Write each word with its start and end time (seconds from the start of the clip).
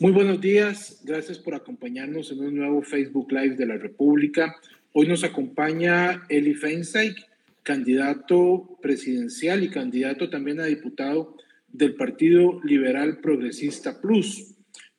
Muy 0.00 0.12
buenos 0.12 0.40
días, 0.40 1.00
gracias 1.02 1.40
por 1.40 1.56
acompañarnos 1.56 2.30
en 2.30 2.38
un 2.38 2.54
nuevo 2.54 2.82
Facebook 2.82 3.32
Live 3.32 3.56
de 3.56 3.66
la 3.66 3.78
República. 3.78 4.54
Hoy 4.92 5.08
nos 5.08 5.24
acompaña 5.24 6.24
Eli 6.28 6.54
Feinstein, 6.54 7.16
candidato 7.64 8.78
presidencial 8.80 9.64
y 9.64 9.70
candidato 9.70 10.30
también 10.30 10.60
a 10.60 10.66
diputado 10.66 11.34
del 11.66 11.96
Partido 11.96 12.60
Liberal 12.62 13.18
Progresista 13.18 14.00
Plus. 14.00 14.54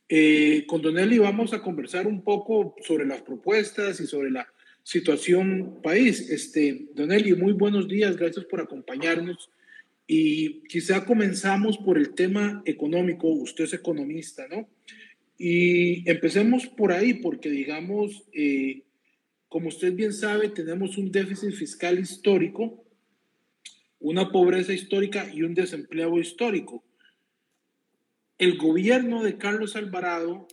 Eh, 0.10 0.66
con 0.68 0.82
Don 0.82 1.00
Eli 1.00 1.18
vamos 1.18 1.54
a 1.54 1.62
conversar 1.62 2.06
un 2.06 2.22
poco 2.22 2.76
sobre 2.82 3.06
las 3.06 3.22
propuestas 3.22 4.02
y 4.02 4.06
sobre 4.06 4.32
la 4.32 4.50
situación 4.84 5.80
país. 5.82 6.30
Este, 6.30 6.88
Don 6.94 7.14
Eli, 7.14 7.36
muy 7.36 7.54
buenos 7.54 7.88
días, 7.88 8.18
gracias 8.18 8.44
por 8.44 8.60
acompañarnos. 8.60 9.50
Y 10.12 10.64
quizá 10.64 11.06
comenzamos 11.06 11.78
por 11.78 12.00
el 12.00 12.16
tema 12.16 12.64
económico, 12.66 13.28
usted 13.28 13.66
es 13.66 13.74
economista, 13.74 14.48
¿no? 14.48 14.68
Y 15.38 16.10
empecemos 16.10 16.66
por 16.66 16.92
ahí, 16.92 17.14
porque 17.14 17.52
digamos, 17.52 18.24
eh, 18.34 18.86
como 19.50 19.68
usted 19.68 19.94
bien 19.94 20.12
sabe, 20.12 20.50
tenemos 20.50 20.98
un 20.98 21.12
déficit 21.12 21.52
fiscal 21.52 22.00
histórico, 22.00 22.84
una 24.00 24.32
pobreza 24.32 24.74
histórica 24.74 25.32
y 25.32 25.44
un 25.44 25.54
desempleo 25.54 26.18
histórico. 26.18 26.84
El 28.40 28.58
gobierno 28.58 29.22
de 29.22 29.38
Carlos 29.38 29.76
Alvarado, 29.76 30.48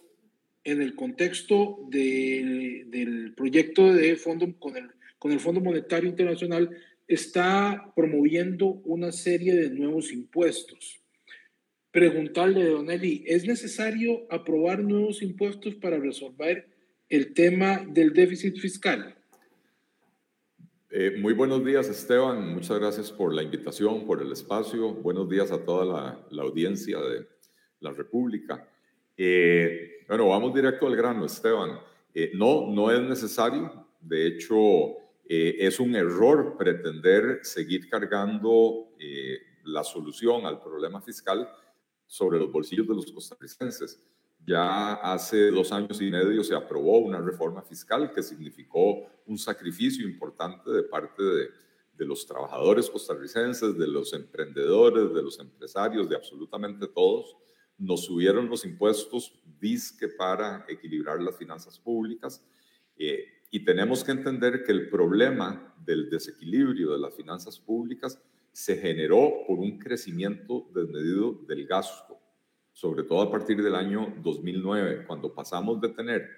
en 0.64 0.82
el 0.82 0.94
contexto 0.94 1.78
del 1.88 3.32
proyecto 3.34 3.90
de 3.90 4.16
fondo 4.16 4.54
con 4.58 4.76
el, 4.76 4.90
con 5.18 5.32
el 5.32 5.40
Fondo 5.40 5.62
Monetario 5.62 6.10
Internacional, 6.10 6.76
está 7.06 7.92
promoviendo 7.94 8.66
una 8.84 9.12
serie 9.12 9.54
de 9.54 9.70
nuevos 9.70 10.12
impuestos. 10.12 11.00
Preguntarle, 11.90 12.68
Don 12.68 12.90
Eli, 12.90 13.24
¿es 13.26 13.46
necesario 13.46 14.26
aprobar 14.30 14.80
nuevos 14.80 15.22
impuestos 15.22 15.74
para 15.76 15.98
resolver 15.98 16.68
el 17.08 17.32
tema 17.32 17.86
del 17.88 18.12
déficit 18.12 18.58
fiscal? 18.58 19.16
Eh, 20.90 21.16
muy 21.18 21.32
buenos 21.32 21.64
días, 21.64 21.88
Esteban. 21.88 22.54
Muchas 22.54 22.78
gracias 22.78 23.10
por 23.10 23.32
la 23.32 23.42
invitación, 23.42 24.06
por 24.06 24.20
el 24.22 24.32
espacio. 24.32 24.94
Buenos 24.94 25.28
días 25.28 25.50
a 25.52 25.64
toda 25.64 25.84
la, 26.30 26.42
audiencia 26.42 26.98
de 27.00 27.26
la 27.80 27.92
República. 27.92 28.68
Eh, 29.16 30.04
bueno, 30.08 30.28
vamos 30.28 30.54
directo 30.54 30.86
al 30.86 30.96
grano, 30.96 31.24
Esteban. 31.24 31.78
Eh, 32.14 32.32
no, 32.34 32.70
no 32.72 32.90
es 32.90 33.00
necesario. 33.00 33.86
De 34.00 34.26
hecho, 34.26 34.96
eh, 35.28 35.56
es 35.58 35.80
un 35.80 35.96
error 35.96 36.56
pretender 36.56 37.40
seguir 37.42 37.88
cargando 37.88 38.94
eh, 38.98 39.40
la 39.64 39.82
solución 39.82 40.46
al 40.46 40.62
problema 40.62 41.00
fiscal 41.00 41.48
sobre 42.06 42.38
los 42.38 42.52
bolsillos 42.52 42.86
de 42.86 42.94
los 42.94 43.10
costarricenses. 43.10 44.00
Ya 44.46 44.94
hace 44.94 45.50
dos 45.50 45.72
años 45.72 46.00
y 46.00 46.08
medio 46.08 46.44
se 46.44 46.54
aprobó 46.54 46.98
una 46.98 47.20
reforma 47.20 47.62
fiscal 47.62 48.12
que 48.12 48.22
significó 48.22 49.08
un 49.26 49.36
sacrificio 49.36 50.06
importante 50.06 50.70
de 50.70 50.84
parte 50.84 51.22
de, 51.22 51.48
los 51.98 52.26
trabajadores 52.26 52.88
costarricenses, 52.90 53.76
de 53.76 53.88
los 53.88 54.12
emprendedores, 54.12 55.12
de 55.12 55.22
los 55.22 55.40
empresarios, 55.40 56.08
de 56.08 56.14
absolutamente 56.14 56.86
todos. 56.86 57.34
Nos 57.78 58.04
subieron 58.04 58.48
los 58.48 58.64
impuestos 58.64 59.32
disque 59.58 60.06
para 60.08 60.64
equilibrar 60.68 61.20
las 61.20 61.36
finanzas 61.36 61.80
públicas. 61.80 62.46
Eh, 62.96 63.35
y 63.56 63.64
tenemos 63.64 64.04
que 64.04 64.12
entender 64.12 64.64
que 64.64 64.72
el 64.72 64.90
problema 64.90 65.74
del 65.82 66.10
desequilibrio 66.10 66.92
de 66.92 66.98
las 66.98 67.14
finanzas 67.14 67.58
públicas 67.58 68.20
se 68.52 68.76
generó 68.76 69.32
por 69.46 69.58
un 69.58 69.78
crecimiento 69.78 70.68
desmedido 70.74 71.32
del 71.48 71.66
gasto, 71.66 72.18
sobre 72.74 73.04
todo 73.04 73.22
a 73.22 73.30
partir 73.30 73.62
del 73.62 73.74
año 73.74 74.14
2009, 74.22 75.06
cuando 75.06 75.34
pasamos 75.34 75.80
de 75.80 75.88
tener 75.88 76.28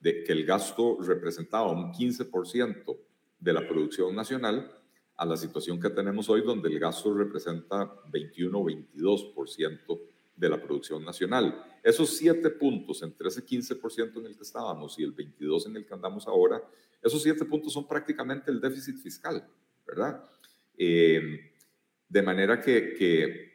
de 0.00 0.24
que 0.24 0.32
el 0.32 0.44
gasto 0.44 0.98
representaba 1.00 1.70
un 1.70 1.92
15% 1.92 2.98
de 3.38 3.52
la 3.52 3.68
producción 3.68 4.12
nacional 4.12 4.68
a 5.16 5.24
la 5.24 5.36
situación 5.36 5.78
que 5.78 5.90
tenemos 5.90 6.28
hoy, 6.28 6.42
donde 6.42 6.70
el 6.70 6.80
gasto 6.80 7.14
representa 7.14 7.88
21 8.10 8.58
o 8.58 8.64
22% 8.64 10.00
de 10.36 10.48
la 10.48 10.60
producción 10.60 11.04
nacional. 11.04 11.64
Esos 11.82 12.16
siete 12.16 12.50
puntos 12.50 13.02
entre 13.02 13.28
ese 13.28 13.44
15% 13.44 14.18
en 14.18 14.26
el 14.26 14.36
que 14.36 14.42
estábamos 14.42 14.98
y 14.98 15.04
el 15.04 15.14
22% 15.14 15.66
en 15.66 15.76
el 15.76 15.86
que 15.86 15.94
andamos 15.94 16.26
ahora, 16.26 16.62
esos 17.02 17.22
siete 17.22 17.44
puntos 17.44 17.72
son 17.72 17.86
prácticamente 17.86 18.50
el 18.50 18.60
déficit 18.60 18.96
fiscal, 18.96 19.46
¿verdad? 19.86 20.24
Eh, 20.76 21.52
de 22.08 22.22
manera 22.22 22.60
que, 22.60 22.94
que 22.94 23.54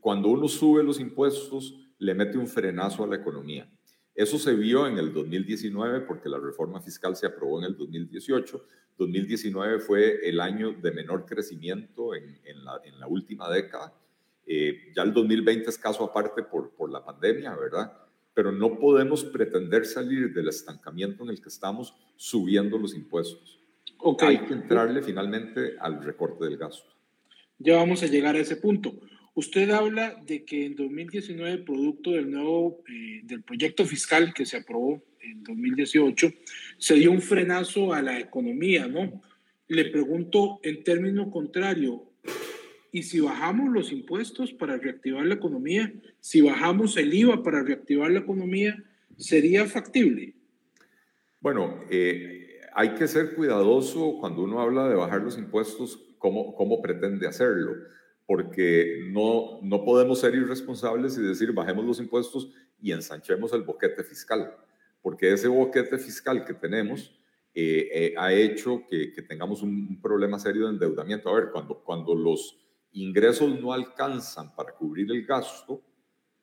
cuando 0.00 0.28
uno 0.28 0.48
sube 0.48 0.82
los 0.82 1.00
impuestos, 1.00 1.74
le 1.98 2.14
mete 2.14 2.36
un 2.36 2.46
frenazo 2.46 3.04
a 3.04 3.06
la 3.06 3.16
economía. 3.16 3.70
Eso 4.14 4.38
se 4.38 4.54
vio 4.54 4.86
en 4.86 4.98
el 4.98 5.12
2019 5.12 6.02
porque 6.02 6.28
la 6.28 6.38
reforma 6.38 6.80
fiscal 6.80 7.16
se 7.16 7.26
aprobó 7.26 7.58
en 7.58 7.66
el 7.66 7.76
2018. 7.76 8.64
2019 8.96 9.80
fue 9.80 10.28
el 10.28 10.40
año 10.40 10.72
de 10.72 10.92
menor 10.92 11.26
crecimiento 11.26 12.14
en, 12.14 12.38
en, 12.44 12.64
la, 12.64 12.80
en 12.84 13.00
la, 13.00 13.08
última 13.08 13.50
década 13.50 13.92
eh, 14.46 14.92
ya 14.94 15.02
el 15.02 15.12
2020 15.12 15.70
es 15.70 15.78
caso 15.78 16.04
aparte 16.04 16.42
por, 16.42 16.70
por 16.74 16.90
la 16.90 17.04
pandemia, 17.04 17.54
¿verdad? 17.56 17.92
Pero 18.34 18.52
no 18.52 18.78
podemos 18.78 19.24
pretender 19.24 19.86
salir 19.86 20.32
del 20.32 20.48
estancamiento 20.48 21.24
en 21.24 21.30
el 21.30 21.40
que 21.40 21.48
estamos 21.48 21.94
subiendo 22.16 22.78
los 22.78 22.94
impuestos. 22.94 23.60
Okay. 23.98 24.28
Hay 24.28 24.38
que 24.46 24.54
entrarle 24.54 25.02
finalmente 25.02 25.76
al 25.78 26.02
recorte 26.02 26.44
del 26.44 26.58
gasto. 26.58 26.92
Ya 27.58 27.76
vamos 27.76 28.02
a 28.02 28.06
llegar 28.06 28.34
a 28.34 28.40
ese 28.40 28.56
punto. 28.56 28.94
Usted 29.34 29.70
habla 29.70 30.20
de 30.26 30.44
que 30.44 30.66
en 30.66 30.76
2019, 30.76 31.58
producto 31.58 32.10
del 32.10 32.30
nuevo, 32.30 32.82
eh, 32.88 33.20
del 33.24 33.42
proyecto 33.42 33.84
fiscal 33.84 34.32
que 34.32 34.46
se 34.46 34.58
aprobó 34.58 35.02
en 35.20 35.42
2018, 35.42 36.32
se 36.78 36.94
dio 36.94 37.10
un 37.10 37.20
frenazo 37.20 37.92
a 37.92 38.02
la 38.02 38.18
economía, 38.18 38.86
¿no? 38.86 39.22
Le 39.68 39.86
pregunto 39.86 40.60
en 40.62 40.84
término 40.84 41.30
contrario, 41.30 42.13
y 42.94 43.02
si 43.02 43.18
bajamos 43.18 43.70
los 43.70 43.90
impuestos 43.90 44.52
para 44.52 44.76
reactivar 44.76 45.26
la 45.26 45.34
economía, 45.34 45.92
si 46.20 46.42
bajamos 46.42 46.96
el 46.96 47.12
IVA 47.12 47.42
para 47.42 47.60
reactivar 47.60 48.08
la 48.08 48.20
economía, 48.20 48.84
¿sería 49.16 49.66
factible? 49.66 50.36
Bueno, 51.40 51.80
eh, 51.90 52.60
hay 52.72 52.94
que 52.94 53.08
ser 53.08 53.34
cuidadoso 53.34 54.18
cuando 54.20 54.42
uno 54.44 54.60
habla 54.60 54.88
de 54.88 54.94
bajar 54.94 55.22
los 55.22 55.36
impuestos, 55.36 56.06
cómo, 56.18 56.54
cómo 56.54 56.80
pretende 56.80 57.26
hacerlo, 57.26 57.72
porque 58.26 59.08
no, 59.10 59.58
no 59.60 59.84
podemos 59.84 60.20
ser 60.20 60.36
irresponsables 60.36 61.18
y 61.18 61.22
decir 61.22 61.50
bajemos 61.50 61.84
los 61.84 61.98
impuestos 61.98 62.52
y 62.80 62.92
ensanchemos 62.92 63.52
el 63.54 63.62
boquete 63.62 64.04
fiscal, 64.04 64.54
porque 65.02 65.32
ese 65.32 65.48
boquete 65.48 65.98
fiscal 65.98 66.44
que 66.44 66.54
tenemos 66.54 67.18
eh, 67.56 67.88
eh, 67.92 68.14
ha 68.16 68.32
hecho 68.32 68.84
que, 68.88 69.12
que 69.12 69.22
tengamos 69.22 69.64
un, 69.64 69.88
un, 69.90 70.00
problema 70.00 70.38
serio 70.38 70.66
de 70.66 70.74
endeudamiento. 70.74 71.28
A 71.28 71.34
ver, 71.34 71.50
cuando, 71.50 71.82
cuando 71.82 72.14
los 72.14 72.63
ingresos 72.94 73.60
no 73.60 73.72
alcanzan 73.72 74.54
para 74.54 74.72
cubrir 74.74 75.10
el 75.10 75.24
gasto, 75.26 75.82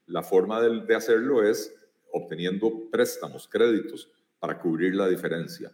la 0.05 0.21
forma 0.21 0.61
de, 0.61 0.95
hacerlo 0.95 1.43
es 1.43 1.73
obteniendo 2.11 2.89
préstamos, 2.91 3.47
créditos, 3.47 4.11
para 4.39 4.59
cubrir 4.59 4.95
la 4.95 5.07
diferencia. 5.07 5.71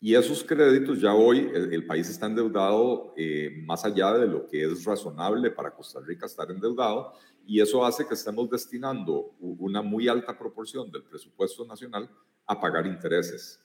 Y 0.00 0.14
esos 0.14 0.44
créditos 0.44 1.00
ya 1.00 1.12
hoy 1.12 1.50
el, 1.52 1.84
país 1.84 2.08
está 2.08 2.26
endeudado 2.26 3.12
eh, 3.16 3.62
más 3.64 3.84
allá 3.84 4.12
de 4.14 4.28
lo 4.28 4.46
que 4.46 4.62
es 4.62 4.84
razonable 4.84 5.50
para 5.50 5.74
Costa 5.74 5.98
Rica 6.00 6.26
estar 6.26 6.48
endeudado 6.50 7.14
y 7.44 7.60
eso 7.60 7.84
hace 7.84 8.06
que 8.06 8.14
estemos 8.14 8.48
destinando 8.48 9.34
una 9.40 9.82
muy 9.82 10.06
alta 10.06 10.38
proporción 10.38 10.92
del 10.92 11.02
presupuesto 11.02 11.64
nacional 11.64 12.08
a 12.46 12.60
pagar 12.60 12.86
intereses. 12.86 13.60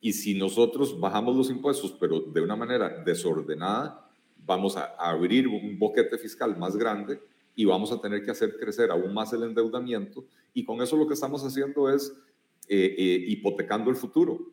Y 0.00 0.12
si 0.12 0.34
nosotros 0.34 0.98
bajamos 0.98 1.36
los 1.36 1.48
impuestos, 1.48 1.96
pero 1.98 2.20
de 2.20 2.40
una 2.40 2.56
manera 2.56 3.02
desordenada, 3.04 4.11
vamos 4.44 4.76
a 4.76 4.94
abrir 4.98 5.48
un 5.48 5.78
boquete 5.78 6.18
fiscal 6.18 6.56
más 6.56 6.76
grande 6.76 7.20
y 7.54 7.64
vamos 7.64 7.92
a 7.92 8.00
tener 8.00 8.24
que 8.24 8.30
hacer 8.30 8.56
crecer 8.58 8.90
aún 8.90 9.12
más 9.12 9.32
el 9.32 9.42
endeudamiento 9.42 10.24
y 10.54 10.64
con 10.64 10.80
eso 10.82 10.96
lo 10.96 11.06
que 11.06 11.14
estamos 11.14 11.44
haciendo 11.44 11.90
es 11.90 12.12
eh, 12.68 12.94
eh, 12.96 13.24
hipotecando 13.28 13.90
el 13.90 13.96
futuro. 13.96 14.52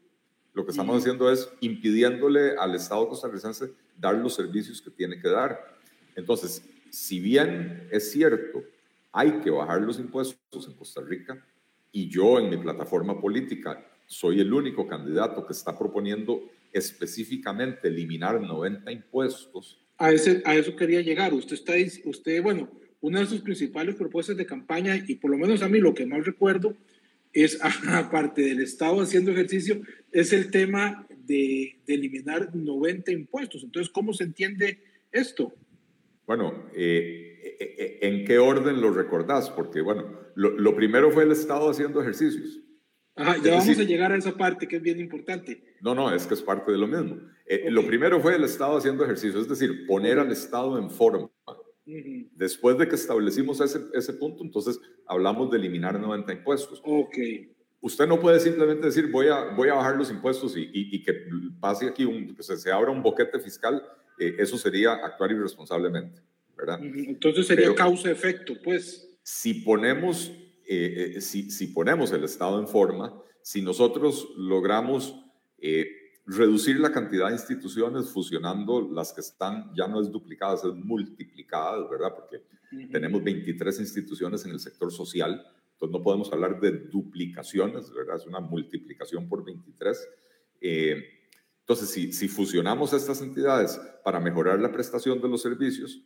Lo 0.53 0.65
que 0.65 0.71
estamos 0.71 0.97
haciendo 0.97 1.31
es 1.31 1.49
impidiéndole 1.61 2.55
al 2.57 2.75
Estado 2.75 3.07
costarricense 3.07 3.71
dar 3.97 4.15
los 4.15 4.33
servicios 4.33 4.81
que 4.81 4.89
tiene 4.89 5.19
que 5.19 5.29
dar. 5.29 5.77
Entonces, 6.15 6.63
si 6.89 7.19
bien 7.19 7.87
es 7.91 8.11
cierto, 8.11 8.63
hay 9.11 9.39
que 9.39 9.49
bajar 9.51 9.81
los 9.81 9.99
impuestos 9.99 10.67
en 10.67 10.73
Costa 10.73 11.01
Rica 11.01 11.43
y 11.91 12.09
yo 12.09 12.39
en 12.39 12.49
mi 12.49 12.57
plataforma 12.57 13.19
política 13.19 13.85
soy 14.05 14.39
el 14.39 14.51
único 14.51 14.87
candidato 14.87 15.45
que 15.45 15.53
está 15.53 15.77
proponiendo 15.77 16.41
específicamente 16.73 17.87
eliminar 17.87 18.39
90 18.39 18.91
impuestos. 18.91 19.79
A, 19.97 20.11
ese, 20.11 20.41
a 20.45 20.55
eso 20.55 20.75
quería 20.75 21.01
llegar. 21.01 21.33
Usted 21.33 21.55
está, 21.55 21.73
usted, 22.05 22.41
bueno, 22.41 22.69
una 23.01 23.21
de 23.21 23.25
sus 23.25 23.41
principales 23.41 23.95
propuestas 23.95 24.37
de 24.37 24.45
campaña, 24.45 24.95
y 25.07 25.15
por 25.15 25.31
lo 25.31 25.37
menos 25.37 25.61
a 25.61 25.69
mí 25.69 25.79
lo 25.79 25.93
que 25.93 26.05
más 26.05 26.25
recuerdo, 26.25 26.75
es, 27.33 27.59
aparte 27.87 28.41
del 28.41 28.61
Estado 28.61 29.01
haciendo 29.01 29.31
ejercicio, 29.31 29.81
es 30.11 30.33
el 30.33 30.51
tema 30.51 31.07
de, 31.25 31.79
de 31.85 31.93
eliminar 31.93 32.55
90 32.55 33.11
impuestos. 33.11 33.63
Entonces, 33.63 33.91
¿cómo 33.91 34.13
se 34.13 34.23
entiende 34.23 34.79
esto? 35.11 35.53
Bueno, 36.29 36.69
eh, 36.75 37.97
¿en 38.01 38.23
qué 38.23 38.37
orden 38.37 38.81
lo 38.81 38.91
recordás? 38.91 39.49
Porque, 39.49 39.81
bueno, 39.81 40.19
lo, 40.35 40.75
primero 40.75 41.09
fue 41.09 41.23
el 41.23 41.31
Estado 41.31 41.71
haciendo 41.71 42.01
ejercicios. 42.01 42.59
Ajá, 43.19 43.35
ya 43.43 43.55
vamos 43.55 43.77
a 43.77 43.83
llegar 43.83 44.11
a 44.11 44.17
esa 44.17 44.35
parte 44.35 44.67
que 44.67 44.77
es 44.77 44.81
bien 44.81 44.99
importante. 44.99 45.61
No, 45.81 45.93
no, 45.93 46.13
es 46.13 46.25
que 46.25 46.33
es 46.33 46.41
parte 46.41 46.71
de 46.71 46.77
lo 46.77 46.87
mismo. 46.87 47.17
Lo 47.69 47.85
primero 47.85 48.19
fue 48.21 48.35
el 48.35 48.43
Estado 48.43 48.77
haciendo 48.77 49.03
ejercicios, 49.03 49.43
es 49.43 49.49
decir, 49.49 49.85
poner 49.87 50.19
al 50.19 50.31
Estado 50.31 50.77
en 50.77 50.89
forma. 50.89 51.29
Después 52.35 52.77
de 52.77 52.87
que 52.87 52.95
establecimos 52.95 53.59
ese, 53.61 53.81
ese, 53.93 54.13
punto, 54.13 54.43
entonces 54.43 54.79
hablamos 55.07 55.49
de 55.49 55.57
eliminar 55.57 55.99
90 55.99 56.31
impuestos. 56.33 56.81
Ok. 56.83 57.17
Usted 57.81 58.07
no 58.07 58.19
puede 58.19 58.39
simplemente 58.39 58.87
decir 58.87 59.09
voy 59.09 59.27
a, 59.27 59.45
voy 59.55 59.69
a 59.69 59.75
bajar 59.75 59.95
los 59.95 60.11
impuestos 60.11 60.55
y, 60.55 60.69
y, 60.71 61.01
que 61.01 61.13
pase 61.59 61.87
aquí, 61.87 62.05
un, 62.05 62.35
que 62.35 62.43
se, 62.43 62.71
abra 62.71 62.91
un 62.91 63.01
boquete 63.01 63.39
fiscal. 63.39 63.81
Eh, 64.19 64.35
eso 64.37 64.57
sería 64.57 64.93
actuar 64.93 65.31
irresponsablemente, 65.31 66.21
¿verdad? 66.55 66.79
Entonces 66.83 67.47
sería 67.47 67.73
causa-efecto, 67.73 68.53
pues. 68.63 69.17
Si 69.23 69.55
ponemos, 69.55 70.31
eh, 70.69 71.13
eh, 71.17 71.21
si, 71.21 71.49
si, 71.49 71.67
ponemos 71.67 72.11
el 72.11 72.23
Estado 72.23 72.59
en 72.59 72.67
forma, 72.67 73.19
si 73.41 73.61
nosotros 73.61 74.29
logramos 74.37 75.15
reducir 76.25 76.79
la 76.79 76.91
cantidad 76.91 77.27
de 77.27 77.33
instituciones 77.33 78.09
fusionando 78.09 78.87
las 78.89 79.11
que 79.11 79.21
están, 79.21 79.73
ya 79.75 79.87
no 79.87 79.99
es 79.99 80.11
duplicadas, 80.11 80.63
es 80.63 80.75
multiplicadas, 80.75 81.89
¿verdad? 81.89 82.13
Porque 82.15 82.43
tenemos 82.91 83.23
23 83.23 83.79
instituciones 83.79 84.45
en 84.45 84.51
el 84.51 84.59
sector 84.59 84.91
social, 84.91 85.43
entonces 85.73 85.97
no 85.97 86.03
podemos 86.03 86.31
hablar 86.31 86.59
de 86.59 86.71
duplicaciones, 86.71 87.91
¿verdad? 87.91 88.17
Es 88.17 88.27
una 88.27 88.39
multiplicación 88.39 89.27
por 89.27 89.43
23. 89.43 90.09
Eh, 90.61 91.03
entonces, 91.61 91.89
si, 91.89 92.11
si, 92.11 92.27
fusionamos 92.27 92.93
estas 92.93 93.21
entidades 93.21 93.79
para 94.03 94.19
mejorar 94.19 94.59
la 94.59 94.71
prestación 94.71 95.21
de 95.21 95.29
los 95.29 95.41
servicios 95.41 96.03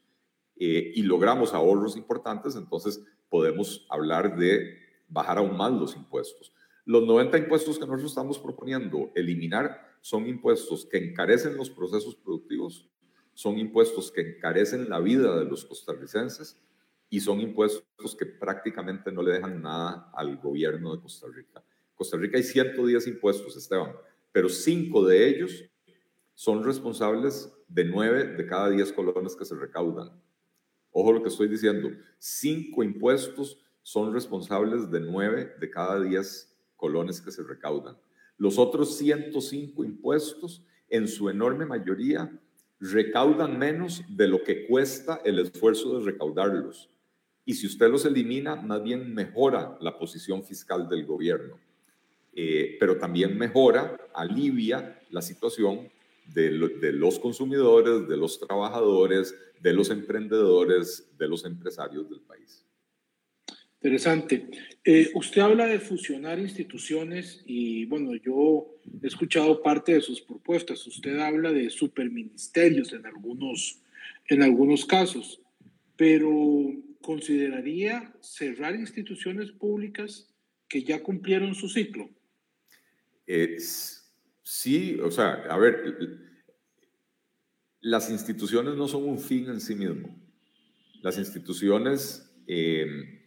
eh, 0.56 0.92
y 0.95 1.01
logramos 1.01 1.54
ahorros 1.54 1.98
importantes, 1.98 2.56
entonces 2.56 3.04
podemos 3.33 3.83
hablar 3.89 4.38
de 4.38 4.77
bajar 5.07 5.39
aún 5.39 5.57
más 5.57 5.71
los 5.71 5.95
impuestos. 5.95 6.53
Los 6.85 7.03
90 7.07 7.35
impuestos 7.39 7.80
que 7.80 7.88
nosotros 7.88 8.12
estamos 8.12 8.38
proponiendo 8.38 9.12
eliminar 9.15 9.97
son 10.01 10.27
impuestos 10.27 10.85
que 10.85 11.00
encarecen 11.00 11.57
los 11.57 11.71
procesos 11.71 12.15
productivos, 12.15 12.88
son 13.33 13.57
impuestos 13.57 14.12
que 14.12 14.21
encarecen 14.21 14.88
la 14.88 15.00
vida 15.00 15.39
de 15.39 15.45
los 15.45 15.65
costarricenses 15.65 16.62
y 17.09 17.21
son 17.21 17.41
impuestos 17.41 18.15
que 18.15 18.27
prácticamente 18.27 19.12
no 19.12 19.24
le 19.24 19.31
dejan 19.31 19.63
nada 19.63 20.12
al 20.13 20.38
gobierno 20.38 20.95
de 20.95 21.01
Costa 21.01 21.25
Rica. 21.33 21.63
Costa 21.95 22.18
Rica 22.18 22.38
hay 22.38 22.44
110 22.44 23.07
impuestos, 23.07 23.57
Esteban, 23.57 23.94
pero 24.31 24.47
cinco 24.47 25.07
de 25.07 25.27
ellos 25.27 25.65
son 26.35 26.63
responsables 26.63 27.51
de 27.68 27.83
nueve 27.83 28.25
de 28.27 28.45
cada 28.45 28.69
10 28.69 28.94
colones 28.94 29.35
que 29.35 29.45
se 29.45 29.56
recaudan. 29.56 30.22
Ojo 30.94 31.12
lo 31.12 31.24
que 31.24 31.30
estoy 31.30 31.48
diciendo, 31.48 31.92
cinco 32.19 32.84
impuestos 32.84 33.60
son 33.81 34.13
responsables 34.13 34.90
de 34.90 35.01
nueve 35.01 35.54
de 35.60 35.69
cada 35.69 36.00
10 36.00 36.56
colones 36.78 37.19
que 37.19 37.31
se 37.31 37.44
recaudan. 37.44 37.98
Los 38.38 38.57
otros 38.57 38.98
105 38.98 39.84
impuestos, 39.84 40.63
en 40.90 41.07
su 41.07 41.30
enorme 41.30 41.66
mayoría, 41.66 42.31
recaudan 42.80 43.57
menos 43.57 44.04
de 44.07 44.28
lo 44.28 44.44
que 44.44 44.68
cuesta 44.68 45.22
el 45.25 45.40
esfuerzo 45.40 45.98
de 45.98 46.06
recaudarlos. 46.06 46.90
Y 47.45 47.56
si 47.56 47.68
usted 47.68 47.90
los 47.90 48.06
elimina, 48.06 48.56
más 48.56 48.84
bien 48.84 49.13
mejora 49.13 49.78
la 49.81 49.98
posición 49.98 50.44
fiscal 50.44 50.88
del 50.88 51.06
gobierno. 51.06 51.60
Eh, 52.34 52.78
pero 52.80 52.98
también 52.98 53.38
mejora, 53.38 53.98
alivia 54.13 55.00
la 55.10 55.22
situación 55.22 55.90
de, 56.27 56.49
de, 56.79 56.93
los 56.93 57.19
consumidores, 57.19 58.07
de 58.07 58.17
los 58.17 58.39
trabajadores, 58.39 59.35
de 59.59 59.73
los 59.73 59.89
emprendedores, 59.89 61.09
de 61.17 61.27
los 61.27 61.45
empresarios 61.45 62.09
del 62.09 62.21
país. 62.21 62.63
Interesante. 63.83 64.47
Eh, 64.85 65.11
usted 65.13 65.41
habla 65.41 65.67
de 65.67 65.77
fusionar 65.77 66.39
instituciones 66.39 67.43
y 67.45 67.83
bueno, 67.85 68.15
yo 68.15 68.77
he 69.01 69.07
escuchado 69.07 69.61
parte 69.61 69.93
de 69.93 70.01
sus 70.01 70.21
propuestas. 70.21 70.87
Usted 70.87 71.19
habla 71.19 71.51
de 71.51 71.69
superministerios 71.69 72.93
en 72.93 73.05
algunos, 73.05 73.81
en 74.29 74.41
algunos 74.41 74.85
casos, 74.85 75.41
pero 75.97 76.31
¿consideraría 77.01 78.13
cerrar 78.21 78.73
instituciones 78.75 79.51
públicas 79.51 80.33
que 80.69 80.83
ya 80.83 81.03
cumplieron 81.03 81.53
su 81.53 81.67
ciclo? 81.67 82.09
Sí, 84.44 85.00
o 85.00 85.10
sea, 85.10 85.45
a 85.50 85.57
ver, 85.57 86.19
las 87.81 88.10
instituciones 88.10 88.75
no 88.75 88.88
son 88.88 89.04
un 89.06 89.19
fin 89.19 89.50
en 89.50 89.60
sí 89.60 89.75
mismo. 89.75 90.16
Las 91.01 91.18
instituciones... 91.18 92.30
Eh, 92.45 93.19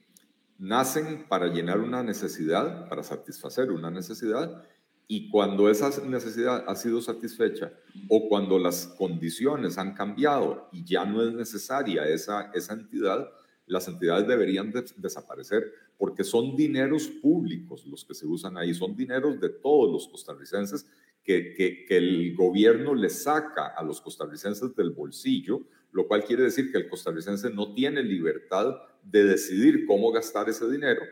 nacen 0.59 1.27
para 1.29 1.49
llenar 1.49 1.81
una 1.81 2.03
necesidad, 2.03 2.89
para 2.89 3.03
satisfacer 3.03 3.71
una 3.71 3.91
necesidad, 3.91 4.63
y 5.09 5.31
cuando 5.31 5.71
esa 5.71 5.91
necesidad 6.05 6.65
ha 6.67 6.75
sido 6.75 7.01
satisfecha 7.01 7.73
o 8.09 8.29
cuando 8.29 8.59
las 8.59 8.89
condiciones 8.99 9.79
han 9.79 9.95
cambiado 9.95 10.69
y 10.73 10.85
ya 10.85 11.05
no 11.05 11.23
es 11.23 11.33
necesaria 11.33 12.09
esa, 12.09 12.51
esa 12.53 12.73
entidad, 12.73 13.31
las 13.67 13.87
entidades 13.87 14.27
deberían 14.27 14.73
desaparecer 14.97 15.73
porque 15.97 16.25
son 16.25 16.57
dineros 16.57 17.07
públicos 17.07 17.87
los 17.87 18.05
que 18.05 18.15
se 18.15 18.27
usan 18.27 18.57
ahí, 18.57 18.75
son 18.75 18.97
dineros 18.97 19.41
de 19.41 19.51
todos 19.51 19.93
los 19.93 20.09
costarricenses 20.09 20.87
que, 21.27 21.53
que, 21.55 21.85
que 21.85 21.97
el 21.97 22.35
gobierno 22.37 22.95
le 22.95 23.11
saca 23.11 23.67
a 23.67 23.83
los 23.83 24.01
costarricenses 24.01 24.75
del 24.77 24.91
bolsillo, 24.91 25.61
lo 25.91 26.07
cual 26.07 26.25
quiere 26.25 26.45
decir 26.45 26.71
que 26.71 26.79
el 26.79 26.89
costarricense 26.89 27.51
no 27.51 27.75
tiene 27.75 28.03
libertad 28.03 28.77
de 29.03 29.25
decidir 29.25 29.85
cómo 29.87 30.13
gastar 30.13 30.49
ese 30.49 30.71
dinero 30.71 31.03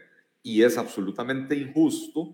y 0.42 0.62
es 0.62 0.76
absolutamente 0.78 1.56
injusto 1.56 2.32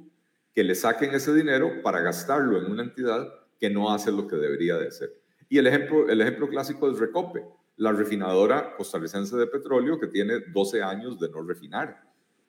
que 0.52 0.64
le 0.64 0.74
saquen 0.74 1.14
ese 1.14 1.32
dinero 1.32 1.80
para 1.82 2.00
gastarlo 2.00 2.58
en 2.58 2.70
una 2.70 2.82
entidad 2.82 3.32
que 3.58 3.70
no 3.70 3.92
hace 3.92 4.10
lo 4.10 4.26
que 4.26 4.36
debería 4.36 4.76
de 4.76 4.88
hacer. 4.88 5.16
Y 5.48 5.58
el 5.58 5.66
ejemplo, 5.68 6.08
el 6.08 6.20
ejemplo 6.20 6.48
clásico 6.48 6.90
es 6.90 6.98
Recope, 6.98 7.44
la 7.76 7.92
refinadora 7.92 8.74
costarricense 8.76 9.36
de 9.36 9.46
petróleo 9.46 9.98
que 9.98 10.08
tiene 10.08 10.40
12 10.52 10.82
años 10.82 11.18
de 11.18 11.30
no 11.30 11.42
refinar. 11.42 12.02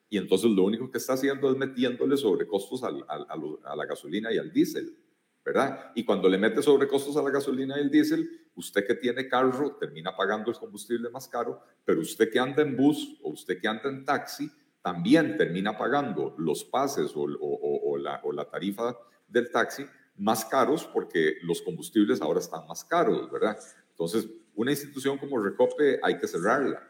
Y 0.09 0.17
entonces 0.17 0.49
lo 0.49 0.63
único 0.63 0.89
que 0.89 0.97
está 0.97 1.13
haciendo 1.13 1.49
es 1.49 1.57
metiéndole 1.57 2.17
sobrecostos 2.17 2.83
al, 2.83 3.05
a 3.07 3.75
la 3.75 3.85
gasolina 3.85 4.33
y 4.33 4.39
al 4.39 4.51
diésel, 4.51 4.97
¿verdad? 5.43 5.91
Y 5.95 6.03
cuando 6.03 6.29
le 6.29 6.37
mete 6.37 6.61
sobrecostos 6.61 7.17
a 7.17 7.23
la 7.23 7.31
gasolina 7.31 7.77
y 7.77 7.81
el 7.81 7.89
diésel, 7.89 8.47
usted 8.55 8.85
que 8.85 8.95
tiene 8.95 9.27
carro 9.27 9.77
termina 9.79 10.15
pagando 10.15 10.51
el 10.51 10.57
combustible 10.57 11.09
más 11.09 11.27
caro, 11.27 11.61
pero 11.83 12.01
usted 12.01 12.29
que 12.29 12.39
anda 12.39 12.61
en 12.61 12.77
bus 12.77 13.19
o 13.23 13.31
usted 13.31 13.59
que 13.59 13.67
anda 13.67 13.89
en 13.89 14.05
taxi 14.05 14.51
también 14.81 15.37
termina 15.37 15.77
pagando 15.77 16.35
los 16.37 16.63
pases 16.63 17.11
o, 17.15 17.97
la, 17.97 18.21
la 18.33 18.45
tarifa 18.45 18.97
del 19.27 19.51
taxi 19.51 19.85
más 20.17 20.45
caros 20.45 20.85
porque 20.85 21.37
los 21.43 21.61
combustibles 21.61 22.21
ahora 22.21 22.39
están 22.39 22.67
más 22.67 22.83
caros, 22.83 23.31
¿verdad? 23.31 23.57
Entonces, 23.91 24.27
una 24.55 24.71
institución 24.71 25.17
como 25.17 25.41
Recope 25.41 25.99
hay 26.03 26.17
que 26.17 26.27
cerrarla. 26.27 26.87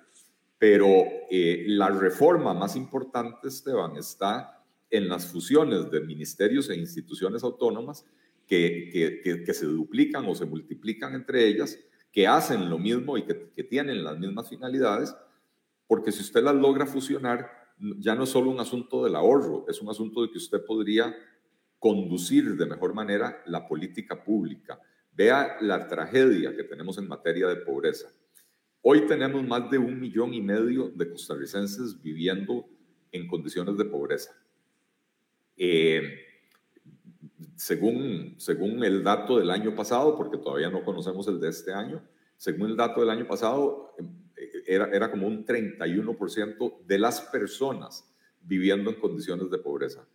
Pero 0.58 0.88
eh, 1.30 1.66
la 1.68 1.90
reforma 1.90 2.54
más 2.54 2.76
importante, 2.76 3.48
Esteban, 3.48 3.98
está 3.98 4.64
en 4.90 5.10
las 5.10 5.26
fusiones 5.26 5.90
de 5.90 6.02
ministerios 6.02 6.70
e 6.70 6.76
instituciones 6.76 7.44
autónomas 7.44 8.06
que, 8.52 9.22
que, 9.46 9.54
se 9.54 9.66
duplican 9.66 10.26
o 10.26 10.36
se 10.36 10.46
multiplican 10.46 11.16
entre 11.16 11.48
ellas, 11.48 11.80
que 12.12 12.28
hacen 12.28 12.70
lo 12.70 12.78
mismo 12.78 13.18
y 13.18 13.24
que, 13.24 13.50
que 13.56 13.64
tienen 13.64 14.04
las 14.04 14.20
mismas 14.20 14.50
finalidades, 14.50 15.16
porque 15.88 16.12
si 16.12 16.20
usted 16.20 16.44
las 16.44 16.56
logra 16.56 16.86
fusionar, 16.86 17.50
ya 17.98 18.14
no 18.14 18.26
es 18.26 18.30
solo 18.30 18.50
un 18.50 18.60
asunto 18.60 19.06
del 19.06 19.16
ahorro, 19.16 19.66
es 19.70 19.82
un 19.82 19.90
asunto 19.90 20.22
de 20.22 20.32
que 20.32 20.38
usted 20.38 20.66
podría 20.66 21.16
conducir 21.80 22.58
de 22.58 22.66
mejor 22.66 22.94
manera 22.94 23.42
la 23.46 23.66
política 23.66 24.22
pública. 24.22 24.78
Vea 25.14 25.56
la 25.62 25.88
tragedia 25.88 26.54
que 26.54 26.66
tenemos 26.66 26.98
en 26.98 27.08
materia 27.08 27.48
de 27.48 27.56
pobreza. 27.56 28.10
Hoy 28.82 29.06
tenemos 29.08 29.48
más 29.48 29.72
de 29.72 29.78
un 29.78 29.98
millón 29.98 30.34
y 30.34 30.42
medio 30.42 30.90
de 30.90 31.10
costarricenses 31.10 32.02
viviendo 32.02 32.68
en 33.14 33.30
condiciones 33.30 33.78
de 33.78 33.86
pobreza. 33.86 34.32
Eh, 35.56 36.31
según, 37.62 38.34
según 38.40 38.84
el 38.84 39.04
dato 39.04 39.38
del 39.38 39.52
año 39.52 39.76
pasado, 39.76 40.18
porque 40.18 40.40
todavía 40.40 40.72
no 40.72 40.84
conocemos 40.84 41.28
el 41.28 41.40
de 41.40 41.50
este 41.50 41.72
año, 41.72 42.02
según 42.36 42.72
el 42.72 42.76
dato 42.76 43.02
del 43.02 43.12
año 43.12 43.28
pasado, 43.28 43.94
em, 44.00 44.10
era, 44.66 44.86
era 44.92 45.12
como 45.12 45.28
un 45.28 45.46
31% 45.46 46.82
de 46.88 46.98
las 46.98 47.22
personas 47.22 48.12
viviendo 48.42 48.90
en 48.90 49.00
condiciones 49.00 49.52
de 49.52 49.60
pobreza. 49.60 50.08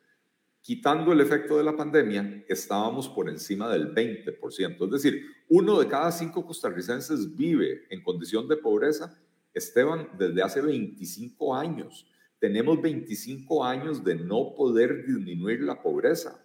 Quitando 0.61 1.13
el 1.13 1.21
efecto 1.21 1.57
de 1.57 1.63
la 1.63 1.77
pandemia, 1.77 2.45
estábamos 2.49 3.09
por 3.09 3.29
encima 3.29 3.71
del 3.71 3.95
20%. 3.95 4.85
Es 4.87 4.91
decir, 4.91 5.23
uno 5.49 5.79
de 5.79 5.87
cada 5.87 6.11
cinco 6.11 6.45
costarricenses 6.45 7.37
vive 7.37 7.87
en 7.91 8.03
condición 8.03 8.49
de 8.49 8.57
pobreza, 8.57 9.17
Esteban, 9.55 10.09
desde 10.19 10.43
hace 10.43 10.61
25 10.61 11.55
años. 11.55 12.09
Tenemos 12.41 12.83
25 12.83 13.65
años 13.65 14.03
de 14.03 14.17
no 14.17 14.53
poder 14.57 15.07
disminuir 15.07 15.63
la 15.63 15.81
pobreza 15.81 16.43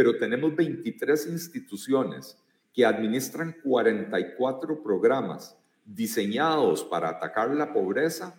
pero 0.00 0.16
tenemos 0.16 0.56
23 0.56 1.26
instituciones 1.26 2.38
que 2.72 2.86
administran 2.86 3.54
44 3.62 4.82
programas 4.82 5.54
diseñados 5.84 6.82
para 6.84 7.10
atacar 7.10 7.54
la 7.54 7.70
pobreza. 7.70 8.34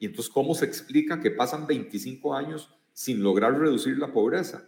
Y 0.00 0.06
entonces, 0.06 0.32
¿cómo 0.32 0.52
se 0.52 0.64
explica 0.64 1.20
que 1.20 1.30
pasan 1.30 1.68
25 1.68 2.34
años 2.34 2.74
sin 2.92 3.22
lograr 3.22 3.56
reducir 3.56 3.98
la 3.98 4.12
pobreza? 4.12 4.64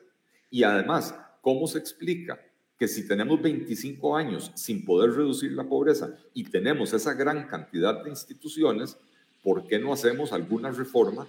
Y 0.48 0.62
además, 0.62 1.12
¿cómo 1.40 1.66
se 1.66 1.80
explica 1.80 2.40
que 2.78 2.86
si 2.86 3.08
tenemos 3.08 3.42
25 3.42 4.16
años 4.16 4.52
sin 4.54 4.84
poder 4.84 5.10
reducir 5.10 5.54
la 5.54 5.64
pobreza 5.64 6.16
y 6.32 6.44
tenemos 6.44 6.92
esa 6.92 7.14
gran 7.14 7.48
cantidad 7.48 8.04
de 8.04 8.10
instituciones, 8.10 8.96
¿por 9.42 9.66
qué 9.66 9.80
no 9.80 9.92
hacemos 9.92 10.32
alguna 10.32 10.70
reforma 10.70 11.26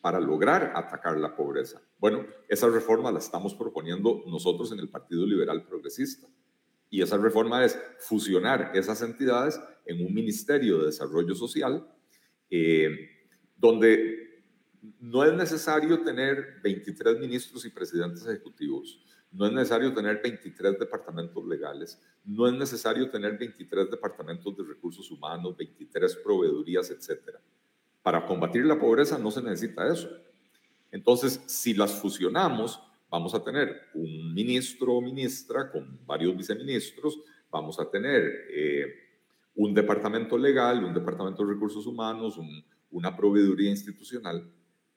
para 0.00 0.20
lograr 0.20 0.72
atacar 0.74 1.18
la 1.18 1.34
pobreza? 1.34 1.82
Bueno, 1.98 2.26
esa 2.48 2.68
reforma 2.68 3.10
la 3.10 3.18
estamos 3.18 3.54
proponiendo 3.54 4.22
nosotros 4.26 4.72
en 4.72 4.78
el 4.78 4.88
Partido 4.88 5.26
Liberal 5.26 5.64
Progresista. 5.64 6.26
Y 6.90 7.02
esa 7.02 7.18
reforma 7.18 7.64
es 7.64 7.78
fusionar 7.98 8.72
esas 8.74 9.02
entidades 9.02 9.60
en 9.84 10.04
un 10.04 10.14
Ministerio 10.14 10.78
de 10.78 10.86
Desarrollo 10.86 11.34
Social, 11.34 11.86
eh, 12.50 12.88
donde 13.56 14.44
no 15.00 15.24
es 15.24 15.34
necesario 15.34 16.00
tener 16.02 16.60
23 16.62 17.18
ministros 17.18 17.64
y 17.64 17.70
presidentes 17.70 18.24
ejecutivos, 18.26 19.04
no 19.30 19.46
es 19.46 19.52
necesario 19.52 19.92
tener 19.92 20.20
23 20.22 20.78
departamentos 20.78 21.46
legales, 21.46 22.00
no 22.24 22.46
es 22.46 22.54
necesario 22.54 23.10
tener 23.10 23.36
23 23.36 23.90
departamentos 23.90 24.56
de 24.56 24.64
recursos 24.64 25.10
humanos, 25.10 25.56
23 25.56 26.16
proveedurías, 26.16 26.90
etc. 26.90 27.36
Para 28.02 28.24
combatir 28.26 28.64
la 28.64 28.78
pobreza 28.78 29.18
no 29.18 29.30
se 29.30 29.42
necesita 29.42 29.92
eso. 29.92 30.08
Entonces, 30.90 31.42
si 31.46 31.74
las 31.74 31.92
fusionamos, 31.94 32.80
vamos 33.10 33.34
a 33.34 33.42
tener 33.42 33.76
un 33.94 34.32
ministro 34.34 34.94
o 34.94 35.00
ministra 35.00 35.70
con 35.70 35.98
varios 36.06 36.36
viceministros, 36.36 37.18
vamos 37.50 37.78
a 37.80 37.90
tener 37.90 38.22
eh, 38.50 38.86
un 39.54 39.74
departamento 39.74 40.38
legal, 40.38 40.84
un 40.84 40.94
departamento 40.94 41.44
de 41.44 41.52
recursos 41.54 41.86
humanos, 41.86 42.38
una 42.90 43.16
proveeduría 43.16 43.70
institucional, 43.70 44.50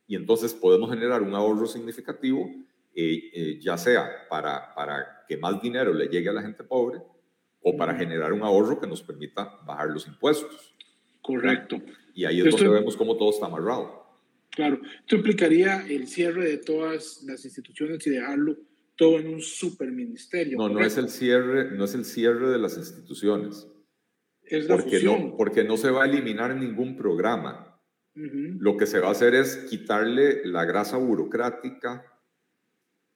y 0.08 0.15
entonces 0.15 0.53
podemos 0.53 0.89
generar 0.89 1.22
un 1.22 1.34
ahorro 1.34 1.65
significativo 1.65 2.50
eh, 2.93 3.31
eh, 3.34 3.60
ya 3.62 3.77
sea 3.77 4.27
para, 4.29 4.75
para 4.75 5.24
que 5.25 5.38
más 5.38 5.62
dinero 5.62 5.93
le 5.93 6.08
llegue 6.08 6.27
a 6.27 6.34
la 6.34 6.41
gente 6.41 6.62
pobre 6.62 7.01
o 7.62 7.77
para 7.77 7.96
generar 7.96 8.34
un 8.34 8.41
ahorro 8.41 8.81
que 8.81 8.88
nos 8.88 9.01
permita 9.01 9.60
bajar 9.65 9.89
los 9.89 10.05
impuestos. 10.08 10.74
Correcto. 11.22 11.77
Y 12.13 12.25
ahí 12.25 12.41
es 12.41 12.51
donde 12.51 12.70
vemos 12.70 12.96
cómo 12.98 13.18
todo 13.18 13.30
está 13.30 13.46
amarrado. 13.46 14.01
Claro, 14.51 14.82
esto 15.00 15.15
implicaría 15.15 15.86
el 15.88 16.08
cierre 16.08 16.50
de 16.50 16.58
todas 16.58 17.24
las 17.24 17.46
instituciones 17.46 18.06
y 18.06 18.10
dejarlo 18.10 18.58
todo 18.98 19.20
en 19.20 19.34
un 19.34 19.41
superministerio. 19.41 20.58
No, 20.58 20.70
no 20.70 20.82
es 20.82 20.98
el 20.98 21.10
cierre, 21.10 21.72
no 21.72 21.86
es 21.86 21.96
el 21.96 22.06
cierre 22.06 22.50
de 22.50 22.60
las 22.60 22.77
instituciones. 22.77 23.68
Es 24.44 24.68
la 24.68 24.75
porque 24.75 24.98
fusión. 24.98 25.30
no, 25.30 25.38
porque 25.38 25.63
no 25.63 25.77
se 25.77 25.89
va 25.89 26.03
a 26.03 26.06
eliminar 26.06 26.56
ningún 26.56 26.98
programa. 26.98 27.68
Lo 28.13 28.75
que 28.75 28.86
se 28.86 29.00
va 29.00 29.08
a 29.08 29.12
hacer 29.12 29.34
es 29.36 29.56
quitarle 29.70 30.46
la 30.46 30.65
grasa 30.65 30.98
burocrática, 30.98 32.06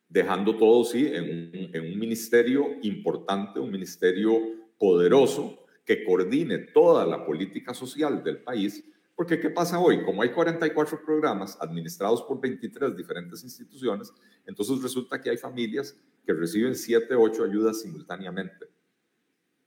dejando 0.07 0.55
todo, 0.55 0.85
sí, 0.85 1.05
en 1.11 1.81
un, 1.81 1.99
ministerio 1.99 2.77
importante, 2.81 3.59
un 3.59 3.71
ministerio 3.71 4.39
poderoso 4.79 5.64
que 5.85 6.03
coordine 6.03 6.57
toda 6.57 7.05
la 7.05 7.25
política 7.25 7.73
social 7.73 8.23
del 8.23 8.39
país. 8.39 8.83
Porque 9.15 9.39
¿qué 9.39 9.49
pasa 9.49 9.79
hoy? 9.79 10.03
Como 10.03 10.21
hay 10.21 10.31
44 10.31 11.05
programas 11.05 11.57
administrados 11.61 12.21
por 12.23 12.41
23 12.41 12.97
diferentes 12.97 13.43
instituciones, 13.43 14.11
entonces 14.45 14.81
resulta 14.81 15.21
que 15.21 15.29
hay 15.29 15.37
familias 15.37 15.95
que 16.25 16.33
reciben 16.33 16.75
7, 16.75 17.15
8 17.15 17.43
ayudas 17.43 17.81
simultáneamente 17.81 18.67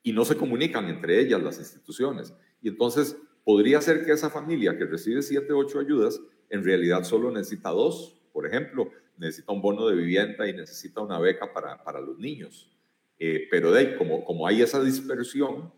y 0.03 0.13
no 0.13 0.25
se 0.25 0.37
comunican 0.37 0.89
entre 0.89 1.21
ellas 1.21 1.43
las 1.43 1.59
instituciones. 1.59 2.35
Y 2.61 2.69
entonces 2.69 3.17
podría 3.45 3.81
ser 3.81 4.05
que 4.05 4.13
esa 4.13 4.31
familia 4.31 4.77
que 4.77 4.85
recibe 4.85 5.23
7, 5.23 5.53
8 5.53 5.81
ayudas 5.81 6.21
en 6.51 6.65
realidad 6.65 7.05
solo 7.05 7.31
necesita 7.31 7.71
dos, 7.71 8.21
por 8.33 8.47
ejemplo, 8.47 8.91
necesita 9.17 9.53
un 9.53 9.61
bono 9.61 9.87
de 9.89 9.97
vivienda 9.97 10.49
y 10.49 10.53
necesita 10.53 11.01
una 11.01 11.19
beca 11.19 11.53
para, 11.53 11.83
para 11.83 12.01
los 12.01 12.19
niños. 12.19 12.71
Eh, 13.19 13.49
pero 13.51 13.73
de 13.73 13.81
ahí, 13.81 13.97
como, 13.97 14.25
como 14.25 14.47
hay 14.47 14.63
esa 14.63 14.83
dispersión, 14.83 15.73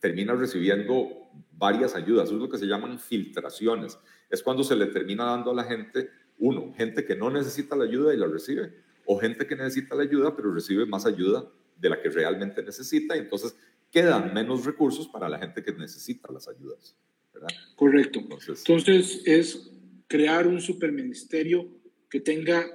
termina 0.00 0.34
recibiendo 0.34 1.30
varias 1.52 1.94
ayudas. 1.94 2.26
Eso 2.26 2.36
es 2.36 2.42
lo 2.42 2.48
que 2.48 2.58
se 2.58 2.66
llaman 2.66 2.98
filtraciones. 2.98 3.98
Es 4.28 4.42
cuando 4.42 4.64
se 4.64 4.74
le 4.74 4.86
termina 4.86 5.24
dando 5.24 5.50
a 5.50 5.54
la 5.54 5.64
gente, 5.64 6.08
uno, 6.38 6.72
gente 6.74 7.04
que 7.04 7.14
no 7.14 7.30
necesita 7.30 7.76
la 7.76 7.84
ayuda 7.84 8.14
y 8.14 8.16
la 8.16 8.26
recibe, 8.26 8.72
o 9.04 9.18
gente 9.18 9.46
que 9.46 9.56
necesita 9.56 9.94
la 9.94 10.02
ayuda 10.02 10.34
pero 10.34 10.52
recibe 10.52 10.86
más 10.86 11.06
ayuda 11.06 11.50
de 11.76 11.90
la 11.90 12.00
que 12.00 12.08
realmente 12.08 12.62
necesita, 12.62 13.16
y 13.16 13.20
entonces 13.20 13.56
quedan 13.90 14.32
menos 14.32 14.64
recursos 14.64 15.08
para 15.08 15.28
la 15.28 15.38
gente 15.38 15.62
que 15.62 15.72
necesita 15.72 16.32
las 16.32 16.48
ayudas. 16.48 16.96
¿verdad? 17.32 17.48
Correcto. 17.76 18.20
Entonces, 18.20 18.60
entonces 18.60 19.22
es 19.24 19.70
crear 20.06 20.46
un 20.46 20.60
superministerio 20.60 21.68
que 22.08 22.20
tenga 22.20 22.66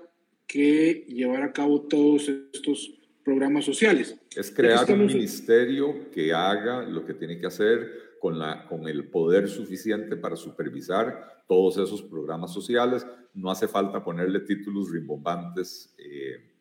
que 0.47 1.05
llevar 1.07 1.43
a 1.43 1.53
cabo 1.53 1.81
todos 1.81 2.29
estos 2.29 2.93
programas 3.25 3.65
sociales. 3.65 4.15
Es 4.35 4.51
crear 4.51 4.89
un 4.91 5.07
ministerio 5.07 6.11
que 6.11 6.31
haga 6.31 6.83
lo 6.83 7.03
que 7.03 7.15
tiene 7.15 7.39
que 7.39 7.47
hacer 7.47 8.17
con, 8.21 8.37
la, 8.37 8.65
con 8.67 8.87
el 8.87 9.09
poder 9.09 9.49
suficiente 9.49 10.15
para 10.15 10.35
supervisar 10.35 11.43
todos 11.47 11.77
esos 11.77 12.03
programas 12.03 12.53
sociales. 12.53 13.05
No 13.33 13.49
hace 13.49 13.67
falta 13.67 14.03
ponerle 14.03 14.41
títulos 14.41 14.91
rimbombantes 14.91 15.95
eh, 15.97 16.51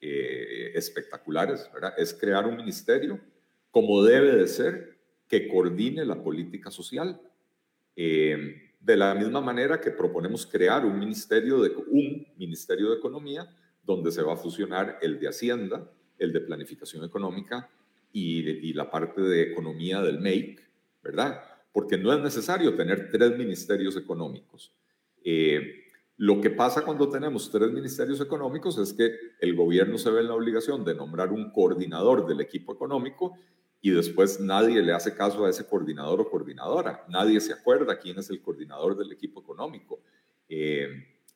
eh, 0.00 0.72
espectaculares, 0.74 1.68
¿verdad? 1.72 1.94
Es 1.96 2.12
crear 2.12 2.46
un 2.46 2.56
ministerio 2.56 3.18
como 3.70 4.04
debe 4.04 4.36
de 4.36 4.46
ser 4.46 4.98
que 5.26 5.48
coordine 5.48 6.04
la 6.04 6.22
política 6.22 6.70
social. 6.70 7.18
Eh, 7.96 8.68
de 8.78 8.96
la 8.96 9.14
misma 9.14 9.40
manera 9.40 9.80
que 9.80 9.92
proponemos 9.92 10.44
crear 10.44 10.84
un 10.84 10.98
ministerio 10.98 11.62
de, 11.62 11.70
un 11.70 12.26
ministerio 12.36 12.90
de 12.90 12.96
Economía 12.96 13.48
donde 13.82 14.10
se 14.10 14.22
va 14.22 14.34
a 14.34 14.36
fusionar 14.36 14.98
el 15.00 15.18
de 15.20 15.28
Hacienda, 15.28 15.88
el 16.18 16.32
de 16.32 16.40
Planificación 16.40 17.04
Económica 17.04 17.68
y, 18.12 18.72
la 18.74 18.90
parte 18.90 19.20
de 19.22 19.42
Economía 19.52 20.00
del 20.02 20.20
MEIC, 20.20 20.60
¿verdad? 21.02 21.42
Porque 21.72 21.96
no 21.96 22.12
es 22.12 22.20
necesario 22.20 22.74
tener 22.74 23.10
tres 23.10 23.36
ministerios 23.36 23.96
económicos. 23.96 24.74
Eh, 25.24 25.82
lo 26.18 26.40
que 26.40 26.50
pasa 26.50 26.84
cuando 26.84 27.08
tenemos 27.08 27.50
tres 27.50 27.72
ministerios 27.72 28.20
económicos 28.20 28.78
es 28.78 28.92
que 28.92 29.12
el 29.40 29.56
gobierno 29.56 29.98
se 29.98 30.10
ve 30.10 30.20
en 30.20 30.28
la 30.28 30.34
obligación 30.34 30.84
de 30.84 30.94
nombrar 30.94 31.32
un 31.32 31.50
coordinador 31.50 32.26
del 32.26 32.40
equipo 32.40 32.72
económico 32.72 33.32
y 33.80 33.90
después 33.90 34.38
nadie 34.38 34.80
le 34.82 34.92
hace 34.92 35.14
caso 35.14 35.44
a 35.44 35.50
ese 35.50 35.66
coordinador 35.66 36.20
o 36.20 36.30
coordinadora. 36.30 37.04
Nadie 37.08 37.40
se 37.40 37.52
acuerda 37.52 37.98
quién 37.98 38.18
es 38.18 38.30
el 38.30 38.40
coordinador 38.40 38.96
del 38.96 39.10
equipo 39.10 39.40
económico. 39.40 40.00
Eh, 40.48 40.86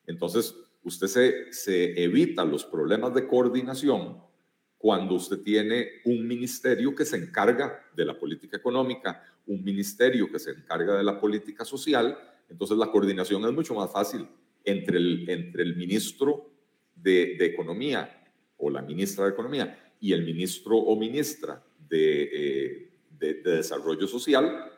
entonces, 0.07 0.55
usted 0.85 1.09
se, 1.09 1.53
se 1.53 2.05
evita 2.05 2.45
los 2.45 2.65
problemas 2.65 3.13
de 3.15 3.27
coordinación 3.27 4.23
cuando 4.87 5.17
usted 5.17 5.41
tiene 5.41 6.01
un 6.05 6.29
ministerio 6.29 6.95
que 6.95 7.05
se 7.05 7.17
encarga 7.17 7.85
de 7.93 8.05
la 8.05 8.17
política 8.17 8.57
económica, 8.57 9.21
un 9.49 9.65
ministerio 9.65 10.31
que 10.31 10.39
se 10.39 10.53
encarga 10.53 10.97
de 10.97 11.03
la 11.03 11.19
política 11.19 11.65
social, 11.65 12.17
entonces 12.49 12.79
la 12.79 12.89
coordinación 12.93 13.45
es 13.47 13.53
mucho 13.53 13.75
más 13.75 13.91
fácil 13.91 14.29
entre 14.65 14.99
el, 14.99 15.29
entre 15.29 15.65
el 15.65 15.75
ministro 15.75 16.53
de, 16.95 17.35
de 17.37 17.47
Economía 17.47 18.33
o 18.59 18.71
la 18.71 18.81
ministra 18.81 19.25
de 19.25 19.33
Economía 19.33 19.93
y 20.01 20.13
el 20.13 20.25
ministro 20.25 20.77
o 20.77 20.97
ministra 20.97 21.61
eh, 21.91 22.89
de, 23.11 23.35
desarrollo 23.43 24.07
social, 24.07 24.71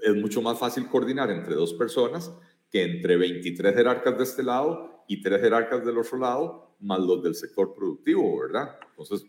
es 0.00 0.14
mucho 0.14 0.40
más 0.42 0.60
fácil 0.60 0.86
coordinar 0.86 1.28
entre 1.32 1.56
dos 1.56 1.74
personas 1.74 2.32
que 2.70 2.84
entre 2.84 3.16
23 3.16 3.74
jerarcas 3.74 4.16
de 4.16 4.22
este 4.22 4.44
lado 4.44 5.02
y 5.08 5.20
tres 5.20 5.40
jerarcas 5.40 5.84
del 5.84 5.98
otro 5.98 6.18
lado, 6.18 6.76
más 6.78 7.00
los 7.00 7.20
del 7.20 7.34
sector 7.34 7.74
productivo, 7.74 8.38
¿verdad? 8.38 8.78
Entonces, 8.90 9.26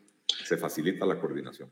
se 0.48 0.58
facilita 0.58 1.06
la 1.06 1.20
coordinación. 1.20 1.70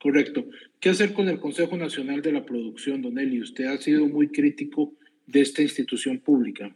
Correcto. 0.00 0.46
¿Qué 0.80 0.88
hacer 0.88 1.12
con 1.12 1.28
el 1.28 1.38
Consejo 1.38 1.76
Nacional 1.76 2.22
de 2.22 2.32
la 2.32 2.44
Producción, 2.44 3.02
Don 3.02 3.18
Eli? 3.18 3.40
Usted 3.40 3.66
ha 3.66 3.76
sido 3.76 4.06
muy 4.06 4.28
crítico 4.28 4.94
de 5.26 5.42
esta 5.42 5.62
institución 5.62 6.18
pública. 6.18 6.74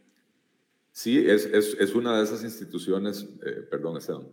Sí, 0.91 1.17
es, 1.17 1.45
es, 1.45 1.75
es 1.79 1.95
una 1.95 2.17
de 2.17 2.23
esas 2.23 2.43
instituciones, 2.43 3.27
eh, 3.45 3.67
perdón, 3.69 3.97
Esteban, 3.97 4.27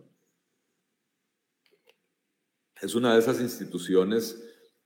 es 2.81 2.95
una 2.95 3.13
de 3.13 3.19
esas 3.19 3.41
instituciones 3.41 4.43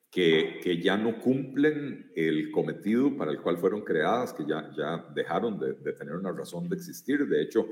que, 0.10 0.60
que, 0.64 0.82
ya 0.82 0.98
no 0.98 1.20
cumplen 1.20 2.12
el 2.16 2.50
cometido 2.52 3.16
para 3.16 3.32
el 3.32 3.42
cual 3.42 3.58
fueron 3.58 3.82
creadas, 3.84 4.34
que 4.34 4.46
ya, 4.46 4.72
ya 4.76 5.06
dejaron 5.14 5.60
de, 5.60 5.74
de, 5.74 5.94
tener 5.94 6.16
una 6.16 6.32
razón 6.32 6.68
de 6.70 6.76
existir. 6.76 7.28
De 7.28 7.42
hecho, 7.42 7.68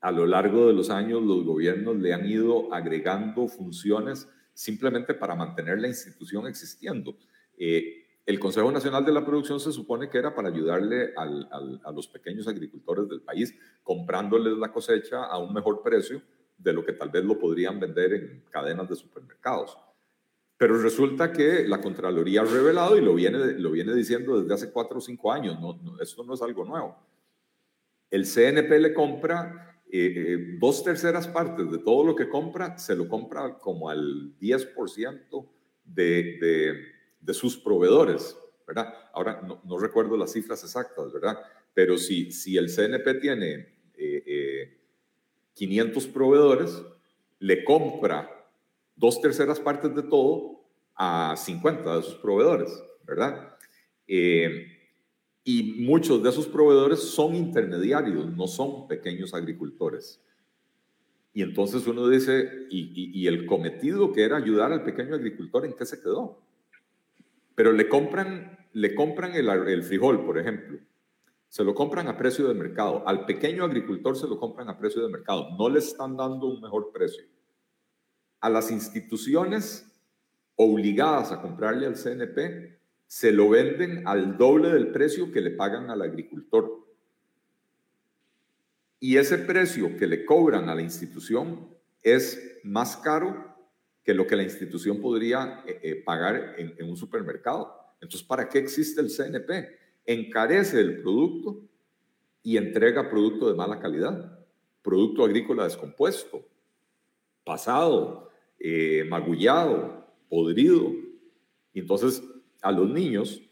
a 0.00 0.12
lo 0.12 0.26
largo 0.26 0.66
de 0.68 0.72
los 0.72 0.90
años 0.90 1.22
los 1.22 1.44
gobiernos 1.44 1.96
le 1.96 2.12
han 2.14 2.26
ido 2.26 2.72
agregando 2.72 3.48
funciones 3.48 4.28
simplemente 4.54 5.14
para 5.14 5.34
mantener 5.34 5.80
la 5.80 5.88
institución 5.88 6.46
existiendo. 6.46 7.16
Eh, 7.56 8.04
el 8.26 8.38
Consejo 8.38 8.70
Nacional 8.70 9.04
de 9.04 9.12
la 9.12 9.24
Producción 9.24 9.58
se 9.58 9.72
supone 9.72 10.10
que 10.10 10.18
era 10.18 10.34
para 10.34 10.48
ayudarle 10.48 11.14
a 11.16 11.92
los 11.92 12.08
pequeños 12.08 12.46
agricultores 12.46 13.08
del 13.08 13.22
país, 13.22 13.54
comprándoles 13.82 14.58
la 14.58 14.70
cosecha 14.70 15.24
a 15.24 15.38
un 15.38 15.54
mejor 15.54 15.82
precio 15.82 16.20
de 16.58 16.72
lo 16.72 16.84
que 16.84 16.92
tal 16.92 17.08
vez 17.08 17.24
lo 17.24 17.38
podrían 17.38 17.80
vender 17.80 18.12
en 18.12 18.44
cadenas 18.50 18.88
de 18.88 18.96
supermercados. 18.96 19.78
Pero 20.58 20.76
resulta 20.82 21.32
que 21.32 21.66
la 21.66 21.80
Contraloría 21.80 22.42
ha 22.42 22.44
revelado 22.44 22.98
y 22.98 23.00
lo 23.00 23.14
viene, 23.14 23.38
lo 23.54 23.70
viene 23.70 23.94
diciendo 23.94 24.40
desde 24.40 24.52
hace 24.52 24.72
cuatro 24.72 24.98
o 24.98 25.00
cinco 25.00 25.32
años, 25.32 25.58
no, 25.60 25.78
esto 26.02 26.24
no 26.24 26.34
es 26.34 26.42
algo 26.42 26.64
nuevo. 26.64 26.98
El 28.10 28.26
CNP 28.26 28.78
le 28.80 28.92
compra 28.92 29.67
eh, 29.90 30.12
eh, 30.16 30.56
dos 30.58 30.84
terceras 30.84 31.26
partes 31.26 31.70
de 31.70 31.78
todo 31.78 32.04
lo 32.04 32.14
que 32.14 32.28
compra, 32.28 32.76
se 32.76 32.94
lo 32.94 33.08
compra 33.08 33.58
como 33.58 33.88
al 33.88 34.38
10% 34.38 35.48
de, 35.84 36.38
de, 36.38 36.74
de, 37.20 37.34
sus 37.34 37.56
proveedores, 37.56 38.36
¿verdad? 38.66 38.92
Ahora 39.14 39.40
no, 39.40 39.62
no, 39.64 39.78
recuerdo 39.78 40.16
las 40.16 40.32
cifras 40.32 40.62
exactas, 40.62 41.10
¿verdad? 41.12 41.38
Pero 41.72 41.96
si, 41.96 42.30
si 42.32 42.58
el 42.58 42.68
CNP 42.68 43.14
tiene 43.14 43.78
500 45.54 46.04
eh, 46.04 46.10
proveedores, 46.12 46.82
le 47.38 47.64
compra 47.64 48.46
dos 48.94 49.20
terceras 49.20 49.60
partes 49.60 49.94
de 49.94 50.02
todo 50.02 50.64
a 50.96 51.34
50 51.36 51.96
de 51.96 52.02
sus 52.02 52.16
proveedores, 52.16 52.70
¿verdad? 53.04 53.56
Eh, 54.06 54.77
y 55.50 55.80
muchos 55.80 56.22
de 56.22 56.28
esos 56.28 56.46
proveedores 56.46 57.00
son 57.00 57.34
intermediarios, 57.34 58.36
no 58.36 58.46
son 58.46 58.86
pequeños 58.86 59.32
agricultores. 59.32 60.22
Y 61.32 61.40
entonces 61.40 61.86
uno 61.86 62.06
dice, 62.06 62.66
¿y, 62.68 63.26
el 63.26 63.46
cometido 63.46 64.12
que 64.12 64.24
era 64.24 64.36
ayudar 64.36 64.72
al 64.72 64.84
pequeño 64.84 65.14
agricultor 65.14 65.64
en 65.64 65.72
qué 65.72 65.86
se 65.86 66.02
quedó? 66.02 66.42
Pero 67.54 67.72
le 67.72 67.88
compran, 67.88 68.58
le 68.74 68.94
compran 68.94 69.34
el, 69.34 69.48
el 69.48 69.82
frijol, 69.84 70.26
por 70.26 70.38
ejemplo. 70.38 70.80
Se 71.48 71.64
lo 71.64 71.74
compran 71.74 72.08
a 72.08 72.18
precio 72.18 72.46
de 72.46 72.52
mercado. 72.52 73.08
Al 73.08 73.24
pequeño 73.24 73.64
agricultor 73.64 74.18
se 74.18 74.28
lo 74.28 74.38
compran 74.38 74.68
a 74.68 74.78
precio 74.78 75.02
de 75.02 75.08
mercado. 75.08 75.56
No 75.56 75.70
le 75.70 75.78
están 75.78 76.14
dando 76.14 76.46
un 76.46 76.60
mejor 76.60 76.92
precio 76.92 77.24
a 78.40 78.50
las 78.50 78.70
instituciones 78.70 79.98
obligadas 80.56 81.32
a 81.32 81.40
comprarle 81.40 81.86
al 81.86 81.94
CNP, 81.94 82.77
se 83.08 83.32
lo 83.32 83.48
venden 83.48 84.06
al 84.06 84.36
doble 84.36 84.68
del 84.68 84.92
precio 84.92 85.32
que 85.32 85.40
le 85.40 85.50
pagan 85.50 85.90
al 85.90 86.02
agricultor. 86.02 86.86
Y 89.00 89.16
ese 89.16 89.38
precio 89.38 89.96
que 89.96 90.06
le 90.06 90.26
cobran 90.26 90.68
a 90.68 90.74
la 90.74 90.82
institución 90.82 91.74
es 92.02 92.60
más 92.64 92.98
caro 92.98 93.56
que 94.04 94.12
lo 94.12 94.26
que 94.26 94.36
la 94.36 94.42
institución 94.42 95.00
podría 95.00 95.64
eh, 95.66 95.80
eh, 95.82 95.94
pagar 96.04 96.54
en, 96.58 96.86
un 96.86 96.96
supermercado. 96.98 97.74
Entonces, 98.00 98.26
¿para 98.26 98.46
qué 98.48 98.58
existe 98.58 99.00
el 99.00 99.10
CNP? 99.10 99.68
Encarece 100.04 100.78
el 100.78 101.00
producto 101.00 101.62
y 102.42 102.58
entrega 102.58 103.08
producto 103.08 103.48
de 103.48 103.54
mala 103.54 103.80
calidad, 103.80 104.38
producto 104.82 105.24
agrícola 105.24 105.64
descompuesto, 105.64 106.46
pasado, 107.42 108.30
eh, 108.58 109.06
magullado, 109.08 110.06
podrido. 110.28 110.92
Entonces 111.72 112.22
a 112.62 112.72
los 112.72 112.88
niños 112.88 113.42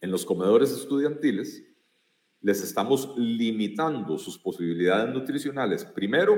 en 0.00 0.10
los 0.10 0.24
comedores 0.24 0.72
estudiantiles 0.72 1.64
les 2.40 2.62
estamos 2.62 3.14
limitando 3.16 4.18
sus 4.18 4.36
posibilidades 4.36 5.14
nutricionales. 5.14 5.84
Primero, 5.84 6.36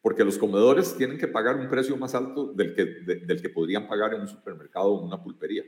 porque 0.00 0.24
los 0.24 0.38
comedores 0.38 0.96
tienen 0.96 1.18
que 1.18 1.28
pagar 1.28 1.56
un 1.56 1.68
precio 1.68 1.96
más 1.96 2.14
alto 2.14 2.52
del 2.54 2.74
que, 2.74 2.84
del 2.84 3.42
que 3.42 3.50
podrían 3.50 3.86
pagar 3.86 4.14
en 4.14 4.22
un 4.22 4.28
supermercado 4.28 4.92
o 4.92 5.00
en 5.00 5.06
una 5.06 5.22
pulpería. 5.22 5.64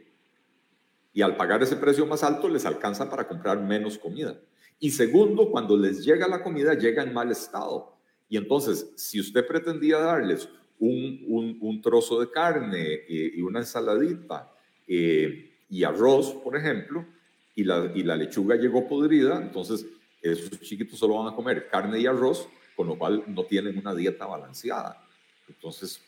Y 1.13 1.21
al 1.21 1.37
pagar 1.37 1.63
ese 1.63 1.77
precio 1.77 2.07
más 2.07 2.23
alto 2.23 2.49
les 2.49 2.65
alcanza 2.65 3.11
para 3.11 3.29
comprar 3.29 3.61
menos 3.63 3.99
comida. 3.99 4.41
Y 4.79 4.91
segundo, 4.91 5.51
cuando 5.51 5.77
les 5.77 6.05
llega 6.05 6.29
la 6.29 6.43
comida, 6.43 6.75
llega 6.75 7.03
en 7.03 7.13
mal 7.13 7.31
estado. 7.31 7.99
Y 8.29 8.37
entonces, 8.37 8.93
si 8.97 9.21
usted 9.21 9.47
pretendía 9.47 9.99
darles 9.99 10.49
un, 10.79 11.81
trozo 11.83 12.21
de 12.21 12.31
carne 12.31 13.01
y 13.09 13.41
una 13.43 13.61
ensaladita 13.61 14.55
eh, 14.89 15.51
y 15.69 15.85
arroz, 15.85 16.33
por 16.43 16.57
ejemplo, 16.57 17.07
y 17.55 17.65
la, 17.65 17.93
y 17.95 18.03
la 18.03 18.17
lechuga 18.17 18.57
llegó 18.57 18.89
podrida, 18.89 19.41
entonces 19.41 19.87
esos 20.23 20.61
chiquitos 20.61 20.99
solo 20.99 21.23
van 21.23 21.33
a 21.33 21.37
comer 21.37 21.69
carne 21.69 22.01
y 22.01 22.07
arroz, 22.07 22.49
con 22.75 22.87
lo 22.87 22.99
cual 22.99 23.25
no 23.27 23.45
tienen 23.45 23.79
una 23.79 23.95
dieta 23.95 24.27
balanceada. 24.27 25.05
Entonces, 25.49 26.01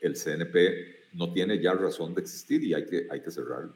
el 0.00 0.14
CNP 0.14 1.08
no 1.14 1.32
tiene 1.32 1.60
ya 1.60 1.72
razón 1.72 2.14
de 2.14 2.20
existir 2.20 2.62
y 2.62 2.74
hay 2.74 2.84
que, 2.84 3.06
hay 3.10 3.20
que 3.20 3.30
cerrarlo. 3.30 3.74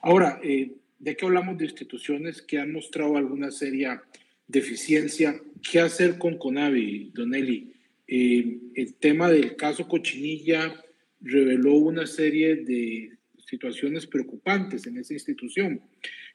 Ahora, 0.00 0.40
eh, 0.42 0.72
de 0.98 1.16
qué 1.16 1.26
hablamos 1.26 1.58
de 1.58 1.64
instituciones 1.66 2.42
que 2.42 2.58
han 2.58 2.72
mostrado 2.72 3.16
alguna 3.16 3.50
seria 3.50 4.02
deficiencia, 4.46 5.40
¿qué 5.70 5.80
hacer 5.80 6.18
con 6.18 6.38
Conavi, 6.38 7.10
Don 7.14 7.34
Eli? 7.34 7.72
Eh, 8.06 8.58
el 8.74 8.94
tema 8.94 9.30
del 9.30 9.56
caso 9.56 9.88
Cochinilla 9.88 10.74
reveló 11.22 11.74
una 11.74 12.06
serie 12.06 12.56
de 12.56 13.18
situaciones 13.38 14.06
preocupantes 14.06 14.86
en 14.86 14.98
esa 14.98 15.14
institución. 15.14 15.80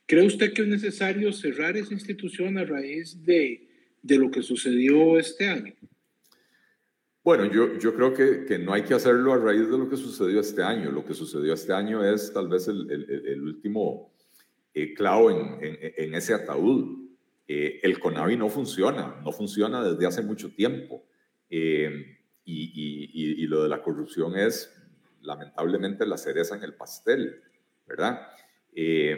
¿Cree 0.05 0.25
usted 0.25 0.53
que 0.53 0.61
es 0.61 0.67
necesario 0.67 1.31
cerrar 1.33 1.75
esa 1.77 1.93
institución 1.93 2.57
a 2.57 2.63
raíz 2.63 3.23
de, 3.23 3.67
de 4.01 4.17
lo 4.17 4.31
que 4.31 4.41
sucedió 4.41 5.19
este 5.19 5.47
año? 5.47 5.73
Bueno, 7.23 7.51
yo, 7.51 7.77
yo 7.77 7.93
creo 7.93 8.13
que, 8.13 8.45
que, 8.45 8.57
no 8.57 8.71
hay 8.71 8.83
que 8.83 8.93
hacerlo 8.93 9.33
a 9.33 9.37
raíz 9.37 9.69
de 9.69 9.77
lo 9.77 9.89
que 9.89 9.97
sucedió 9.97 10.39
este 10.39 10.63
año. 10.63 10.91
Lo 10.91 11.03
que 11.03 11.13
sucedió 11.13 11.53
este 11.53 11.73
año 11.73 12.01
es 12.05 12.31
tal 12.31 12.47
vez 12.47 12.69
el, 12.69 12.89
el, 12.89 13.41
último 13.41 14.13
eh, 14.73 14.93
clavo 14.93 15.29
en, 15.29 15.61
en, 15.61 15.77
en, 15.97 16.15
ese 16.15 16.33
ataúd. 16.33 17.09
Eh, 17.45 17.81
el 17.83 17.99
CONAVI 17.99 18.37
no 18.37 18.47
funciona, 18.47 19.19
no 19.25 19.33
funciona 19.33 19.83
desde 19.83 20.05
hace 20.05 20.21
mucho 20.21 20.53
tiempo. 20.55 21.03
Eh, 21.49 22.17
y, 22.45 23.45
lo 23.47 23.63
de 23.63 23.69
la 23.69 23.81
corrupción 23.81 24.37
es 24.37 24.73
lamentablemente 25.21 26.05
la 26.05 26.17
cereza 26.17 26.55
en 26.55 26.63
el 26.63 26.73
pastel, 26.73 27.41
¿verdad? 27.85 28.27
Eh, 28.73 29.17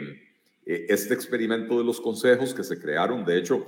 e, 0.66 0.86
este 0.88 1.14
experimento 1.14 1.78
de 1.78 1.84
los 1.84 2.00
consejos 2.00 2.54
que 2.54 2.64
se 2.64 2.80
crearon, 2.80 3.24
de 3.24 3.38
hecho, 3.38 3.66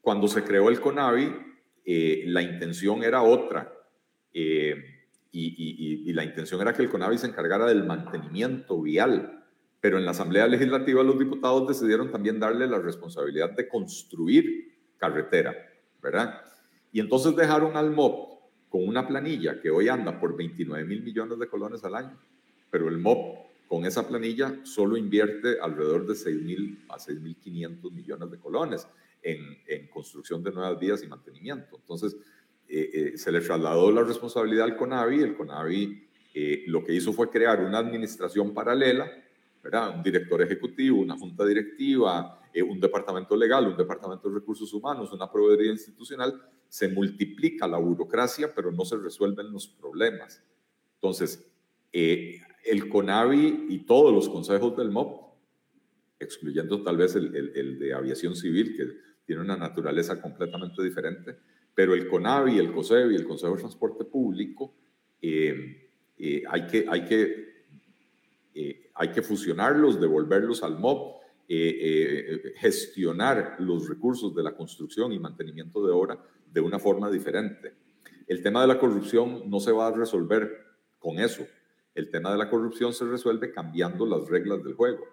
cuando 0.00 0.28
se 0.28 0.44
creó 0.44 0.68
el 0.68 0.80
CONAVI, 0.80 1.34
eh, 1.84 2.24
la 2.26 2.42
intención 2.42 3.02
era 3.02 3.22
otra. 3.22 3.72
y, 5.32 6.12
la 6.12 6.24
intención 6.24 6.60
era 6.62 6.72
que 6.72 6.82
el 6.82 6.88
CONAVI 6.88 7.18
se 7.18 7.26
encargara 7.26 7.66
del 7.66 7.84
mantenimiento 7.84 8.80
vial, 8.80 9.44
pero 9.80 9.98
en 9.98 10.04
la 10.04 10.12
Asamblea 10.12 10.46
Legislativa 10.46 11.02
los 11.02 11.18
diputados 11.18 11.68
decidieron 11.68 12.10
también 12.10 12.40
darle 12.40 12.66
la 12.66 12.78
responsabilidad 12.78 13.50
de 13.50 13.68
construir 13.68 14.76
carretera, 14.96 15.54
¿verdad? 16.02 16.40
Y 16.90 17.00
entonces 17.00 17.36
dejaron 17.36 17.76
al 17.76 17.90
MOP 17.90 18.35
con 18.68 18.86
una 18.86 19.06
planilla 19.06 19.60
que 19.60 19.70
hoy 19.70 19.88
anda 19.88 20.18
por 20.18 20.36
29 20.36 20.84
mil 20.84 21.02
millones 21.02 21.38
de 21.38 21.48
colones 21.48 21.84
al 21.84 21.94
año, 21.94 22.18
pero 22.70 22.88
el 22.88 22.98
MOP 22.98 23.46
con 23.68 23.84
esa 23.84 24.06
planilla 24.06 24.60
solo 24.64 24.96
invierte 24.96 25.60
alrededor 25.60 26.06
de 26.06 26.14
6 26.14 26.42
mil 26.42 26.84
a 26.88 26.98
6 26.98 27.20
mil 27.20 27.36
500 27.36 27.92
millones 27.92 28.30
de 28.30 28.38
colones 28.38 28.86
en, 29.22 29.58
en, 29.66 29.88
construcción 29.88 30.42
de 30.42 30.52
nuevas 30.52 30.78
vías 30.78 31.02
y 31.02 31.08
mantenimiento. 31.08 31.76
Entonces, 31.76 32.16
eh, 32.68 32.90
eh, 32.92 33.18
se 33.18 33.32
le 33.32 33.40
trasladó 33.40 33.90
la 33.92 34.02
responsabilidad 34.02 34.64
al 34.64 34.76
CONAVI, 34.76 35.22
el 35.22 35.36
CONAVI 35.36 36.06
eh, 36.34 36.64
lo 36.66 36.84
que 36.84 36.92
hizo 36.92 37.12
fue 37.12 37.30
crear 37.30 37.60
una 37.60 37.78
administración 37.78 38.52
paralela, 38.52 39.10
¿verdad? 39.66 39.96
un 39.96 40.02
director 40.02 40.40
ejecutivo, 40.42 41.00
una 41.00 41.18
junta 41.18 41.44
directiva, 41.44 42.40
un 42.68 42.80
departamento 42.80 43.36
legal, 43.36 43.66
un 43.66 43.76
departamento 43.76 44.28
de 44.28 44.36
recursos 44.36 44.72
humanos, 44.72 45.12
una 45.12 45.30
proveeduría 45.30 45.72
institucional, 45.72 46.40
se 46.68 46.88
multiplica 46.88 47.66
la 47.66 47.78
burocracia, 47.78 48.54
pero 48.54 48.70
no 48.70 48.84
se 48.84 48.96
resuelven 48.96 49.52
los 49.52 49.66
problemas. 49.66 50.42
Entonces, 50.94 51.50
eh, 51.92 52.40
el 52.64 52.88
CONAVI 52.88 53.66
y 53.68 53.78
todos 53.80 54.12
los 54.12 54.28
consejos 54.28 54.76
del 54.76 54.90
MOP, 54.90 55.34
excluyendo 56.18 56.82
tal 56.82 56.96
vez 56.96 57.14
el, 57.16 57.34
el, 57.34 57.78
de 57.78 57.92
aviación 57.92 58.36
civil, 58.36 58.74
que 58.76 58.86
tiene 59.26 59.42
una 59.42 59.56
naturaleza 59.56 60.20
completamente 60.22 60.82
diferente, 60.82 61.36
pero 61.74 61.92
el 61.94 62.08
CONAVI, 62.08 62.58
el 62.58 62.72
COSEBI, 62.72 63.16
el 63.16 63.26
Consejo 63.26 63.54
de 63.54 63.60
Transporte 63.60 64.04
Público, 64.04 64.74
eh, 65.20 65.90
eh, 66.18 66.42
hay, 66.48 66.66
que, 66.66 66.86
hay, 66.88 67.04
que, 67.04 67.55
hay 68.94 69.12
que 69.12 69.22
fusionarlos, 69.22 70.00
devolverlos 70.00 70.62
al 70.62 70.78
MOP, 70.78 71.22
gestionar 72.56 73.56
los 73.58 73.88
recursos 73.88 74.34
de 74.34 74.42
la 74.42 74.56
construcción 74.56 75.12
y 75.12 75.18
mantenimiento 75.18 75.86
de 75.86 75.92
obra 75.92 76.18
de 76.52 76.60
una 76.60 76.78
forma 76.78 77.10
diferente. 77.10 77.74
El 78.26 78.42
tema 78.42 78.60
de 78.62 78.66
la 78.66 78.78
corrupción 78.78 79.48
no 79.48 79.60
se 79.60 79.72
va 79.72 79.88
a 79.88 79.92
resolver 79.92 80.50
con 80.98 81.18
eso. 81.18 81.46
El 81.94 82.10
tema 82.10 82.32
de 82.32 82.38
la 82.38 82.50
corrupción 82.50 82.92
se 82.92 83.04
resuelve 83.04 83.52
cambiando 83.52 84.04
las 84.06 84.28
reglas 84.28 84.64
del 84.64 84.74
juego. 84.74 85.04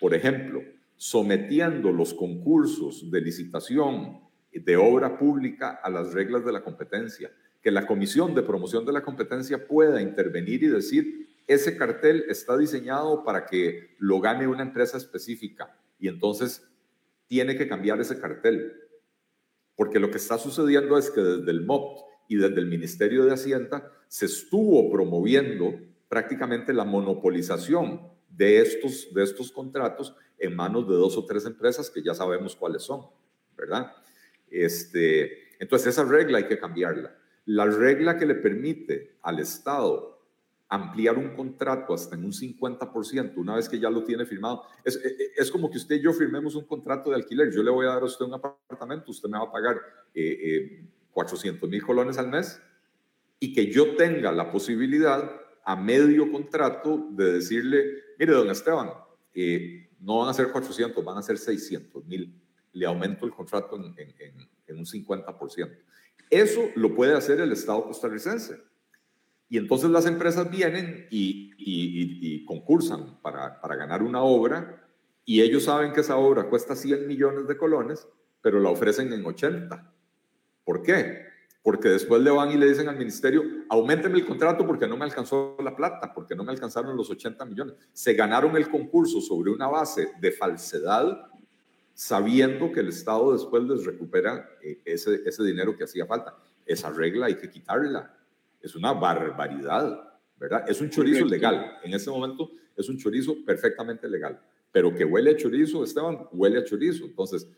Por 0.00 0.14
ejemplo, 0.14 0.62
sometiendo 0.96 1.90
los 1.90 2.14
concursos 2.14 3.10
de 3.10 3.20
licitación 3.20 4.20
de 4.52 4.76
obra 4.76 5.18
pública 5.18 5.80
a 5.82 5.90
las 5.90 6.12
reglas 6.12 6.44
de 6.44 6.52
la 6.52 6.62
competencia, 6.62 7.32
que 7.60 7.70
la 7.70 7.86
Comisión 7.86 8.34
de 8.34 8.42
Promoción 8.42 8.84
de 8.84 8.92
la 8.92 9.02
Competencia 9.02 9.66
pueda 9.66 10.00
intervenir 10.00 10.62
y 10.62 10.68
decir, 10.68 11.31
ese 11.46 11.76
cartel 11.76 12.24
está 12.28 12.56
diseñado 12.56 13.24
para 13.24 13.46
que 13.46 13.94
lo 13.98 14.20
gane 14.20 14.46
una 14.46 14.62
empresa 14.62 14.96
específica 14.96 15.76
y 15.98 16.08
entonces 16.08 16.68
tiene 17.26 17.56
que 17.56 17.68
cambiar 17.68 18.00
ese 18.00 18.20
cartel. 18.20 18.74
Porque 19.74 19.98
lo 19.98 20.10
que 20.10 20.18
está 20.18 20.38
sucediendo 20.38 20.98
es 20.98 21.10
que 21.10 21.20
desde 21.20 21.50
el 21.50 21.64
MOP 21.64 22.00
y 22.28 22.36
desde 22.36 22.60
el 22.60 22.66
Ministerio 22.66 23.24
de 23.24 23.32
Hacienda 23.32 23.90
se 24.08 24.26
estuvo 24.26 24.90
promoviendo 24.90 25.74
prácticamente 26.08 26.72
la 26.72 26.84
monopolización 26.84 28.12
de 28.28 28.60
estos, 28.60 29.12
de 29.14 29.22
estos 29.22 29.50
contratos 29.50 30.14
en 30.38 30.54
manos 30.54 30.88
de 30.88 30.94
dos 30.94 31.16
o 31.16 31.24
tres 31.24 31.46
empresas 31.46 31.88
que 31.88 32.02
ya 32.02 32.14
sabemos 32.14 32.56
cuáles 32.56 32.82
son, 32.82 33.06
¿verdad? 33.56 33.92
Este, 34.50 35.56
entonces 35.58 35.88
esa 35.88 36.04
regla 36.04 36.38
hay 36.38 36.46
que 36.46 36.58
cambiarla. 36.58 37.16
La 37.46 37.64
regla 37.64 38.18
que 38.18 38.26
le 38.26 38.34
permite 38.34 39.16
al 39.22 39.38
Estado 39.38 40.11
ampliar 40.72 41.18
un 41.18 41.36
contrato 41.36 41.92
hasta 41.92 42.16
en 42.16 42.24
un 42.24 42.32
50% 42.32 43.36
una 43.36 43.56
vez 43.56 43.68
que 43.68 43.78
ya 43.78 43.90
lo 43.90 44.02
tiene 44.04 44.24
firmado, 44.24 44.62
es, 44.82 44.98
es, 45.36 45.50
como 45.50 45.70
que 45.70 45.76
usted 45.76 45.96
y 45.96 46.00
yo 46.00 46.14
firmemos 46.14 46.54
un 46.54 46.64
contrato 46.64 47.10
de 47.10 47.16
alquiler. 47.16 47.52
Yo 47.52 47.62
le 47.62 47.70
voy 47.70 47.84
a 47.84 47.90
dar 47.90 48.02
a 48.02 48.06
usted 48.06 48.24
un 48.24 48.32
apartamento, 48.32 49.10
usted 49.10 49.28
me 49.28 49.36
va 49.36 49.44
a 49.44 49.52
pagar 49.52 49.78
eh, 50.14 50.88
400 51.10 51.62
eh, 51.62 51.70
mil 51.70 51.82
colones 51.82 52.16
al 52.16 52.28
mes 52.28 52.58
y 53.38 53.52
que 53.52 53.70
yo 53.70 53.96
tenga 53.96 54.32
la 54.32 54.50
posibilidad 54.50 55.42
a 55.62 55.76
medio 55.76 56.32
contrato 56.32 57.06
de 57.10 57.34
decirle, 57.34 57.84
mire, 58.18 58.32
don 58.32 58.48
Esteban, 58.48 58.92
eh, 59.34 59.90
no 60.00 60.20
van 60.20 60.30
a 60.30 60.34
ser 60.34 60.50
400, 60.50 61.04
van 61.04 61.18
a 61.18 61.22
ser 61.22 61.36
600 61.36 62.02
mil. 62.06 62.34
Le 62.72 62.86
aumento 62.86 63.26
el 63.26 63.32
contrato 63.32 63.76
en, 63.76 63.94
en, 63.98 64.78
un 64.78 64.86
50%. 64.86 65.78
Eso 66.30 66.62
lo 66.76 66.94
puede 66.94 67.12
hacer 67.12 67.40
el 67.40 67.52
Estado 67.52 67.84
costarricense. 67.84 68.71
Y 69.52 69.58
entonces 69.58 69.90
las 69.90 70.06
empresas 70.06 70.50
vienen 70.50 71.06
y, 71.10 71.52
y, 71.58 72.42
concursan 72.46 73.20
para, 73.20 73.60
para, 73.60 73.76
ganar 73.76 74.02
una 74.02 74.22
obra 74.22 74.82
y 75.26 75.42
ellos 75.42 75.64
saben 75.64 75.92
que 75.92 76.00
esa 76.00 76.16
obra 76.16 76.44
cuesta 76.48 76.74
100 76.74 77.06
millones 77.06 77.46
de 77.46 77.58
colones, 77.58 78.08
pero 78.40 78.60
la 78.60 78.70
ofrecen 78.70 79.12
en 79.12 79.26
80. 79.26 79.92
¿Por 80.64 80.82
qué? 80.82 81.26
porque 81.62 81.90
después 81.90 82.22
le 82.22 82.30
van 82.30 82.50
y 82.50 82.56
le 82.56 82.66
dicen 82.66 82.88
al 82.88 82.96
ministerio, 82.96 83.42
aumenteme 83.68 84.18
el 84.18 84.24
contrato 84.24 84.66
porque 84.66 84.88
no 84.88 84.96
me 84.96 85.04
alcanzó 85.04 85.54
la 85.62 85.76
plata, 85.76 86.14
porque 86.14 86.34
no 86.34 86.44
me 86.44 86.52
alcanzaron 86.52 86.96
los 86.96 87.10
80 87.10 87.44
millones. 87.44 87.74
Se 87.92 88.14
ganaron 88.14 88.56
el 88.56 88.70
concurso 88.70 89.20
sobre 89.20 89.50
una 89.50 89.68
base 89.68 90.12
de 90.18 90.32
falsedad, 90.32 91.30
sabiendo 91.92 92.72
que 92.72 92.80
el 92.80 92.88
Estado 92.88 93.34
después 93.34 93.64
les 93.64 93.84
recupera 93.84 94.48
eh, 94.62 94.80
ese, 94.86 95.20
ese 95.26 95.44
dinero 95.44 95.76
que 95.76 95.84
hacía 95.84 96.06
falta. 96.06 96.34
Esa 96.64 96.88
regla 96.88 97.26
hay 97.26 97.36
que 97.36 97.50
quitarla. 97.50 98.16
Es 98.62 98.74
una 98.76 98.92
barbaridad, 98.92 100.18
¿verdad? 100.36 100.64
Es 100.68 100.80
un 100.80 100.88
chorizo 100.88 101.24
legal. 101.24 101.78
En 101.82 101.92
ese 101.92 102.10
momento 102.10 102.52
es 102.76 102.88
un 102.88 102.96
chorizo 102.96 103.36
perfectamente 103.44 104.08
legal. 104.08 104.40
Pero 104.70 104.94
que 104.94 105.04
huele 105.04 105.32
a 105.32 105.36
chorizo, 105.36 105.84
Esteban, 105.84 106.28
huele 106.32 106.58
a 106.58 106.64
chorizo. 106.64 107.04
Entonces, 107.04 107.48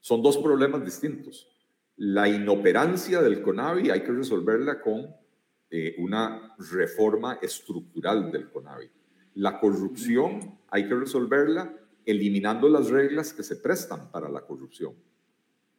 son 0.00 0.22
dos 0.22 0.36
problemas 0.38 0.84
distintos 0.84 1.48
la 1.96 2.28
inoperancia 2.28 3.22
del 3.22 3.40
CONAVI 3.40 3.90
hay 3.90 4.02
que 4.02 4.12
resolverla 4.12 4.80
con 4.80 5.06
eh, 5.70 5.94
una 5.98 6.54
reforma 6.58 7.38
estructural 7.40 8.30
del 8.30 8.50
CONAVI. 8.50 8.90
La 9.34 9.58
corrupción 9.58 10.58
hay 10.68 10.88
que 10.88 10.94
resolverla 10.94 11.74
eliminando 12.04 12.68
las 12.68 12.90
reglas 12.90 13.32
que 13.32 13.42
se 13.42 13.56
prestan 13.56 14.10
para 14.10 14.28
la 14.28 14.42
corrupción. 14.42 14.94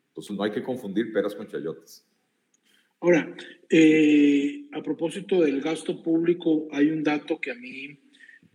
Entonces 0.10 0.36
no 0.36 0.44
hay 0.44 0.52
que 0.52 0.64
confundir 0.64 1.14
peras 1.14 1.36
con 1.36 1.48
chayotes. 1.48 2.06
Ahora, 3.00 3.36
eh, 3.70 4.66
a 4.74 4.82
propósito 4.82 5.42
del 5.42 5.62
gasto 5.62 6.02
público, 6.02 6.68
hay 6.72 6.90
un 6.90 7.04
dato 7.04 7.40
que 7.40 7.52
a 7.52 7.56
mí 7.56 8.00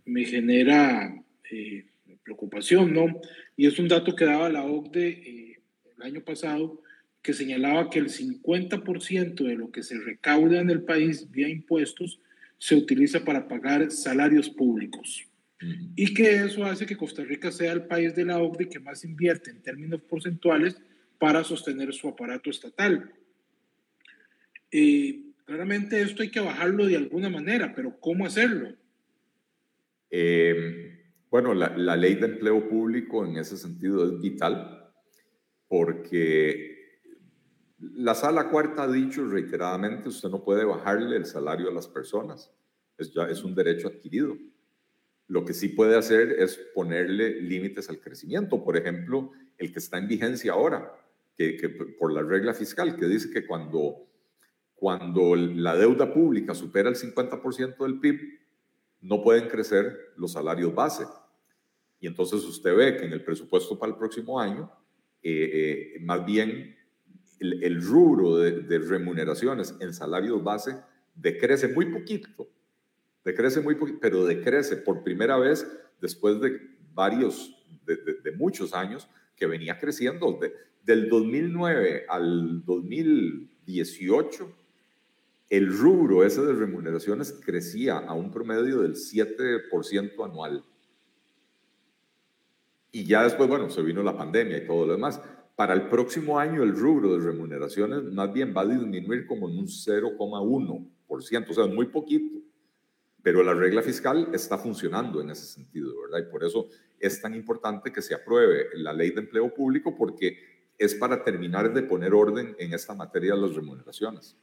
me 0.05 0.25
genera 0.25 1.15
eh, 1.49 1.85
preocupación, 2.23 2.93
¿no? 2.93 3.21
Y 3.55 3.67
es 3.67 3.79
un 3.79 3.87
dato 3.87 4.15
que 4.15 4.25
daba 4.25 4.49
la 4.49 4.65
OCDE 4.65 5.59
el 5.95 6.03
año 6.03 6.21
pasado, 6.21 6.81
que 7.21 7.33
señalaba 7.33 7.89
que 7.89 7.99
el 7.99 8.09
50% 8.09 9.43
de 9.43 9.55
lo 9.55 9.71
que 9.71 9.83
se 9.83 9.97
recauda 9.97 10.59
en 10.59 10.69
el 10.69 10.83
país 10.83 11.29
vía 11.31 11.47
impuestos 11.47 12.19
se 12.57 12.75
utiliza 12.75 13.23
para 13.23 13.47
pagar 13.47 13.91
salarios 13.91 14.49
públicos. 14.49 15.25
Y 15.95 16.13
que 16.13 16.35
eso 16.43 16.65
hace 16.65 16.85
que 16.85 16.97
Costa 16.97 17.23
Rica 17.23 17.49
sea 17.49 17.71
el 17.71 17.85
país 17.85 18.13
de 18.15 18.25
la 18.25 18.41
OCDE 18.41 18.67
que 18.67 18.79
más 18.81 19.05
invierte 19.05 19.51
en 19.51 19.61
términos 19.61 20.01
porcentuales 20.01 20.75
para 21.17 21.43
sostener 21.45 21.93
su 21.93 22.09
aparato 22.09 22.49
estatal. 22.49 23.13
Eh, 24.73 25.33
claramente 25.45 26.01
esto 26.01 26.23
hay 26.23 26.31
que 26.31 26.39
bajarlo 26.39 26.85
de 26.85 26.97
alguna 26.97 27.29
manera, 27.29 27.73
pero 27.75 27.97
¿cómo 27.99 28.25
hacerlo? 28.25 28.75
Eh, 30.09 31.13
bueno, 31.29 31.53
la, 31.53 31.77
la 31.77 31.95
ley 31.95 32.15
de 32.15 32.25
empleo 32.25 32.67
público 32.67 33.25
en 33.25 33.37
ese 33.37 33.55
sentido 33.55 34.05
es 34.05 34.19
vital 34.19 34.91
porque 35.67 36.73
la 37.95 38.15
sala 38.15 38.49
cuarta 38.49 38.83
ha 38.83 38.91
dicho 38.91 39.25
reiteradamente, 39.27 40.09
usted 40.09 40.29
no 40.29 40.43
puede 40.43 40.63
bajarle 40.65 41.17
el 41.17 41.25
salario 41.25 41.69
a 41.69 41.73
las 41.73 41.87
personas, 41.87 42.51
es, 42.97 43.13
ya, 43.13 43.23
es 43.23 43.43
un 43.43 43.55
derecho 43.55 43.87
adquirido. 43.87 44.37
Lo 45.27 45.43
que 45.45 45.53
sí 45.53 45.69
puede 45.69 45.97
hacer 45.97 46.31
es 46.39 46.57
ponerle 46.73 47.41
límites 47.41 47.89
al 47.89 47.99
crecimiento, 47.99 48.63
por 48.63 48.77
ejemplo, 48.77 49.31
el 49.57 49.71
que 49.71 49.79
está 49.79 49.97
en 49.97 50.07
vigencia 50.07 50.53
ahora, 50.53 50.91
que, 51.35 51.57
por 51.99 52.13
la 52.13 52.21
regla 52.21 52.53
fiscal, 52.53 52.95
que 52.95 53.07
dice 53.07 53.31
que 53.31 53.45
cuando, 53.45 54.07
cuando 54.83 55.33
la 55.37 55.77
deuda 55.77 56.13
pública 56.13 56.53
supera 56.53 56.89
el 56.89 56.97
50% 56.97 57.77
del 57.77 58.01
PIB, 58.01 58.19
no 58.99 59.23
pueden 59.23 59.47
crecer 59.47 60.11
los 60.17 60.33
salarios 60.33 60.75
base. 60.75 61.05
Y 62.01 62.07
entonces 62.07 62.43
usted 62.43 62.75
ve 62.75 62.97
que 62.97 63.05
en 63.05 63.13
el 63.13 63.23
presupuesto 63.23 63.79
para 63.79 63.93
el 63.93 63.97
próximo 63.97 64.41
año, 64.41 64.69
eh, 65.21 65.93
eh, 65.95 65.99
más 66.01 66.25
bien 66.25 66.75
el, 67.39 67.81
rubro 67.81 68.35
de, 68.39 68.77
remuneraciones 68.79 69.73
en 69.79 69.93
salarios 69.93 70.43
base 70.43 70.75
decrece 71.15 71.69
muy 71.69 71.85
poquito, 71.85 72.49
decrece 73.23 73.61
muy 73.61 73.75
poquito, 73.75 73.99
pero 74.01 74.25
decrece 74.25 74.75
por 74.75 75.01
primera 75.01 75.37
vez 75.37 75.65
después 76.01 76.41
de 76.41 76.59
varios, 76.93 77.55
de, 77.85 78.33
muchos 78.33 78.73
años 78.73 79.07
que 79.37 79.45
venía 79.47 79.79
creciendo. 79.79 80.37
del 80.83 81.07
2009 81.07 82.03
al 82.09 82.65
2018, 82.65 84.62
el 85.53 85.71
rubro 85.71 86.23
ese 86.23 86.41
de 86.41 86.53
remuneraciones 86.53 87.31
crecía 87.31 87.99
a 87.99 88.13
un 88.15 88.31
promedio 88.31 88.81
del 88.81 88.95
7% 88.95 90.25
anual. 90.25 90.65
Y 92.91 93.05
ya 93.05 93.21
después, 93.21 93.47
bueno, 93.47 93.69
se 93.69 93.83
vino 93.83 94.01
la 94.01 94.17
pandemia 94.17 94.57
y 94.57 94.65
todo 94.65 94.87
lo 94.87 94.93
demás. 94.93 95.21
Para 95.55 95.75
el 95.75 95.89
próximo 95.89 96.39
año 96.39 96.63
el 96.63 96.75
rubro 96.75 97.15
de 97.15 97.23
remuneraciones 97.23 98.01
más 98.01 98.33
bien 98.33 98.51
va 98.57 98.61
a 98.61 98.65
disminuir 98.65 99.27
como 99.27 99.47
en 99.47 99.59
un 99.59 99.67
0,1%, 99.67 101.49
o 101.51 101.53
sea, 101.53 101.67
muy 101.67 101.85
poquito. 101.85 102.39
Pero 103.21 103.43
la 103.43 103.53
regla 103.53 103.83
fiscal 103.83 104.29
está 104.33 104.57
funcionando 104.57 105.21
en 105.21 105.29
ese 105.29 105.45
sentido, 105.45 105.93
¿verdad? 106.01 106.27
Y 106.27 106.31
por 106.31 106.43
eso 106.43 106.67
es 106.99 107.21
tan 107.21 107.35
importante 107.35 107.93
que 107.93 108.01
se 108.01 108.15
apruebe 108.15 108.69
la 108.73 108.91
ley 108.91 109.11
de 109.11 109.21
empleo 109.21 109.53
público 109.53 109.95
porque 109.95 110.35
es 110.79 110.95
para 110.95 111.23
terminar 111.23 111.71
de 111.71 111.83
poner 111.83 112.11
orden 112.15 112.55
en 112.57 112.73
esta 112.73 112.95
materia 112.95 113.35
de 113.35 113.41
las 113.41 113.53
remuneraciones. 113.53 114.35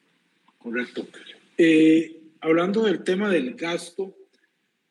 Correcto. 0.61 1.09
Eh, 1.57 2.21
hablando 2.41 2.85
del 2.85 3.03
tema 3.03 3.31
del 3.31 3.55
gasto, 3.55 4.15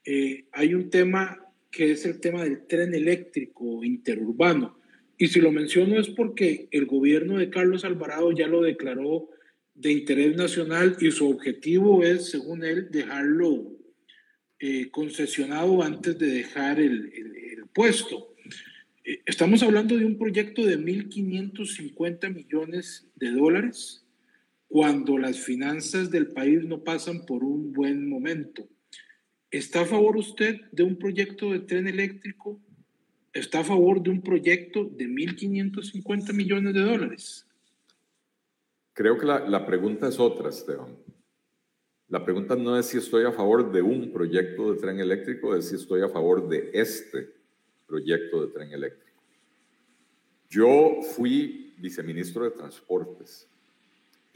eh, 0.03 0.45
hay 0.51 0.73
un 0.73 0.89
tema 0.89 1.45
que 1.69 1.91
es 1.91 2.05
el 2.05 2.19
tema 2.19 2.43
del 2.43 2.65
tren 2.65 2.95
eléctrico 2.95 3.84
interurbano. 3.84 4.79
Y 5.15 5.27
si 5.27 5.39
lo 5.39 5.51
menciono 5.51 5.99
es 5.99 6.10
porque 6.10 6.67
el 6.71 6.88
gobierno 6.88 7.38
de 7.38 7.51
Carlos 7.51 7.86
Alvarado 7.86 8.32
ya 8.32 8.47
lo 8.47 8.63
declaró 8.63 9.29
de 9.75 9.91
interés 9.91 10.36
nacional 10.36 10.97
y 10.99 11.12
su 11.12 11.29
objetivo 11.29 12.03
es, 12.03 12.32
según 12.32 12.63
él, 12.63 12.89
dejarlo 12.89 13.71
eh, 14.60 14.89
concesionado 14.89 15.84
antes 15.84 16.17
de 16.17 16.27
dejar 16.27 16.79
el, 16.79 17.13
puesto. 17.73 18.34
Estamos 19.03 19.62
hablando 19.62 19.95
de 19.95 20.05
un 20.05 20.17
proyecto 20.17 20.65
de 20.65 20.79
1.550 20.79 22.34
millones 22.34 23.08
de 23.15 23.32
dólares 23.32 24.03
cuando 24.69 25.17
las 25.17 25.39
finanzas 25.39 26.12
del 26.12 26.27
país 26.27 26.63
no 26.63 26.84
pasan 26.84 27.25
por 27.25 27.43
un 27.43 27.73
buen 27.73 28.08
momento. 28.08 28.69
¿Está 29.49 29.82
a 29.82 29.86
favor 29.86 30.15
usted 30.15 30.62
de 30.71 30.84
un 30.84 30.97
proyecto 30.97 31.51
de 31.51 31.60
tren 31.62 31.88
eléctrico 31.88 32.62
está 33.34 33.60
a 33.60 33.63
favor 33.63 34.01
de 34.01 34.12
un 34.12 34.21
proyecto 34.21 34.84
de 34.86 35.05
1.550 35.05 36.34
millones 36.34 36.73
de 36.73 36.82
dólares? 36.82 37.47
Creo 38.93 39.17
que 39.17 39.25
la, 39.25 39.47
la, 39.47 39.65
pregunta 39.65 40.08
es 40.08 40.19
otra, 40.19 40.49
Esteban. 40.49 40.97
La 42.08 42.23
pregunta 42.23 42.55
no 42.55 42.77
es 42.77 42.88
si 42.88 42.97
estoy 42.97 43.25
a 43.25 43.32
favor 43.32 43.71
de 43.71 43.82
un 43.82 44.12
proyecto 44.12 44.71
de 44.71 44.79
tren 44.79 44.99
eléctrico, 44.99 45.55
es 45.55 45.69
si 45.69 45.75
estoy 45.75 46.01
a 46.01 46.10
favor 46.10 46.47
de 46.47 46.69
este 46.73 47.29
proyecto 47.88 48.45
de 48.45 48.53
tren 48.53 48.71
eléctrico. 48.71 49.19
Yo 50.47 51.01
fui 51.15 51.75
viceministro 51.77 52.43
de 52.43 52.51
Transportes 52.51 53.48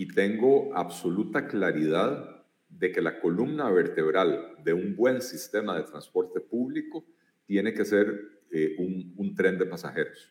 y 0.04 0.08
tengo 0.08 0.76
absoluta 0.76 1.48
claridad 1.48 2.44
de 2.68 2.92
que 2.92 3.02
la 3.02 3.22
columna 3.22 3.70
vertebral 3.70 4.58
de 4.62 4.74
un 4.74 4.98
buen 4.98 5.22
sistema 5.22 5.78
de 5.78 5.84
transporte 5.84 6.42
público 6.42 7.06
tiene 7.46 7.74
que 7.74 7.86
ser 7.86 8.44
eh, 8.52 8.76
un, 8.80 9.34
tren 9.34 9.58
de 9.58 9.66
pasajeros. 9.66 10.30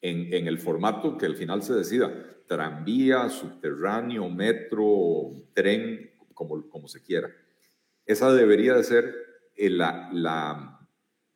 En, 0.00 0.48
el 0.48 0.58
formato 0.58 1.18
que 1.18 1.26
al 1.26 1.36
final 1.36 1.62
se 1.62 1.74
decida, 1.74 2.10
tranvía, 2.46 3.28
subterráneo, 3.28 4.30
metro, 4.30 5.32
tren, 5.52 6.12
como, 6.32 6.88
se 6.88 7.02
quiera. 7.02 7.30
Esa 8.06 8.32
debería 8.32 8.76
de 8.76 8.84
ser 8.84 9.14
la, 9.56 10.08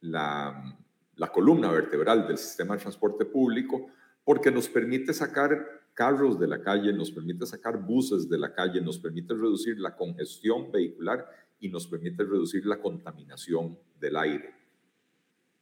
la 0.00 1.28
columna 1.30 1.70
vertebral 1.70 2.26
del 2.26 2.38
sistema 2.38 2.74
de 2.74 2.80
transporte 2.80 3.26
público 3.26 3.90
porque 4.28 4.50
nos 4.50 4.68
permite 4.68 5.14
sacar 5.14 5.88
carros 5.94 6.38
de 6.38 6.46
la 6.46 6.60
calle, 6.60 6.92
nos 6.92 7.10
permite 7.10 7.46
sacar 7.46 7.78
buses 7.78 8.28
de 8.28 8.36
la 8.36 8.52
calle, 8.52 8.78
nos 8.82 8.98
permite 8.98 9.32
reducir 9.32 9.78
la 9.78 9.96
congestión 9.96 10.70
vehicular 10.70 11.26
y 11.58 11.70
nos 11.70 11.86
permite 11.86 12.24
reducir 12.24 12.66
la 12.66 12.78
contaminación 12.78 13.78
del 13.98 14.18
aire. 14.18 14.54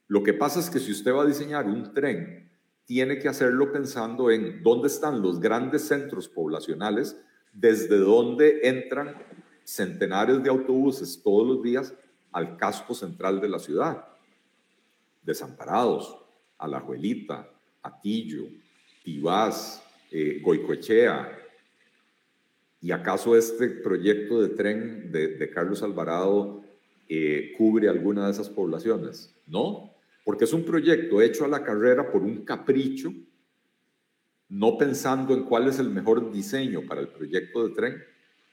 Lo 0.09 0.25
que 0.25 0.35
pasa 0.35 0.59
es 0.59 0.69
que 0.69 0.81
si 0.81 0.91
usted 0.91 1.15
va 1.15 1.23
a 1.23 1.27
diseñar 1.27 1.67
un 1.67 1.95
tren, 1.95 2.51
tiene 2.85 3.21
que 3.21 3.29
hacerlo 3.29 3.71
pensando 3.71 4.33
en 4.33 4.65
dónde 4.65 4.89
están 4.89 5.23
los 5.23 5.39
grandes 5.39 5.83
centros 5.83 6.27
poblacionales, 6.29 7.17
desde 7.53 7.99
donde 7.99 8.63
entran 8.65 9.15
centenares 9.63 10.43
de 10.43 10.51
autobuses 10.51 11.23
todos 11.23 11.47
los 11.47 11.63
días 11.63 11.95
al 12.33 12.57
casco 12.57 12.95
central 12.97 13.41
de 13.41 13.49
la 13.49 13.61
ciudad. 13.61 14.09
Desamparados, 15.23 16.19
Alajuelita, 16.59 17.53
Atillo, 17.87 18.49
Tibás, 19.05 19.83
eh, 20.11 20.41
Goicoechea. 20.43 21.33
¿Y 22.81 22.91
acaso 22.93 23.37
este 23.37 23.69
proyecto 23.69 24.43
de 24.43 24.51
tren 24.51 25.11
de, 25.11 25.51
Carlos 25.51 25.83
Alvarado 25.83 26.63
eh, 27.09 27.53
cubre 27.57 27.89
alguna 27.89 28.27
de 28.27 28.33
esas 28.33 28.49
poblaciones? 28.49 29.35
No, 29.47 29.91
porque 30.25 30.45
es 30.45 30.53
un 30.53 30.65
proyecto 30.65 31.21
hecho 31.21 31.45
a 31.45 31.49
la 31.49 31.65
carrera 31.65 32.11
por 32.11 32.23
un 32.23 32.45
capricho, 32.45 33.13
no 34.49 34.79
pensando 34.79 35.35
en 35.35 35.45
cuál 35.45 35.69
es 35.69 35.79
el 35.79 35.91
mejor 35.91 36.31
diseño 36.33 36.83
para 36.87 37.01
el 37.01 37.09
proyecto 37.09 37.67
de 37.67 37.75
tren, 37.75 38.05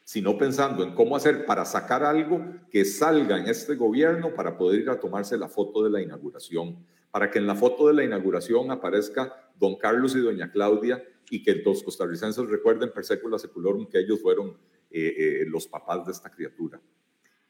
sino 0.04 0.38
pensando 0.38 0.84
en 0.84 0.94
cómo 0.96 1.16
hacer 1.16 1.46
para 1.46 1.66
sacar 1.66 2.04
algo 2.04 2.44
que 2.72 2.84
salga 2.86 3.38
en 3.38 3.48
este 3.48 3.76
gobierno 3.76 4.34
para 4.34 4.58
poder 4.58 4.82
ir 4.82 4.90
a 4.90 5.00
tomarse 5.00 5.38
la 5.38 5.48
foto 5.48 5.84
de 5.84 5.90
la 5.90 6.02
inauguración, 6.02 6.78
para 7.14 7.30
que 7.30 7.38
en 7.38 7.46
la 7.46 7.54
foto 7.54 7.88
de 7.88 7.94
la 7.94 8.04
inauguración 8.04 8.72
aparezca 8.72 9.52
don 9.60 9.78
Carlos 9.78 10.16
y 10.16 10.20
doña 10.20 10.52
Claudia 10.52 11.04
y 11.30 11.44
que 11.44 11.54
los 11.64 11.84
costarricenses 11.84 12.48
recuerden 12.48 12.92
per 12.92 13.06
secula 13.06 13.38
seculorum 13.38 13.88
que 13.88 14.00
ellos 14.00 14.20
fueron 14.20 14.58
eh, 14.90 15.14
eh, 15.16 15.46
los 15.48 15.68
papás 15.68 16.08
de 16.08 16.12
esta 16.12 16.32
criatura. 16.32 16.82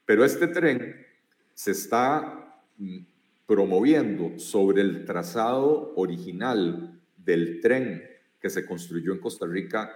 Pero 0.06 0.26
este 0.26 0.48
tren 0.48 1.08
se 1.54 1.72
está 1.72 2.62
mm, 2.76 3.06
promoviendo 3.46 4.38
sobre 4.38 4.82
el 4.82 5.06
trazado 5.06 5.94
original 5.96 7.02
del 7.16 7.62
tren 7.62 8.04
que 8.42 8.50
se 8.50 8.66
construyó 8.66 9.14
en 9.14 9.20
Costa 9.20 9.46
Rica 9.48 9.94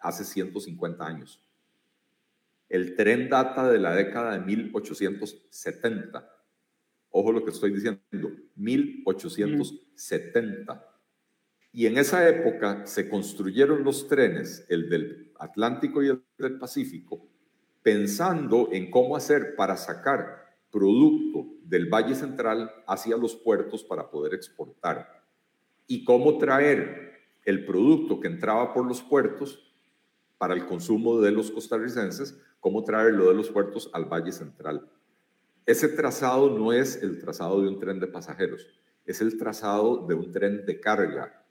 hace 0.00 0.24
150 0.24 1.06
años. 1.06 1.40
El 2.68 2.96
tren 2.96 3.28
data 3.28 3.70
de 3.70 3.78
la 3.78 3.94
década 3.94 4.32
de 4.32 4.40
1870. 4.40 6.33
Ojo 7.16 7.30
lo 7.30 7.44
que 7.44 7.52
estoy 7.52 7.70
diciendo, 7.70 8.00
1870. 8.56 10.84
Y 11.70 11.86
en 11.86 11.96
esa 11.96 12.28
época 12.28 12.84
se 12.86 13.08
construyeron 13.08 13.84
los 13.84 14.08
trenes, 14.08 14.66
el 14.68 14.90
del 14.90 15.32
Atlántico 15.38 16.02
y 16.02 16.08
el 16.08 16.24
del 16.36 16.58
Pacífico, 16.58 17.28
pensando 17.84 18.70
en 18.72 18.90
cómo 18.90 19.14
hacer 19.14 19.54
para 19.54 19.76
sacar 19.76 20.58
producto 20.72 21.54
del 21.62 21.86
Valle 21.86 22.16
Central 22.16 22.68
hacia 22.84 23.16
los 23.16 23.36
puertos 23.36 23.84
para 23.84 24.10
poder 24.10 24.34
exportar 24.34 25.22
y 25.86 26.02
cómo 26.02 26.36
traer 26.36 27.12
el 27.44 27.64
producto 27.64 28.18
que 28.18 28.26
entraba 28.26 28.74
por 28.74 28.86
los 28.86 29.02
puertos 29.02 29.72
para 30.36 30.54
el 30.54 30.66
consumo 30.66 31.20
de 31.20 31.30
los 31.30 31.52
costarricenses, 31.52 32.42
cómo 32.58 32.82
traerlo 32.82 33.28
de 33.28 33.34
los 33.34 33.50
puertos 33.50 33.88
al 33.92 34.06
Valle 34.06 34.32
Central. 34.32 34.90
Ese 35.66 35.88
trazado 35.88 36.50
no 36.56 36.72
es 36.72 37.02
el 37.02 37.18
trazado 37.18 37.62
de 37.62 37.68
un 37.68 37.78
tren 37.78 37.98
de 37.98 38.06
pasajeros, 38.06 38.66
es 39.06 39.20
el 39.20 39.38
trazado 39.38 40.06
de 40.06 40.14
un 40.14 40.30
tren 40.30 40.66
de 40.66 40.80
carga. 40.80 41.44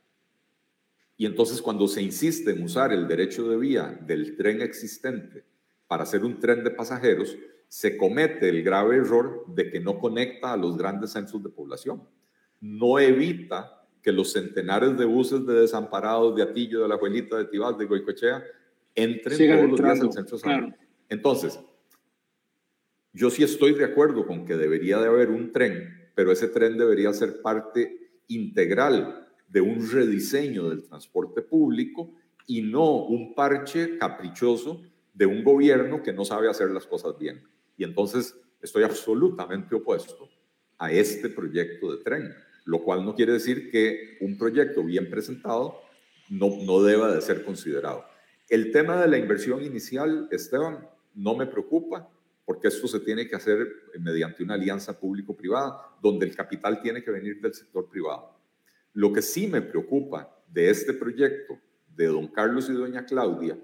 Y 1.18 1.26
entonces 1.26 1.62
cuando 1.62 1.88
se 1.88 2.02
insiste 2.02 2.52
en 2.52 2.64
usar 2.64 2.92
el 2.92 3.08
derecho 3.08 3.48
de 3.50 3.58
vía 3.58 4.00
del 4.06 4.36
tren 4.36 4.62
existente 4.62 5.44
para 5.88 6.04
hacer 6.04 6.24
un 6.24 6.40
tren 6.40 6.64
de 6.64 6.72
pasajeros, 6.72 7.38
se 7.68 7.98
comete 7.98 8.50
el 8.50 8.62
grave 8.64 8.98
error 8.98 9.46
de 9.48 9.72
que 9.72 9.80
no 9.80 9.98
conecta 9.98 10.54
a 10.54 10.58
los 10.58 10.78
grandes 10.78 11.12
centros 11.12 11.42
de 11.42 11.50
población. 11.50 12.08
No 12.62 13.00
evita 13.00 13.84
que 14.04 14.12
los 14.12 14.32
centenares 14.34 14.96
de 14.98 15.06
buses 15.06 15.46
de 15.46 15.54
desamparados 15.62 16.36
de 16.36 16.44
Atillo, 16.44 16.84
de 16.84 16.88
la 16.88 16.96
Abuelita, 16.96 17.38
de 17.38 17.46
Tibás, 17.46 17.78
de 17.78 17.86
Goicoechea, 17.86 18.44
entren 18.94 19.38
todos 19.38 19.70
los 19.72 19.82
días 19.82 20.02
al 20.02 20.14
centro 20.14 20.38
claro. 20.38 20.74
Entonces, 21.10 21.60
yo 23.14 23.30
sí 23.30 23.44
estoy 23.44 23.76
de 23.76 23.86
acuerdo 23.86 24.26
con 24.26 24.44
que 24.44 24.58
debería 24.58 25.00
de 25.00 25.08
haber 25.08 25.30
un 25.30 25.52
tren, 25.52 26.10
pero 26.16 26.32
ese 26.32 26.48
tren 26.48 26.78
debería 26.78 27.14
ser 27.14 27.42
parte 27.42 28.10
integral 28.28 29.28
de 29.48 29.62
un 29.62 29.88
rediseño 29.90 30.70
del 30.70 30.84
transporte 30.84 31.44
público 31.44 32.12
y 32.48 32.64
no 32.64 33.06
un 33.06 33.36
parche 33.36 34.00
caprichoso 34.00 34.82
de 35.14 35.28
un 35.28 35.44
gobierno 35.44 36.02
que 36.02 36.12
no 36.12 36.26
sabe 36.26 36.50
hacer 36.50 36.72
las 36.72 36.88
cosas 36.88 37.18
bien. 37.20 37.44
Y 37.78 37.84
entonces 37.84 38.36
estoy 38.62 38.84
absolutamente 38.84 39.76
opuesto 39.76 40.28
a 40.80 40.92
este 40.92 41.30
proyecto 41.30 41.96
de 41.96 42.04
tren, 42.04 42.34
lo 42.66 42.84
cual 42.84 43.06
no 43.06 43.14
quiere 43.14 43.34
decir 43.34 43.70
que 43.70 44.18
un 44.22 44.40
proyecto 44.40 44.84
bien 44.84 45.10
presentado 45.12 45.82
no, 46.30 46.50
no 46.64 46.82
deba 46.82 47.14
de 47.14 47.22
ser 47.22 47.46
considerado. 47.46 48.06
El 48.50 48.72
tema 48.72 49.00
de 49.00 49.08
la 49.08 49.20
inversión 49.20 49.64
inicial, 49.64 50.28
Esteban, 50.32 50.88
no 51.14 51.36
me 51.36 51.46
preocupa 51.46 52.10
porque 52.46 52.68
esto 52.68 52.88
se 52.88 53.00
tiene 53.00 53.28
que 53.28 53.36
hacer 53.36 53.68
mediante 54.00 54.44
una 54.44 54.56
alianza 54.56 55.00
público-privada, 55.00 55.98
donde 56.02 56.26
el 56.26 56.36
capital 56.36 56.82
tiene 56.82 57.04
que 57.04 57.12
venir 57.12 57.40
del 57.42 57.54
sector 57.54 57.90
privado. 57.90 58.38
Lo 58.94 59.14
que 59.14 59.22
sí 59.22 59.48
me 59.48 59.62
preocupa 59.62 60.44
de 60.48 60.70
este 60.70 60.94
proyecto 60.94 61.60
de 61.96 62.08
don 62.08 62.28
Carlos 62.28 62.70
y 62.70 62.74
doña 62.74 63.06
Claudia 63.06 63.58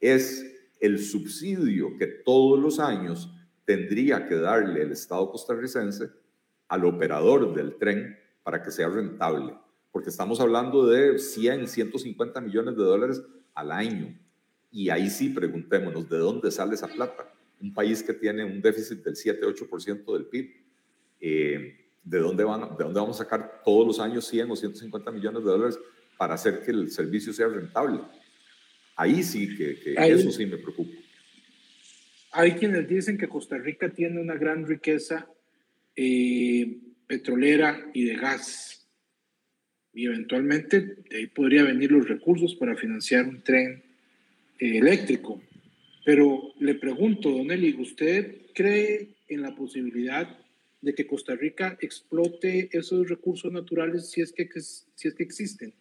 es 0.00 0.44
el 0.80 0.98
subsidio 0.98 1.96
que 1.98 2.06
todos 2.06 2.58
los 2.58 2.78
años 2.78 3.32
tendría 3.64 4.26
que 4.26 4.36
darle 4.36 4.82
el 4.82 4.92
Estado 4.92 5.30
costarricense 5.30 6.10
al 6.68 6.84
operador 6.84 7.54
del 7.54 7.76
tren 7.76 8.18
para 8.42 8.62
que 8.62 8.70
sea 8.70 8.88
rentable, 8.88 9.54
porque 9.92 10.10
estamos 10.10 10.40
hablando 10.40 10.86
de 10.86 11.18
100, 11.18 11.68
150 11.68 12.40
millones 12.40 12.76
de 12.76 12.82
dólares 12.82 13.22
al 13.54 13.72
año. 13.72 14.18
Y 14.70 14.88
ahí 14.88 15.10
sí 15.10 15.28
preguntémonos, 15.30 16.08
¿de 16.08 16.18
dónde 16.18 16.50
sale 16.50 16.74
esa 16.74 16.86
plata? 16.86 17.32
Un 17.60 17.74
país 17.74 18.02
que 18.02 18.14
tiene 18.14 18.44
un 18.44 18.60
déficit 18.60 19.04
del 19.04 19.14
7-8% 19.14 20.12
del 20.12 20.26
PIB. 20.26 20.50
Eh, 21.20 21.76
¿de, 22.02 22.18
dónde 22.18 22.44
van, 22.44 22.76
¿De 22.76 22.84
dónde 22.84 23.00
vamos 23.00 23.20
a 23.20 23.24
sacar 23.24 23.62
todos 23.64 23.86
los 23.86 24.00
años 24.00 24.26
100 24.26 24.50
o 24.50 24.56
150 24.56 25.10
millones 25.10 25.44
de 25.44 25.50
dólares 25.50 25.78
para 26.16 26.34
hacer 26.34 26.62
que 26.62 26.70
el 26.70 26.90
servicio 26.90 27.32
sea 27.32 27.48
rentable? 27.48 28.00
Ahí 28.96 29.22
sí 29.22 29.56
que, 29.56 29.78
que 29.78 29.94
eso 29.94 30.30
sí 30.30 30.46
me 30.46 30.58
preocupa. 30.58 30.92
Hay 32.32 32.52
quienes 32.52 32.86
dicen 32.88 33.18
que 33.18 33.28
Costa 33.28 33.58
Rica 33.58 33.90
tiene 33.90 34.20
una 34.20 34.34
gran 34.34 34.66
riqueza 34.66 35.26
eh, 35.96 36.78
petrolera 37.06 37.90
y 37.92 38.04
de 38.04 38.16
gas. 38.16 38.88
Y 39.92 40.06
eventualmente 40.06 40.80
de 40.80 41.16
ahí 41.16 41.26
podría 41.26 41.64
venir 41.64 41.90
los 41.90 42.08
recursos 42.08 42.54
para 42.54 42.76
financiar 42.76 43.26
un 43.26 43.42
tren 43.42 43.82
eh, 44.60 44.78
eléctrico. 44.78 45.42
Pero 46.10 46.54
le 46.58 46.74
pregunto, 46.74 47.30
Don 47.30 47.52
Eli, 47.52 47.80
¿usted 47.80 48.46
cree 48.52 49.14
en 49.28 49.42
la 49.42 49.54
posibilidad 49.54 50.26
de 50.80 50.92
que 50.92 51.06
Costa 51.06 51.36
Rica 51.36 51.78
explote 51.80 52.68
esos 52.72 53.08
recursos 53.08 53.52
naturales 53.52 54.10
si 54.10 54.20
es 54.20 54.32
que, 54.32 54.48
si 54.60 55.06
es 55.06 55.14
que 55.14 55.22
existen? 55.22 55.72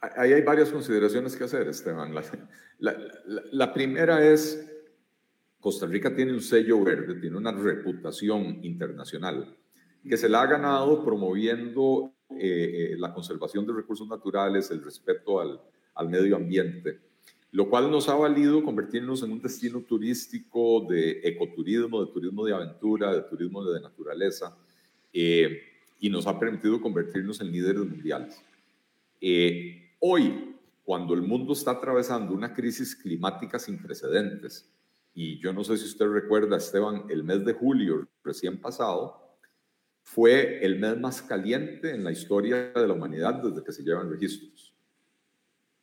Ahí 0.00 0.32
hay 0.32 0.40
varias 0.40 0.70
consideraciones 0.70 1.36
que 1.36 1.44
hacer, 1.44 1.68
Esteban. 1.68 2.14
La, 2.78 3.74
primera 3.74 4.26
es, 4.26 4.66
Costa 5.58 5.84
Rica 5.84 6.16
tiene 6.16 6.32
un 6.32 6.40
sello 6.40 6.82
verde, 6.82 7.20
tiene 7.20 7.36
una 7.36 7.52
reputación 7.52 8.64
internacional 8.64 9.58
que 10.08 10.16
se 10.16 10.30
la 10.30 10.40
ha 10.40 10.46
ganado 10.46 11.04
promoviendo 11.04 12.14
eh, 12.30 12.92
eh, 12.92 12.96
la 12.96 13.12
conservación 13.12 13.66
de 13.66 13.74
recursos 13.74 14.08
naturales, 14.08 14.70
el 14.70 14.82
respeto 14.82 15.38
al, 15.38 16.08
medio 16.08 16.36
ambiente, 16.36 17.09
lo 17.52 17.68
cual 17.68 17.90
nos 17.90 18.08
ha 18.08 18.14
valido 18.14 18.62
convertirnos 18.62 19.22
en 19.22 19.32
un 19.32 19.42
destino 19.42 19.80
turístico 19.80 20.86
de 20.88 21.20
ecoturismo, 21.24 22.04
de 22.04 22.12
turismo 22.12 22.44
de 22.44 22.54
aventura, 22.54 23.14
de 23.14 23.22
turismo 23.22 23.64
de 23.64 23.80
naturaleza, 23.80 24.56
eh, 25.12 25.60
y 25.98 26.08
nos 26.08 26.26
ha 26.26 26.38
permitido 26.38 26.80
convertirnos 26.80 27.40
en 27.40 27.50
líderes 27.50 27.84
mundiales. 27.84 28.42
hoy, 30.00 30.56
cuando 30.82 31.14
el 31.14 31.22
mundo 31.22 31.52
está 31.52 31.72
atravesando 31.72 32.32
una 32.32 32.54
crisis 32.54 32.96
climática 32.96 33.58
sin 33.58 33.78
precedentes, 33.78 34.70
y 35.14 35.38
yo 35.38 35.52
no 35.52 35.64
sé 35.64 35.76
si 35.76 35.84
usted 35.84 36.06
recuerda, 36.06 36.56
Esteban, 36.56 37.04
el 37.08 37.24
mes 37.24 37.44
de 37.44 37.52
julio 37.52 38.08
recién 38.22 38.60
pasado 38.60 39.20
fue 40.02 40.64
el 40.64 40.78
mes 40.78 40.98
más 40.98 41.22
caliente 41.22 41.94
en 41.94 42.04
la 42.04 42.12
historia 42.12 42.72
de 42.72 42.86
la 42.86 42.94
humanidad 42.94 43.34
desde 43.34 43.62
que 43.62 43.72
se 43.72 43.82
llevan 43.82 44.10
registros. 44.10 44.69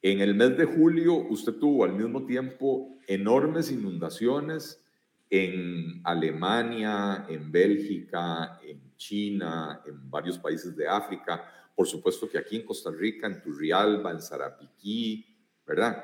En 0.01 0.21
el 0.21 0.35
mes 0.35 0.55
de 0.57 0.65
julio 0.65 1.15
usted 1.15 1.53
tuvo 1.53 1.83
al 1.83 1.93
mismo 1.93 2.25
tiempo 2.25 2.97
enormes 3.07 3.71
inundaciones 3.71 4.83
en 5.29 6.01
Alemania, 6.03 7.25
en 7.27 7.51
Bélgica, 7.51 8.59
en 8.63 8.95
China, 8.95 9.81
en 9.85 10.09
varios 10.09 10.37
países 10.37 10.75
de 10.75 10.87
África, 10.87 11.51
por 11.75 11.87
supuesto 11.87 12.29
que 12.29 12.37
aquí 12.37 12.57
en 12.57 12.65
Costa 12.65 12.91
Rica, 12.91 13.27
en 13.27 13.41
Turrialba, 13.41 14.11
en 14.11 14.21
Sarapiquí, 14.21 15.25
¿verdad? 15.65 16.03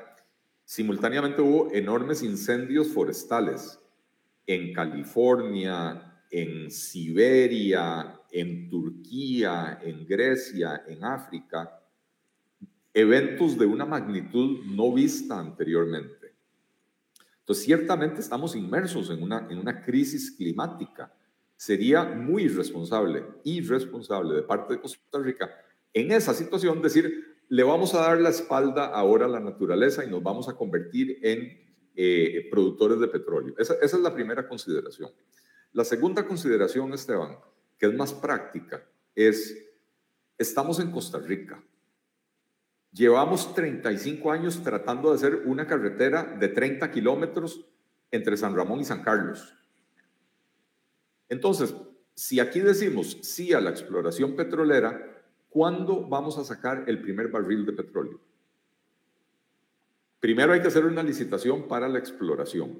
Simultáneamente 0.64 1.40
hubo 1.40 1.72
enormes 1.72 2.22
incendios 2.22 2.88
forestales 2.88 3.80
en 4.46 4.72
California, 4.72 6.22
en 6.30 6.70
Siberia, 6.70 8.20
en 8.30 8.68
Turquía, 8.68 9.78
en 9.82 10.06
Grecia, 10.06 10.84
en 10.86 11.04
África, 11.04 11.80
eventos 12.94 13.58
de 13.58 13.66
una 13.66 13.84
magnitud 13.84 14.64
no 14.64 14.92
vista 14.92 15.38
anteriormente. 15.38 16.32
Entonces, 17.40 17.64
ciertamente 17.64 18.20
estamos 18.20 18.56
inmersos 18.56 19.10
en 19.10 19.22
una, 19.22 19.46
en 19.50 19.58
una 19.58 19.82
crisis 19.82 20.30
climática. 20.30 21.12
Sería 21.56 22.04
muy 22.04 22.44
irresponsable, 22.44 23.24
irresponsable 23.44 24.34
de 24.34 24.42
parte 24.42 24.74
de 24.74 24.80
Costa 24.80 25.18
Rica 25.18 25.50
en 25.94 26.10
esa 26.10 26.34
situación 26.34 26.82
decir, 26.82 27.36
le 27.48 27.62
vamos 27.62 27.94
a 27.94 28.00
dar 28.00 28.20
la 28.20 28.30
espalda 28.30 28.86
ahora 28.86 29.26
a 29.26 29.28
la 29.28 29.40
naturaleza 29.40 30.04
y 30.04 30.10
nos 30.10 30.22
vamos 30.22 30.48
a 30.48 30.54
convertir 30.54 31.20
en 31.22 31.56
eh, 31.94 32.48
productores 32.50 32.98
de 32.98 33.06
petróleo. 33.06 33.54
Esa, 33.56 33.74
esa 33.74 33.96
es 33.96 34.02
la 34.02 34.12
primera 34.12 34.46
consideración. 34.48 35.10
La 35.72 35.84
segunda 35.84 36.26
consideración, 36.26 36.92
Esteban, 36.92 37.38
que 37.78 37.86
es 37.86 37.94
más 37.94 38.12
práctica, 38.12 38.84
es, 39.14 39.56
estamos 40.36 40.80
en 40.80 40.90
Costa 40.90 41.18
Rica. 41.18 41.62
Llevamos 42.94 43.52
35 43.54 44.30
años 44.30 44.62
tratando 44.62 45.10
de 45.10 45.16
hacer 45.16 45.42
una 45.46 45.66
carretera 45.66 46.36
de 46.38 46.46
30 46.46 46.92
kilómetros 46.92 47.66
entre 48.12 48.36
San 48.36 48.54
Ramón 48.54 48.78
y 48.80 48.84
San 48.84 49.02
Carlos. 49.02 49.52
Entonces, 51.28 51.74
si 52.14 52.38
aquí 52.38 52.60
decimos 52.60 53.18
sí 53.22 53.52
a 53.52 53.60
la 53.60 53.70
exploración 53.70 54.36
petrolera, 54.36 55.24
¿cuándo 55.48 56.06
vamos 56.06 56.38
a 56.38 56.44
sacar 56.44 56.84
el 56.86 57.02
primer 57.02 57.28
barril 57.28 57.66
de 57.66 57.72
petróleo? 57.72 58.20
Primero 60.20 60.52
hay 60.52 60.62
que 60.62 60.68
hacer 60.68 60.84
una 60.84 61.02
licitación 61.02 61.66
para 61.66 61.88
la 61.88 61.98
exploración. 61.98 62.78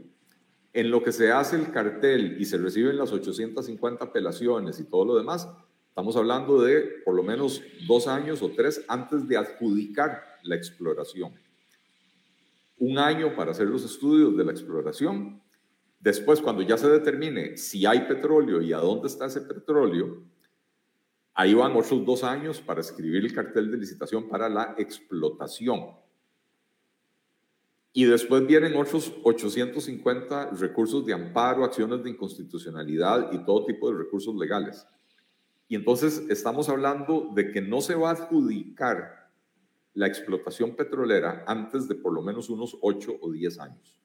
En 0.72 0.92
lo 0.92 1.02
que 1.02 1.10
se 1.10 1.32
hace 1.32 1.56
el 1.56 1.72
cartel 1.72 2.40
y 2.40 2.44
se 2.44 2.58
reciben 2.58 2.96
las 2.96 3.10
850 3.10 4.04
apelaciones 4.04 4.78
y 4.78 4.84
todo 4.84 5.04
lo 5.04 5.16
demás, 5.16 5.48
estamos 5.94 6.16
hablando 6.16 6.60
de 6.60 7.02
por 7.04 7.14
lo 7.14 7.22
menos 7.22 7.62
dos 7.86 8.08
años 8.08 8.42
o 8.42 8.50
tres 8.50 8.84
antes 8.88 9.28
de 9.28 9.36
adjudicar 9.36 10.22
la 10.42 10.56
exploración. 10.56 11.32
Un 12.78 12.98
año 12.98 13.36
para 13.36 13.52
hacer 13.52 13.68
los 13.68 13.84
estudios 13.84 14.36
de 14.36 14.44
la 14.44 14.50
exploración. 14.50 15.40
Después, 16.00 16.40
cuando 16.40 16.62
ya 16.62 16.76
se 16.76 16.88
determine 16.88 17.56
si 17.56 17.86
hay 17.86 18.00
petróleo 18.00 18.60
y 18.60 18.72
a 18.72 18.78
dónde 18.78 19.06
está 19.06 19.26
ese 19.26 19.40
petróleo, 19.40 20.24
Ahí 21.34 21.52
van 21.52 21.76
otros 21.76 22.06
dos 22.06 22.22
años 22.22 22.60
para 22.60 22.80
escribir 22.80 23.24
el 23.24 23.34
cartel 23.34 23.68
de 23.68 23.76
licitación 23.76 24.28
para 24.28 24.48
la 24.48 24.76
explotación. 24.78 25.86
Y 27.92 28.04
después 28.04 28.46
vienen 28.46 28.76
otros 28.76 29.12
850 29.24 30.50
recursos 30.52 31.04
de 31.04 31.12
amparo, 31.12 31.64
acciones 31.64 32.04
de 32.04 32.10
inconstitucionalidad 32.10 33.32
y 33.32 33.44
todo 33.44 33.66
tipo 33.66 33.90
de 33.90 33.98
recursos 33.98 34.34
legales. 34.36 34.86
Y 35.68 35.76
entonces 35.76 36.24
estamos 36.28 36.68
hablando 36.68 37.30
de 37.34 37.50
que 37.50 37.60
no 37.60 37.80
se 37.80 37.94
va 37.94 38.10
a 38.10 38.12
adjudicar 38.12 39.30
la 39.94 40.06
explotación 40.06 40.74
petrolera 40.76 41.44
antes 41.46 41.88
de 41.88 41.94
por 41.94 42.12
lo 42.12 42.22
menos 42.22 42.50
unos 42.50 42.76
8 42.80 43.18
o 43.20 43.30
10 43.30 43.58
años. 43.60 44.00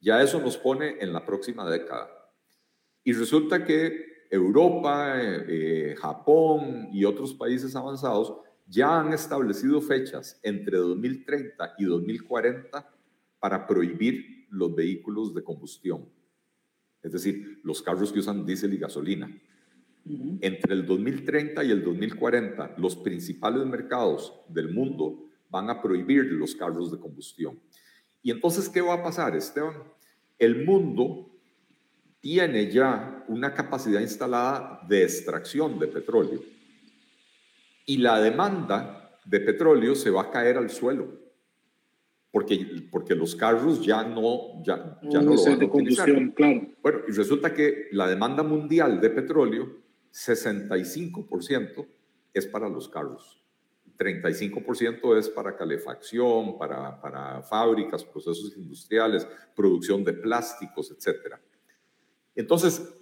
Ya 0.00 0.22
eso 0.22 0.40
nos 0.40 0.56
pone 0.56 0.96
en 1.00 1.12
la 1.12 1.24
próxima 1.24 1.68
década. 1.68 2.08
Y 3.04 3.12
resulta 3.12 3.64
que 3.64 4.26
Europa, 4.30 5.14
eh, 5.16 5.94
Japón 5.98 6.88
y 6.92 7.04
otros 7.04 7.34
países 7.34 7.74
avanzados 7.76 8.34
ya 8.66 9.00
han 9.00 9.12
establecido 9.12 9.80
fechas 9.80 10.38
entre 10.42 10.76
2030 10.78 11.74
y 11.78 11.84
2040 11.84 12.90
para 13.38 13.66
prohibir 13.66 14.46
los 14.50 14.74
vehículos 14.74 15.34
de 15.34 15.42
combustión, 15.42 16.08
es 17.02 17.12
decir, 17.12 17.60
los 17.62 17.82
carros 17.82 18.12
que 18.12 18.18
usan 18.18 18.44
diésel 18.44 18.74
y 18.74 18.78
gasolina. 18.78 19.30
Entre 20.40 20.74
el 20.74 20.86
2030 20.86 21.64
y 21.64 21.70
el 21.70 21.82
2040, 21.84 22.74
los 22.78 22.96
principales 22.96 23.64
mercados 23.66 24.32
del 24.48 24.72
mundo 24.72 25.28
van 25.50 25.70
a 25.70 25.80
prohibir 25.80 26.24
los 26.32 26.54
carros 26.54 26.90
de 26.92 26.98
combustión. 26.98 27.58
Y 28.22 28.30
entonces, 28.30 28.68
¿qué 28.68 28.80
va 28.80 28.94
a 28.94 29.02
pasar, 29.02 29.36
Esteban? 29.36 29.74
El 30.38 30.64
mundo 30.64 31.30
tiene 32.20 32.70
ya 32.70 33.24
una 33.28 33.54
capacidad 33.54 34.00
instalada 34.00 34.80
de 34.88 35.02
extracción 35.02 35.78
de 35.78 35.86
petróleo 35.86 36.42
y 37.86 37.98
la 37.98 38.20
demanda 38.20 39.18
de 39.24 39.40
petróleo 39.40 39.94
se 39.94 40.10
va 40.10 40.22
a 40.22 40.30
caer 40.30 40.56
al 40.56 40.70
suelo 40.70 41.28
porque, 42.30 42.86
porque 42.90 43.14
los 43.14 43.34
carros 43.34 43.84
ya 43.84 44.04
no, 44.04 44.62
ya, 44.62 44.98
ya 45.02 45.20
no, 45.20 45.34
lo 45.34 45.44
van 45.44 45.62
a 45.62 45.64
utilizar. 45.64 46.34
Claro. 46.34 46.68
Bueno, 46.82 46.98
y 47.08 47.12
resulta 47.12 47.54
que 47.54 47.88
la 47.92 48.06
demanda 48.06 48.42
mundial 48.42 49.00
de 49.00 49.10
petróleo, 49.10 49.68
65% 50.12 51.86
es 52.34 52.46
para 52.46 52.68
los 52.68 52.88
carros. 52.88 53.42
35% 53.98 55.18
es 55.18 55.28
para 55.28 55.56
calefacción, 55.56 56.56
para, 56.56 57.00
para 57.00 57.42
fábricas, 57.42 58.04
procesos 58.04 58.56
industriales, 58.56 59.26
producción 59.56 60.04
de 60.04 60.12
plásticos, 60.12 60.90
etcétera. 60.90 61.40
Entonces, 62.34 62.94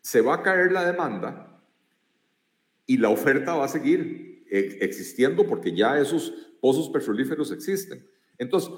se 0.00 0.20
va 0.20 0.34
a 0.34 0.42
caer 0.42 0.70
la 0.72 0.84
demanda 0.84 1.60
y 2.86 2.96
la 2.96 3.10
oferta 3.10 3.54
va 3.54 3.64
a 3.64 3.68
seguir 3.68 4.46
eh, 4.50 4.78
existiendo 4.80 5.46
porque 5.46 5.74
ya 5.74 5.98
esos 5.98 6.32
pozos 6.60 6.88
petrolíferos 6.88 7.50
existen. 7.50 8.08
Entonces, 8.38 8.70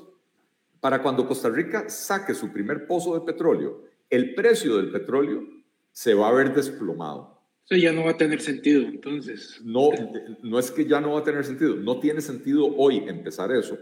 para 0.80 1.02
cuando 1.02 1.28
Costa 1.28 1.50
Rica 1.50 1.88
saque 1.90 2.34
su 2.34 2.50
primer 2.50 2.86
pozo 2.86 3.14
de 3.14 3.20
petróleo, 3.20 3.84
el 4.08 4.34
precio 4.34 4.78
del 4.78 4.90
petróleo 4.90 5.46
se 5.92 6.14
va 6.14 6.28
a 6.28 6.32
ver 6.32 6.54
desplomado. 6.54 7.39
Eso 7.70 7.80
ya 7.80 7.92
no 7.92 8.04
va 8.04 8.10
a 8.10 8.16
tener 8.16 8.40
sentido, 8.40 8.82
entonces. 8.82 9.60
No, 9.62 9.90
no 10.42 10.58
es 10.58 10.72
que 10.72 10.84
ya 10.86 11.00
no 11.00 11.12
va 11.12 11.20
a 11.20 11.24
tener 11.24 11.44
sentido, 11.44 11.76
no 11.76 12.00
tiene 12.00 12.20
sentido 12.20 12.66
hoy 12.76 12.96
empezar 13.06 13.52
eso, 13.52 13.78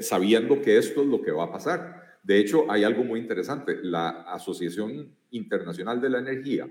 sabiendo 0.00 0.62
que 0.62 0.78
esto 0.78 1.02
es 1.02 1.06
lo 1.06 1.20
que 1.20 1.30
va 1.30 1.44
a 1.44 1.52
pasar. 1.52 2.18
De 2.22 2.38
hecho, 2.38 2.64
hay 2.70 2.82
algo 2.82 3.04
muy 3.04 3.20
interesante. 3.20 3.76
La 3.82 4.22
Asociación 4.22 5.14
Internacional 5.32 6.00
de 6.00 6.08
la 6.08 6.20
Energía, 6.20 6.66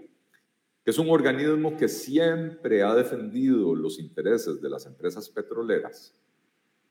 que 0.83 0.89
es 0.89 0.97
un 0.97 1.11
organismo 1.11 1.77
que 1.77 1.87
siempre 1.87 2.81
ha 2.81 2.95
defendido 2.95 3.75
los 3.75 3.99
intereses 3.99 4.59
de 4.59 4.69
las 4.69 4.87
empresas 4.87 5.29
petroleras, 5.29 6.19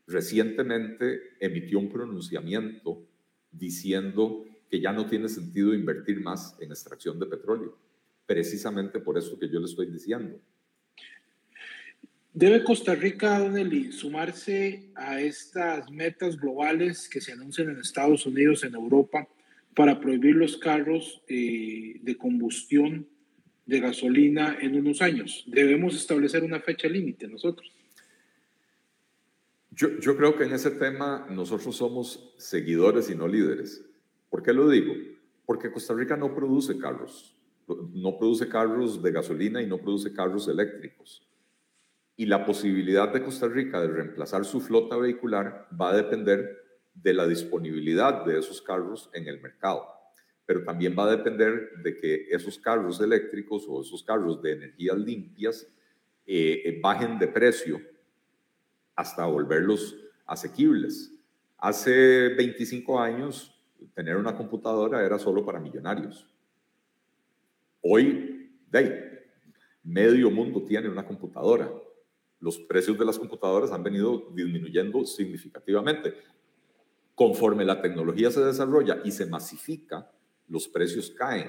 recientemente 0.06 1.34
emitió 1.40 1.80
un 1.80 1.88
pronunciamiento 1.88 3.02
diciendo 3.50 4.44
que 4.70 4.80
ya 4.80 4.92
no 4.92 5.06
tiene 5.06 5.28
sentido 5.28 5.74
invertir 5.74 6.20
más 6.20 6.56
en 6.60 6.70
extracción 6.70 7.18
de 7.18 7.26
petróleo, 7.26 7.76
precisamente 8.26 9.00
por 9.00 9.18
eso 9.18 9.38
que 9.38 9.48
yo 9.48 9.60
le 9.60 9.66
estoy 9.66 9.86
diciendo. 9.86 10.40
¿Debe 12.34 12.64
Costa 12.64 12.94
Rica, 12.94 13.38
Don 13.38 13.92
sumarse 13.92 14.90
a 14.94 15.20
estas 15.20 15.90
metas 15.90 16.38
globales 16.38 17.08
que 17.08 17.20
se 17.20 17.32
anuncian 17.32 17.68
en 17.68 17.78
Estados 17.78 18.24
Unidos, 18.24 18.64
en 18.64 18.74
Europa, 18.74 19.28
para 19.74 20.00
prohibir 20.00 20.36
los 20.36 20.56
carros 20.56 21.22
eh, 21.28 22.00
de 22.00 22.16
combustión 22.16 23.06
de 23.66 23.80
gasolina 23.80 24.56
en 24.60 24.76
unos 24.76 25.02
años? 25.02 25.44
¿Debemos 25.46 25.94
establecer 25.94 26.42
una 26.42 26.60
fecha 26.60 26.88
límite 26.88 27.28
nosotros? 27.28 27.70
Yo, 29.70 29.98
yo 30.00 30.16
creo 30.16 30.36
que 30.36 30.44
en 30.44 30.52
ese 30.52 30.70
tema 30.70 31.26
nosotros 31.30 31.76
somos 31.76 32.34
seguidores 32.38 33.10
y 33.10 33.14
no 33.14 33.28
líderes. 33.28 33.84
¿Por 34.30 34.42
qué 34.42 34.54
lo 34.54 34.68
digo? 34.70 34.94
Porque 35.44 35.70
Costa 35.70 35.92
Rica 35.94 36.16
no 36.16 36.34
produce 36.34 36.78
carros, 36.78 37.36
no 37.66 38.18
produce 38.18 38.48
carros 38.48 39.02
de 39.02 39.12
gasolina 39.12 39.62
y 39.62 39.66
no 39.66 39.78
produce 39.78 40.12
carros 40.12 40.48
eléctricos 40.48 41.26
y 42.16 42.26
la 42.26 42.44
posibilidad 42.44 43.12
de 43.12 43.22
Costa 43.22 43.48
Rica 43.48 43.80
de 43.80 43.88
reemplazar 43.88 44.44
su 44.44 44.60
flota 44.60 44.96
vehicular 44.96 45.66
va 45.80 45.90
a 45.90 45.96
depender 45.96 46.58
de 46.94 47.14
la 47.14 47.26
disponibilidad 47.26 48.24
de 48.24 48.38
esos 48.38 48.60
carros 48.60 49.10
en 49.14 49.26
el 49.26 49.40
mercado, 49.40 49.86
pero 50.44 50.62
también 50.62 50.94
va 50.98 51.04
a 51.04 51.16
depender 51.16 51.70
de 51.82 51.96
que 51.96 52.26
esos 52.30 52.58
carros 52.58 53.00
eléctricos 53.00 53.64
o 53.68 53.80
esos 53.80 54.02
carros 54.02 54.42
de 54.42 54.52
energías 54.52 54.98
limpias 54.98 55.66
eh, 56.26 56.62
eh, 56.64 56.80
bajen 56.82 57.18
de 57.18 57.28
precio 57.28 57.80
hasta 58.94 59.24
volverlos 59.24 59.96
asequibles. 60.26 61.12
Hace 61.56 62.28
25 62.36 63.00
años, 63.00 63.58
tener 63.94 64.16
una 64.16 64.36
computadora 64.36 65.04
era 65.04 65.18
solo 65.18 65.44
para 65.44 65.58
millonarios. 65.58 66.31
Hoy, 67.82 68.50
de 68.70 69.26
medio 69.82 70.30
mundo 70.30 70.64
tiene 70.64 70.88
una 70.88 71.04
computadora 71.04 71.70
los 72.42 72.58
precios 72.58 72.98
de 72.98 73.04
las 73.04 73.20
computadoras 73.20 73.70
han 73.70 73.84
venido 73.84 74.28
disminuyendo 74.34 75.04
significativamente. 75.04 76.12
Conforme 77.14 77.64
la 77.64 77.80
tecnología 77.80 78.32
se 78.32 78.44
desarrolla 78.44 79.00
y 79.04 79.12
se 79.12 79.26
masifica, 79.26 80.10
los 80.48 80.66
precios 80.66 81.10
caen. 81.10 81.48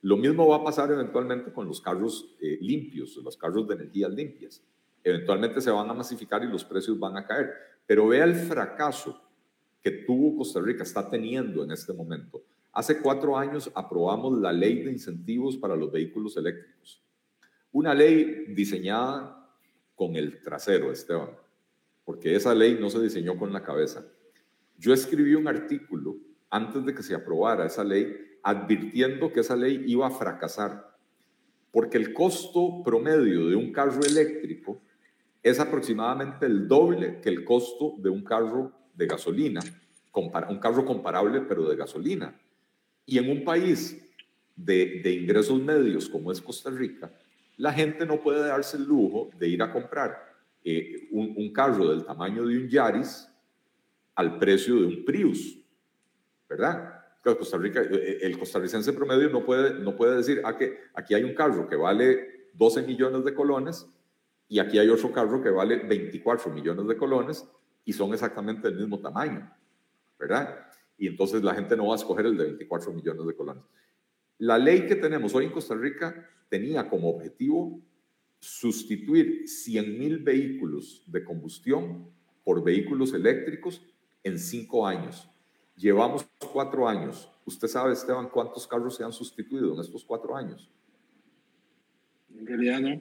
Lo 0.00 0.16
mismo 0.16 0.46
va 0.46 0.58
a 0.58 0.64
pasar 0.64 0.92
eventualmente 0.92 1.52
con 1.52 1.66
los 1.66 1.80
carros 1.80 2.36
eh, 2.40 2.56
limpios, 2.60 3.16
los 3.16 3.36
carros 3.36 3.66
de 3.66 3.74
energías 3.74 4.12
limpias. 4.12 4.62
Eventualmente 5.02 5.60
se 5.60 5.72
van 5.72 5.90
a 5.90 5.94
masificar 5.94 6.44
y 6.44 6.46
los 6.46 6.64
precios 6.64 6.96
van 7.00 7.16
a 7.16 7.26
caer. 7.26 7.50
Pero 7.84 8.06
vea 8.06 8.22
el 8.22 8.36
fracaso 8.36 9.20
que 9.82 9.90
tuvo 9.90 10.36
Costa 10.36 10.60
Rica, 10.60 10.84
está 10.84 11.10
teniendo 11.10 11.64
en 11.64 11.72
este 11.72 11.92
momento. 11.92 12.44
Hace 12.72 13.00
cuatro 13.00 13.36
años 13.36 13.70
aprobamos 13.74 14.38
la 14.38 14.52
ley 14.52 14.82
de 14.82 14.92
incentivos 14.92 15.56
para 15.56 15.76
los 15.76 15.90
vehículos 15.90 16.36
eléctricos. 16.36 17.02
Una 17.72 17.94
ley 17.94 18.46
diseñada 18.48 19.50
con 19.94 20.16
el 20.16 20.40
trasero, 20.42 20.92
Esteban, 20.92 21.30
porque 22.04 22.34
esa 22.34 22.54
ley 22.54 22.78
no 22.80 22.88
se 22.88 23.00
diseñó 23.00 23.36
con 23.36 23.52
la 23.52 23.62
cabeza. 23.62 24.06
Yo 24.78 24.94
escribí 24.94 25.34
un 25.34 25.48
artículo 25.48 26.16
antes 26.50 26.84
de 26.84 26.94
que 26.94 27.02
se 27.02 27.14
aprobara 27.14 27.66
esa 27.66 27.84
ley 27.84 28.16
advirtiendo 28.42 29.32
que 29.32 29.40
esa 29.40 29.56
ley 29.56 29.82
iba 29.86 30.06
a 30.06 30.10
fracasar, 30.10 30.96
porque 31.70 31.98
el 31.98 32.14
costo 32.14 32.82
promedio 32.84 33.48
de 33.48 33.56
un 33.56 33.72
carro 33.72 34.02
eléctrico 34.02 34.80
es 35.42 35.60
aproximadamente 35.60 36.46
el 36.46 36.66
doble 36.66 37.20
que 37.20 37.28
el 37.28 37.44
costo 37.44 37.94
de 37.98 38.10
un 38.10 38.22
carro 38.22 38.72
de 38.94 39.06
gasolina, 39.06 39.60
un 40.12 40.58
carro 40.58 40.84
comparable 40.84 41.42
pero 41.42 41.68
de 41.68 41.76
gasolina. 41.76 42.40
Y 43.08 43.16
en 43.16 43.30
un 43.30 43.42
país 43.42 43.98
de, 44.54 45.00
de 45.02 45.12
ingresos 45.12 45.58
medios 45.62 46.10
como 46.10 46.30
es 46.30 46.42
Costa 46.42 46.68
Rica, 46.68 47.10
la 47.56 47.72
gente 47.72 48.04
no 48.04 48.20
puede 48.20 48.46
darse 48.46 48.76
el 48.76 48.84
lujo 48.84 49.30
de 49.38 49.48
ir 49.48 49.62
a 49.62 49.72
comprar 49.72 50.28
eh, 50.62 51.08
un, 51.12 51.50
carro 51.50 51.88
del 51.88 52.04
tamaño 52.04 52.46
de 52.46 52.58
un 52.58 52.68
Yaris 52.68 53.26
al 54.14 54.38
precio 54.38 54.74
de 54.74 54.86
un 54.86 55.04
Prius, 55.06 55.58
¿verdad? 56.46 56.94
Costa 57.22 57.56
Rica, 57.56 57.80
eh, 57.80 57.88
eh, 57.90 58.18
el 58.22 58.38
costarricense 58.38 58.92
promedio 58.92 59.30
no 59.30 59.42
puede, 59.42 59.80
no 59.80 59.96
puede 59.96 60.16
decir, 60.16 60.42
ah, 60.44 60.58
que 60.58 60.78
aquí 60.92 61.14
hay 61.14 61.24
un 61.24 61.34
carro 61.34 61.66
que 61.66 61.76
vale 61.76 62.50
12 62.52 62.82
millones 62.82 63.24
de 63.24 63.32
colones 63.32 63.88
y 64.46 64.58
aquí 64.58 64.78
hay 64.78 64.90
otro 64.90 65.10
carro 65.10 65.42
que 65.42 65.48
vale 65.48 65.76
24 65.76 66.52
millones 66.52 66.86
de 66.86 66.96
colones 66.98 67.48
y 67.86 67.94
son 67.94 68.12
exactamente 68.12 68.68
del 68.68 68.78
mismo 68.78 69.00
tamaño, 69.00 69.50
¿verdad? 70.18 70.67
Y 70.98 71.06
entonces 71.06 71.42
la 71.42 71.54
gente 71.54 71.76
no 71.76 71.86
va 71.86 71.94
a 71.94 71.96
escoger 71.96 72.26
el 72.26 72.36
de 72.36 72.44
24 72.44 72.92
millones 72.92 73.26
de 73.26 73.34
colones. 73.34 73.62
La 74.38 74.58
ley 74.58 74.86
que 74.86 74.96
tenemos 74.96 75.34
hoy 75.34 75.46
en 75.46 75.52
Costa 75.52 75.74
Rica 75.74 76.28
tenía 76.48 76.88
como 76.88 77.08
objetivo 77.08 77.80
sustituir 78.40 79.44
100.000 79.44 80.22
vehículos 80.22 81.02
de 81.06 81.24
combustión 81.24 82.10
por 82.44 82.62
vehículos 82.62 83.12
eléctricos 83.14 83.82
en 84.22 84.38
cinco 84.38 84.86
años. 84.86 85.28
Llevamos 85.76 86.26
cuatro 86.52 86.88
años. 86.88 87.30
¿Usted 87.44 87.68
sabe, 87.68 87.92
Esteban, 87.92 88.28
cuántos 88.28 88.66
carros 88.66 88.96
se 88.96 89.04
han 89.04 89.12
sustituido 89.12 89.74
en 89.74 89.80
estos 89.80 90.04
cuatro 90.04 90.36
años? 90.36 90.70
En 92.36 92.46
realidad 92.46 92.80
no. 92.80 93.00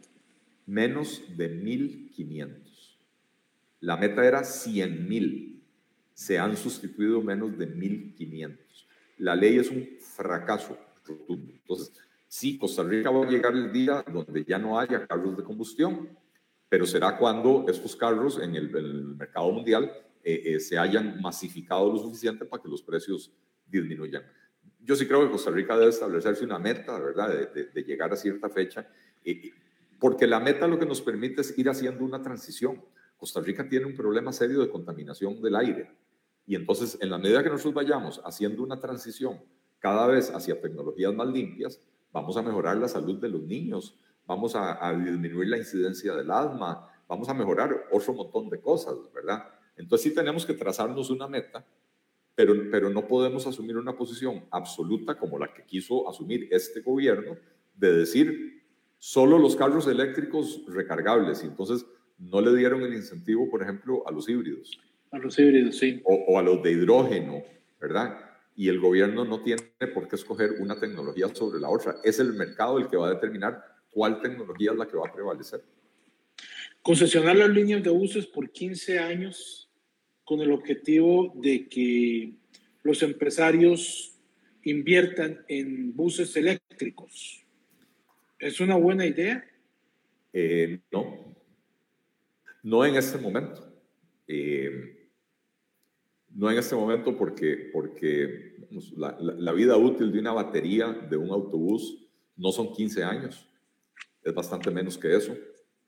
Menos 0.66 1.24
de 1.36 1.64
1.500. 1.64 2.98
La 3.80 3.98
meta 3.98 4.26
era 4.26 4.42
100.000. 4.42 5.57
Se 6.18 6.40
han 6.40 6.58
sustituido 6.58 7.22
menos 7.22 7.58
de 7.58 7.68
1.500. 7.68 8.58
La 9.20 9.36
ley 9.36 9.58
es 9.58 9.70
un 9.70 9.88
fracaso 10.00 10.78
rotundo. 11.06 11.54
Entonces, 11.54 11.92
Sí, 12.28 12.58
Costa 12.58 12.84
Rica 12.84 13.10
va 13.10 13.26
a 13.26 13.30
llegar 13.30 13.54
el 13.54 13.72
día 13.72 14.04
donde 14.12 14.44
ya 14.44 14.58
no 14.58 14.78
haya 14.78 15.08
carros 15.08 15.38
de 15.38 15.44
combustión, 15.44 16.10
pero 16.68 16.86
será 16.86 17.18
cuando 17.18 17.66
estos 17.70 17.96
carros 17.96 18.40
en 18.40 18.56
el, 18.56 18.70
mercado 19.16 19.50
mundial 19.52 19.92
eh, 20.24 20.42
eh, 20.46 20.60
se 20.60 20.78
hayan 20.78 21.22
masificado 21.22 21.92
lo 21.92 22.00
suficiente 22.00 22.44
para 22.44 22.62
que 22.62 22.68
los 22.68 22.82
precios 22.82 23.32
disminuyan. 23.66 24.24
Yo 24.82 24.96
sí 24.96 25.08
creo 25.08 25.24
que 25.24 25.32
Costa 25.32 25.52
Rica 25.52 25.78
debe 25.78 25.90
establecerse 25.90 26.44
una 26.44 26.60
meta, 26.60 27.00
¿verdad?, 27.00 27.50
de, 27.54 27.84
llegar 27.84 28.12
a 28.12 28.18
cierta 28.18 28.50
fecha, 28.50 28.90
eh, 29.24 29.52
porque 29.98 30.28
la 30.28 30.42
meta 30.42 30.68
lo 30.68 30.78
que 30.78 30.86
nos 30.86 31.02
permite 31.02 31.42
es 31.42 31.58
ir 31.58 31.70
haciendo 31.70 32.04
una 32.04 32.22
transición. 32.22 32.84
Costa 33.16 33.40
Rica 33.40 33.68
tiene 33.68 33.86
un 33.86 33.96
problema 33.96 34.34
serio 34.34 34.60
de 34.60 34.70
contaminación 34.70 35.42
del 35.42 35.56
aire. 35.56 35.92
Y 36.48 36.56
entonces, 36.56 36.98
en 37.02 37.10
la 37.10 37.18
medida 37.18 37.44
que 37.44 37.50
nosotros 37.50 37.74
vayamos 37.74 38.22
haciendo 38.24 38.64
una 38.64 38.80
transición 38.80 39.38
cada 39.80 40.08
vez 40.08 40.34
hacia 40.34 40.60
tecnologías 40.60 41.14
más 41.14 41.28
limpias, 41.28 41.82
vamos 42.14 42.38
a 42.38 42.42
mejorar 42.42 42.78
la 42.78 42.88
salud 42.88 43.20
de 43.20 43.28
los 43.28 43.42
niños, 43.42 44.00
vamos 44.26 44.56
a, 44.56 44.94
disminuir 44.94 45.50
la 45.50 45.58
incidencia 45.58 46.16
del 46.16 46.32
asma, 46.32 46.90
vamos 47.08 47.28
a 47.28 47.34
mejorar 47.34 47.88
otro 47.92 48.14
montón 48.14 48.50
de 48.50 48.62
cosas, 48.62 48.96
¿verdad? 49.14 49.46
Entonces 49.76 50.10
sí 50.10 50.16
tenemos 50.16 50.46
que 50.46 50.54
trazarnos 50.54 51.10
una 51.10 51.28
meta, 51.28 51.66
pero, 52.34 52.54
pero 52.72 52.90
no 52.90 53.06
podemos 53.06 53.46
asumir 53.46 53.76
una 53.78 53.98
posición 53.98 54.46
absoluta 54.50 55.18
como 55.18 55.38
la 55.38 55.54
que 55.54 55.66
quiso 55.66 56.10
asumir 56.10 56.48
este 56.52 56.80
gobierno 56.80 57.36
de 57.76 57.94
decir 57.94 58.64
solo 58.98 59.38
los 59.38 59.58
carros 59.58 59.86
eléctricos 59.88 60.64
recargables 60.68 61.44
y 61.44 61.48
entonces 61.48 61.86
no 62.18 62.40
le 62.40 62.56
dieron 62.56 62.82
el 62.84 62.94
incentivo, 62.94 63.50
por 63.50 63.62
ejemplo, 63.62 64.08
a 64.08 64.12
los 64.12 64.30
híbridos. 64.30 64.80
A 65.12 65.18
los 65.20 65.38
híbridos, 65.40 65.78
sí. 65.78 66.02
O, 66.04 66.14
o 66.14 66.40
a 66.40 66.44
los 66.44 66.62
de 66.64 66.72
hidrógeno, 66.72 67.44
¿verdad? 67.80 68.28
y 68.58 68.70
el 68.70 68.80
gobierno 68.80 69.24
no 69.24 69.42
tiene 69.44 69.62
por 69.94 70.10
qué 70.10 70.16
escoger 70.16 70.54
una 70.60 70.80
tecnología 70.80 71.34
sobre 71.34 71.60
la 71.60 71.70
otra. 71.70 71.98
Es 72.04 72.20
el 72.20 72.34
mercado 72.34 72.80
el 72.80 72.88
que 72.88 72.98
va 72.98 73.08
a 73.08 73.14
determinar 73.14 73.64
cuál 73.92 74.20
tecnología 74.20 74.72
es 74.72 74.78
la 74.78 74.88
que 74.88 74.98
va 74.98 75.08
a 75.08 75.14
prevalecer. 75.14 75.64
Concesionar 76.82 77.36
las 77.36 77.50
líneas 77.50 77.84
de 77.84 77.92
buses 77.92 78.26
por 78.26 78.50
15 78.50 78.98
años 78.98 79.70
con 80.24 80.42
el 80.42 80.52
objetivo 80.52 81.32
de 81.36 81.70
que 81.70 82.34
los 82.82 83.04
empresarios 83.04 84.18
inviertan 84.64 85.46
en 85.48 85.96
buses 85.96 86.36
eléctricos. 86.36 87.46
¿Es 88.40 88.60
una 88.60 88.76
buena 88.76 89.06
idea? 89.06 89.46
Eh, 90.34 90.80
no, 90.92 91.36
no 92.64 92.86
en 92.86 92.96
este 92.96 93.20
momento. 93.20 93.72
Eh, 94.28 94.97
no 96.38 96.52
en 96.52 96.60
este 96.60 96.76
momento 96.76 97.18
porque, 97.18 97.72
porque 97.74 98.56
la, 98.96 99.52
vida 99.54 99.76
útil 99.76 100.12
de 100.12 100.20
una 100.20 100.34
batería 100.34 100.94
de 101.10 101.18
un 101.18 101.32
autobús 101.32 102.08
no 102.36 102.52
son 102.52 102.72
15 102.72 103.04
años, 103.04 103.50
es 104.22 104.36
bastante 104.36 104.70
menos 104.70 105.00
que 105.00 105.16
eso, 105.16 105.36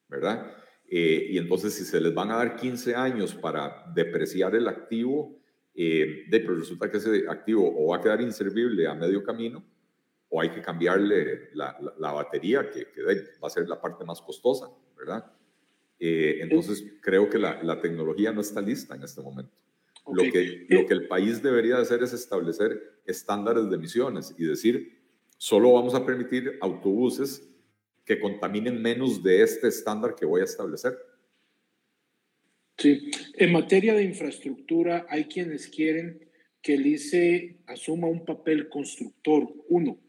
¿verdad? 0.08 0.52
Eh, 0.90 1.28
y 1.30 1.38
entonces 1.38 1.76
si 1.76 1.86
se 1.86 2.02
les 2.02 2.16
van 2.16 2.32
a 2.32 2.38
dar 2.38 2.56
15 2.56 2.96
años 2.96 3.36
para 3.36 3.86
depreciar 3.94 4.56
el 4.56 4.68
activo, 4.68 5.40
eh, 5.76 6.26
de, 6.28 6.40
pero 6.40 6.56
resulta 6.56 6.90
que 6.90 6.98
ese 6.98 7.26
activo 7.30 7.72
o 7.72 7.92
va 7.92 7.98
a 7.98 8.02
quedar 8.02 8.20
inservible 8.20 8.88
a 8.88 8.96
medio 8.96 9.22
camino 9.24 9.64
o 10.30 10.42
hay 10.42 10.50
que 10.50 10.64
cambiarle 10.64 11.52
la, 11.54 12.12
batería, 12.12 12.68
que, 12.72 12.88
va 13.42 13.48
a 13.48 13.52
ser 13.52 13.70
la 13.70 13.80
parte 13.80 14.04
más 14.04 14.20
costosa, 14.20 14.68
¿verdad? 14.98 15.32
Eh, 16.00 16.40
entonces 16.42 16.84
creo 17.02 17.30
que 17.30 17.38
la 17.38 17.80
tecnología 17.82 18.32
no 18.32 18.42
está 18.42 18.62
lista 18.62 18.96
en 18.96 19.04
este 19.04 19.22
momento. 19.22 19.60
Lo, 20.12 20.24
que, 20.32 20.66
lo 20.70 20.86
que 20.86 20.94
el 20.94 21.08
país 21.08 21.42
debería 21.42 21.78
hacer 21.78 22.04
es 22.04 22.14
establecer 22.14 23.02
estándares 23.06 23.70
de 23.70 23.76
emisiones 23.76 24.34
y 24.38 24.46
decir, 24.46 25.00
solo 25.38 25.74
vamos 25.74 25.96
a 25.96 26.06
permitir 26.06 26.58
autobuses 26.62 27.48
que 28.06 28.20
contaminen 28.20 28.82
menos 28.82 29.22
de 29.22 29.44
este 29.44 29.68
estándar 29.68 30.16
que 30.16 30.26
voy 30.26 30.42
a 30.42 30.46
establecer. 30.46 30.98
Sí, 32.78 33.12
en 33.34 33.52
materia 33.52 33.94
de 33.94 34.04
infraestructura 34.04 35.06
hay 35.10 35.26
quienes 35.26 35.68
quieren 35.68 36.30
que 36.62 36.76
el 36.76 36.88
ICE 36.88 37.58
asuma 37.68 38.08
un 38.08 38.26
papel 38.26 38.70
constructor. 38.70 39.48
Uno, 39.68 40.00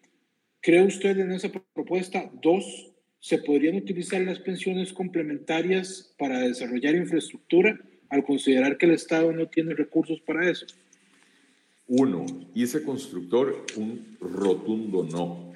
¿cree 0.60 0.82
usted 0.82 1.18
en 1.18 1.32
esa 1.32 1.50
propuesta? 1.74 2.30
Dos, 2.40 2.92
¿se 3.18 3.38
podrían 3.38 3.76
utilizar 3.76 4.20
las 4.22 4.38
pensiones 4.38 4.92
complementarias 4.92 6.14
para 6.18 6.40
desarrollar 6.40 6.94
infraestructura? 6.94 7.78
Al 8.10 8.24
considerar 8.24 8.76
que 8.76 8.86
el 8.86 8.92
Estado 8.92 9.32
no 9.32 9.48
tiene 9.48 9.74
recursos 9.74 10.20
para 10.20 10.48
eso? 10.48 10.66
Uno, 11.86 12.26
ICE 12.54 12.84
constructor, 12.84 13.64
un 13.76 14.16
rotundo 14.20 15.04
no. 15.04 15.52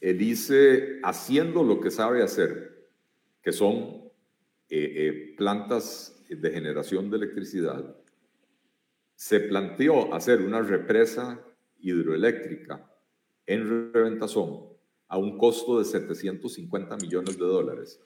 El 0.00 0.20
ICE 0.20 0.98
haciendo 1.02 1.62
lo 1.62 1.80
que 1.80 1.90
sabe 1.90 2.22
hacer, 2.22 2.88
que 3.42 3.52
son 3.52 4.02
eh, 4.68 4.92
eh, 4.96 5.34
plantas 5.36 6.16
de 6.28 6.50
generación 6.50 7.10
de 7.10 7.18
electricidad, 7.18 7.96
se 9.14 9.40
planteó 9.40 10.14
hacer 10.14 10.40
una 10.40 10.62
represa 10.62 11.40
hidroeléctrica 11.80 12.90
en 13.46 13.92
Reventazón 13.92 14.70
a 15.08 15.18
un 15.18 15.36
costo 15.36 15.78
de 15.78 15.84
750 15.84 16.96
millones 16.96 17.36
de 17.36 17.44
dólares 17.44 18.00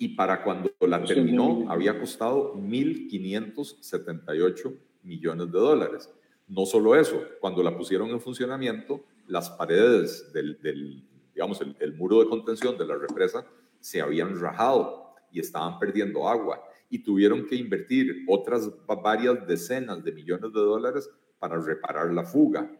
y 0.00 0.08
para 0.08 0.42
cuando 0.42 0.72
la 0.80 1.04
terminó 1.04 1.70
había 1.70 1.96
costado 2.00 2.56
1.578 2.56 4.74
millones 5.02 5.52
de 5.52 5.58
dólares. 5.58 6.10
No 6.48 6.64
solo 6.64 6.96
eso, 6.96 7.22
cuando 7.38 7.62
la 7.62 7.76
pusieron 7.76 8.08
en 8.08 8.18
funcionamiento, 8.18 9.04
las 9.26 9.50
paredes 9.50 10.32
del, 10.32 11.04
digamos, 11.34 11.60
el, 11.78 11.92
muro 11.92 12.20
de 12.20 12.30
contención 12.30 12.78
de 12.78 12.86
la 12.86 12.96
represa 12.96 13.46
se 13.78 14.00
habían 14.00 14.40
rajado 14.40 15.16
y 15.30 15.40
estaban 15.40 15.78
perdiendo 15.78 16.26
agua 16.26 16.64
y 16.88 17.00
tuvieron 17.00 17.44
que 17.44 17.56
invertir 17.56 18.24
otras 18.26 18.70
varias 18.86 19.46
decenas 19.46 20.02
de 20.02 20.12
millones 20.12 20.50
de 20.50 20.60
dólares 20.60 21.10
para 21.38 21.60
reparar 21.60 22.10
la 22.14 22.24
fuga. 22.24 22.74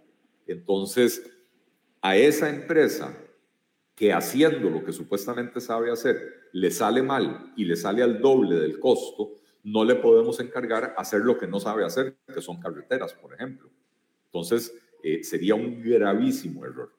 Entonces, 0.47 1.31
a 2.01 2.17
esa 2.17 2.49
empresa 2.49 3.15
que 4.01 4.15
haciendo 4.15 4.71
lo 4.71 4.83
que 4.83 4.95
supuestamente 4.95 5.61
sabe 5.61 5.91
hacer 5.91 6.49
le 6.53 6.71
sale 6.71 7.03
mal 7.03 7.53
y 7.55 7.67
le 7.67 7.77
sale 7.77 8.03
al 8.03 8.19
doble 8.19 8.57
del 8.57 8.81
costo, 8.81 9.35
no 9.63 9.85
le 9.85 9.97
podemos 9.97 10.41
encargar 10.41 10.95
hacer 10.97 11.21
lo 11.21 11.37
que 11.37 11.47
no 11.47 11.61
sabe 11.61 11.85
hacer, 11.85 12.17
que 12.33 12.41
son 12.41 12.59
carreteras, 12.59 13.13
por 13.13 13.35
ejemplo. 13.35 13.69
Entonces, 14.25 14.73
eh, 15.03 15.23
sería 15.23 15.55
un 15.55 15.83
gravísimo 15.83 16.65
error. 16.65 16.95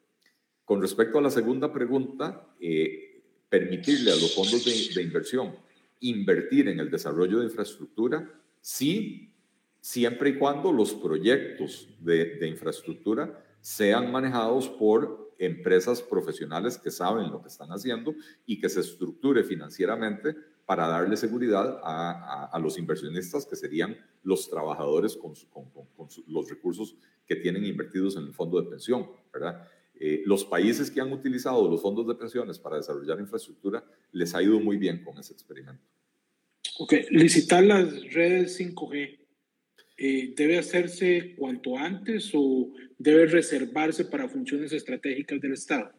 Con 0.64 0.80
respecto 0.80 1.18
a 1.18 1.24
la 1.24 1.32
segunda 1.32 1.74
pregunta, 1.74 2.48
eh, 2.60 3.24
permitirle 3.50 4.12
a 4.12 4.16
los 4.18 4.36
fondos 4.36 4.64
de, 4.64 5.02
inversión 5.02 5.56
invertir 6.02 6.68
en 6.68 6.80
el 6.80 6.92
desarrollo 6.92 7.40
de 7.40 7.46
infraestructura, 7.46 8.32
sí, 8.62 9.34
siempre 9.80 10.30
y 10.30 10.38
cuando 10.38 10.72
los 10.72 10.94
proyectos 10.94 11.90
de, 12.00 12.36
de 12.36 12.48
infraestructura 12.48 13.44
sean 13.60 14.12
manejados 14.12 14.70
por 14.70 15.31
empresas 15.42 16.04
profesionales 16.04 16.78
que 16.78 16.92
saben 16.92 17.32
lo 17.32 17.42
que 17.42 17.48
están 17.48 17.70
haciendo 17.72 18.14
y 18.46 18.60
que 18.60 18.70
se 18.70 18.80
estructure 18.80 19.44
financieramente 19.44 20.36
para 20.68 20.88
darle 20.88 21.18
seguridad 21.18 21.80
a, 21.84 22.58
los 22.62 22.78
inversionistas 22.78 23.46
que 23.46 23.56
serían 23.56 23.98
los 24.24 24.50
trabajadores 24.50 25.18
con, 25.18 25.34
los 26.28 26.50
recursos 26.50 26.96
que 27.26 27.36
tienen 27.36 27.66
invertidos 27.66 28.16
en 28.18 28.24
el 28.24 28.34
fondo 28.34 28.62
de 28.62 28.70
pensión, 28.70 29.10
¿verdad? 29.34 29.68
Eh, 30.00 30.22
los 30.26 30.46
países 30.46 30.90
que 30.90 31.02
han 31.02 31.12
utilizado 31.12 31.68
los 31.70 31.82
fondos 31.82 32.08
de 32.08 32.16
pensiones 32.16 32.58
para 32.60 32.78
desarrollar 32.78 33.20
infraestructura 33.20 33.84
les 34.12 34.34
ha 34.36 34.42
ido 34.42 34.60
muy 34.60 34.78
bien 34.78 35.04
con 35.04 35.18
ese 35.18 35.34
experimento. 35.34 35.84
Ok, 36.78 36.94
licitar 37.10 37.64
las 37.64 38.14
redes 38.14 38.60
5G. 38.60 39.21
Eh, 40.04 40.34
¿Debe 40.36 40.58
hacerse 40.58 41.36
cuanto 41.38 41.78
antes 41.78 42.32
o 42.34 42.72
debe 42.98 43.28
reservarse 43.28 44.04
para 44.06 44.28
funciones 44.28 44.74
estratégicas 44.74 45.40
del 45.40 45.54
Estado? 45.54 45.92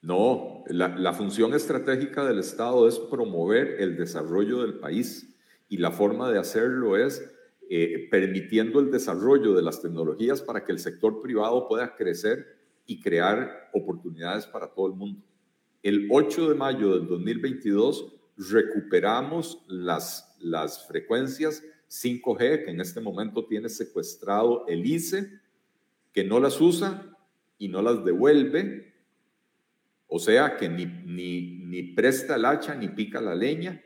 No, 0.00 0.64
la, 0.66 1.12
función 1.12 1.54
estratégica 1.54 2.24
del 2.24 2.40
Estado 2.40 2.88
es 2.88 2.98
promover 2.98 3.76
el 3.78 3.96
desarrollo 3.96 4.62
del 4.62 4.80
país 4.80 5.36
y 5.68 5.76
la 5.76 5.92
forma 5.92 6.32
de 6.32 6.40
hacerlo 6.40 6.96
es 6.96 7.24
eh, 7.70 8.08
permitiendo 8.10 8.80
el 8.80 8.90
desarrollo 8.90 9.54
de 9.54 9.62
las 9.62 9.80
tecnologías 9.80 10.42
para 10.42 10.64
que 10.64 10.72
el 10.72 10.80
sector 10.80 11.22
privado 11.22 11.68
pueda 11.68 11.94
crecer 11.94 12.44
y 12.86 13.00
crear 13.00 13.70
oportunidades 13.72 14.46
para 14.46 14.66
todo 14.66 14.88
el 14.88 14.94
mundo. 14.94 15.22
El 15.84 16.08
8 16.10 16.48
de 16.48 16.54
mayo 16.56 16.98
del 16.98 17.06
2022 17.06 18.16
recuperamos 18.50 19.64
las, 19.68 20.36
las 20.40 20.88
frecuencias 20.88 21.62
5G 21.92 22.64
que 22.64 22.70
en 22.70 22.80
este 22.80 23.00
momento 23.00 23.44
tiene 23.44 23.68
secuestrado 23.68 24.66
el 24.66 24.86
ICE, 24.86 25.40
que 26.12 26.24
no 26.24 26.40
las 26.40 26.60
usa 26.60 27.16
y 27.58 27.68
no 27.68 27.82
las 27.82 28.04
devuelve 28.04 28.92
o 30.14 30.18
sea 30.18 30.58
que 30.58 30.68
ni, 30.68 30.84
ni, 30.84 31.64
ni 31.64 31.82
presta 31.84 32.34
el 32.36 32.44
hacha 32.44 32.74
ni 32.74 32.88
pica 32.88 33.18
la 33.18 33.34
leña, 33.34 33.82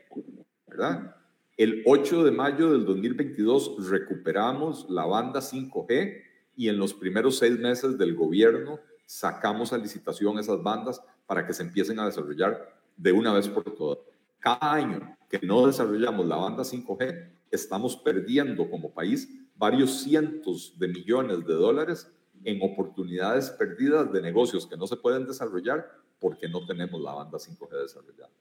¿verdad? 0.67 1.15
El 1.55 1.83
8 1.85 2.25
de 2.25 2.31
mayo 2.31 2.73
del 2.73 2.85
2022 2.85 3.89
recuperamos 3.89 4.89
la 4.89 5.05
banda 5.05 5.39
5G 5.39 6.21
y 6.57 6.67
en 6.67 6.79
los 6.79 6.93
primeros 6.93 7.37
seis 7.37 7.57
meses 7.57 7.97
del 7.97 8.13
gobierno 8.13 8.81
sacamos 9.05 9.71
a 9.71 9.77
licitación 9.77 10.37
esas 10.37 10.61
bandas 10.61 11.01
para 11.25 11.47
que 11.47 11.53
se 11.53 11.63
empiecen 11.63 11.97
a 12.01 12.07
desarrollar 12.07 12.77
de 12.97 13.13
una 13.13 13.31
vez 13.31 13.47
por 13.47 13.63
todas. 13.73 13.99
Cada 14.39 14.73
año 14.73 15.17
que 15.29 15.39
no 15.43 15.65
desarrollamos 15.65 16.27
la 16.27 16.35
banda 16.35 16.63
5G, 16.63 17.36
estamos 17.51 17.95
perdiendo 17.97 18.69
como 18.69 18.93
país 18.93 19.29
varios 19.55 20.01
cientos 20.03 20.77
de 20.77 20.87
millones 20.87 21.45
de 21.45 21.53
dólares 21.53 22.11
en 22.43 22.61
oportunidades 22.61 23.49
perdidas 23.49 24.11
de 24.11 24.21
negocios 24.21 24.67
que 24.67 24.77
no 24.77 24.87
se 24.87 24.97
pueden 24.97 25.25
desarrollar 25.25 25.87
porque 26.19 26.47
no 26.47 26.65
tenemos 26.65 27.01
la 27.01 27.13
banda 27.13 27.37
5G 27.37 27.81
desarrollada. 27.81 28.31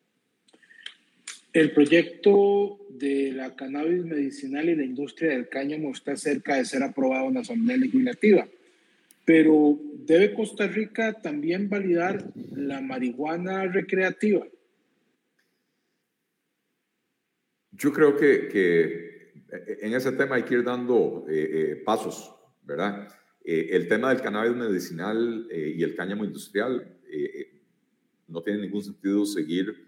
El 1.52 1.72
proyecto 1.72 2.78
de 2.90 3.32
la 3.32 3.56
cannabis 3.56 4.04
medicinal 4.04 4.68
y 4.68 4.76
la 4.76 4.84
industria 4.84 5.30
del 5.30 5.48
cáñamo 5.48 5.90
está 5.90 6.14
cerca 6.16 6.56
de 6.56 6.66
ser 6.66 6.82
aprobado 6.82 7.28
en 7.28 7.34
la 7.34 7.40
Asamblea 7.40 7.78
Legislativa, 7.78 8.46
pero 9.24 9.78
¿debe 10.04 10.34
Costa 10.34 10.66
Rica 10.66 11.14
también 11.14 11.70
validar 11.70 12.24
la 12.54 12.82
marihuana 12.82 13.64
recreativa? 13.64 14.46
Yo 17.76 17.92
creo 17.92 18.16
que, 18.16 19.32
en 19.80 19.94
ese 19.94 20.12
tema 20.12 20.36
hay 20.36 20.42
que 20.44 20.54
ir 20.54 20.64
dando 20.64 21.26
eh, 21.28 21.50
eh, 21.52 21.82
pasos, 21.84 22.34
¿verdad? 22.64 23.08
Eh, 23.44 23.68
el 23.72 23.86
tema 23.86 24.08
del 24.08 24.22
cannabis 24.22 24.56
medicinal 24.56 25.46
y 25.52 25.82
el 25.82 25.94
cáñamo 25.94 26.24
industrial 26.24 26.96
no 28.28 28.42
tiene 28.42 28.62
ningún 28.62 28.82
sentido 28.82 29.24
seguir 29.24 29.86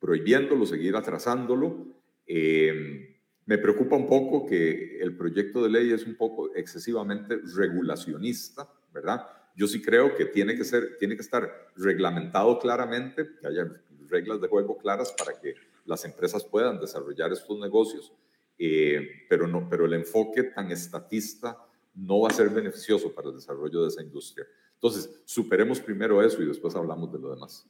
prohibiéndolo, 0.00 0.66
seguir 0.66 0.96
atrasándolo. 0.96 1.86
Eh, 2.26 3.16
me 3.46 3.58
preocupa 3.58 3.96
un 3.96 4.08
poco 4.08 4.46
que 4.46 4.98
el 4.98 5.16
proyecto 5.16 5.62
de 5.62 5.70
ley 5.70 5.92
es 5.92 6.06
un 6.06 6.14
poco 6.14 6.54
excesivamente 6.54 7.38
regulacionista, 7.54 8.68
¿verdad? 8.92 9.26
Yo 9.56 9.66
sí 9.66 9.80
creo 9.80 10.14
que 10.16 10.26
tiene 10.26 10.56
que, 10.56 10.64
ser, 10.64 10.96
tiene 10.98 11.14
que 11.14 11.22
estar 11.22 11.70
reglamentado 11.76 12.58
claramente, 12.58 13.28
que 13.40 13.46
haya 13.46 13.70
reglas 14.08 14.40
de 14.40 14.48
juego 14.48 14.76
claras 14.78 15.14
para 15.16 15.38
que 15.40 15.54
las 15.84 16.04
empresas 16.04 16.44
puedan 16.44 16.80
desarrollar 16.80 17.32
estos 17.32 17.58
negocios, 17.58 18.12
eh, 18.58 19.00
pero, 19.28 19.46
no, 19.46 19.68
pero 19.68 19.86
el 19.86 19.94
enfoque 19.94 20.44
tan 20.44 20.70
estatista 20.70 21.58
no 21.94 22.20
va 22.20 22.28
a 22.28 22.32
ser 22.32 22.50
beneficioso 22.50 23.14
para 23.14 23.28
el 23.28 23.36
desarrollo 23.36 23.82
de 23.82 23.88
esa 23.88 24.02
industria. 24.02 24.46
Entonces, 24.74 25.10
superemos 25.24 25.80
primero 25.80 26.22
eso 26.22 26.42
y 26.42 26.46
después 26.46 26.74
hablamos 26.74 27.12
de 27.12 27.18
lo 27.18 27.30
demás. 27.34 27.66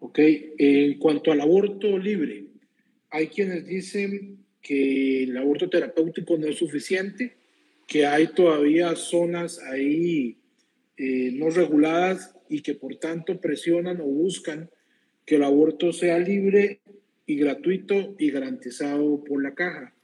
Ok, 0.00 0.18
en 0.18 0.98
cuanto 0.98 1.30
al 1.30 1.40
aborto 1.40 1.96
libre, 1.96 2.46
hay 3.10 3.28
quienes 3.28 3.66
dicen 3.66 4.44
que 4.60 5.24
el 5.24 5.36
aborto 5.36 5.68
terapéutico 5.68 6.36
no 6.36 6.46
es 6.46 6.56
suficiente, 6.56 7.36
que 7.86 8.06
hay 8.06 8.28
todavía 8.28 8.96
zonas 8.96 9.58
ahí 9.60 10.38
eh, 10.96 11.30
no 11.32 11.50
reguladas 11.50 12.34
y 12.48 12.62
que 12.62 12.74
por 12.74 12.96
tanto 12.96 13.40
presionan 13.40 14.00
o 14.00 14.04
buscan 14.04 14.70
que 15.24 15.36
el 15.36 15.44
aborto 15.44 15.92
sea 15.92 16.18
libre 16.18 16.80
y 17.26 17.36
gratuito 17.36 18.14
y 18.18 18.30
garantizado 18.30 19.22
por 19.24 19.42
la 19.42 19.54
caja. 19.54 19.94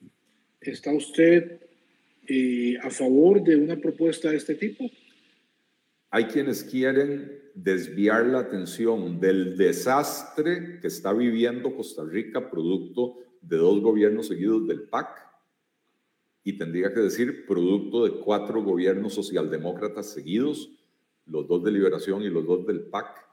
¿Está 0.60 0.92
usted 0.92 1.60
eh, 2.26 2.76
a 2.82 2.90
favor 2.90 3.42
de 3.42 3.56
una 3.56 3.76
propuesta 3.76 4.30
de 4.30 4.36
este 4.36 4.54
tipo? 4.54 4.90
Hay 6.10 6.24
quienes 6.24 6.64
quieren 6.64 7.42
desviar 7.54 8.26
la 8.26 8.40
atención 8.40 9.20
del 9.20 9.56
desastre 9.56 10.78
que 10.80 10.86
está 10.86 11.12
viviendo 11.12 11.74
Costa 11.74 12.04
Rica 12.04 12.50
producto 12.50 13.18
de 13.42 13.56
dos 13.56 13.80
gobiernos 13.80 14.28
seguidos 14.28 14.66
del 14.66 14.82
PAC 14.82 15.08
y 16.44 16.56
tendría 16.56 16.94
que 16.94 17.00
decir 17.00 17.44
producto 17.46 18.04
de 18.04 18.20
cuatro 18.20 18.62
gobiernos 18.62 19.12
socialdemócratas 19.12 20.10
seguidos, 20.10 20.70
los 21.26 21.46
dos 21.46 21.62
de 21.62 21.72
Liberación 21.72 22.22
y 22.22 22.30
los 22.30 22.46
dos 22.46 22.66
del 22.66 22.80
PAC, 22.84 23.27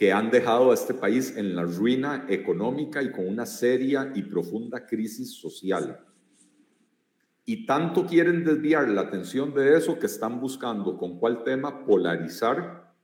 que 0.00 0.14
han 0.14 0.30
dejado 0.30 0.70
a 0.70 0.74
este 0.74 0.94
país 0.94 1.36
en 1.36 1.54
la 1.54 1.62
ruina 1.62 2.24
económica 2.26 3.02
y 3.02 3.12
con 3.12 3.28
una 3.28 3.44
seria 3.44 4.10
y 4.14 4.22
profunda 4.22 4.86
crisis 4.86 5.34
social. 5.34 6.00
Y 7.44 7.66
tanto 7.66 8.06
quieren 8.06 8.42
desviar 8.42 8.88
la 8.88 9.02
atención 9.02 9.52
de 9.52 9.76
eso 9.76 9.98
que 9.98 10.06
están 10.06 10.40
buscando 10.40 10.96
con 10.96 11.18
cuál 11.18 11.44
tema 11.44 11.84
polarizar 11.84 12.94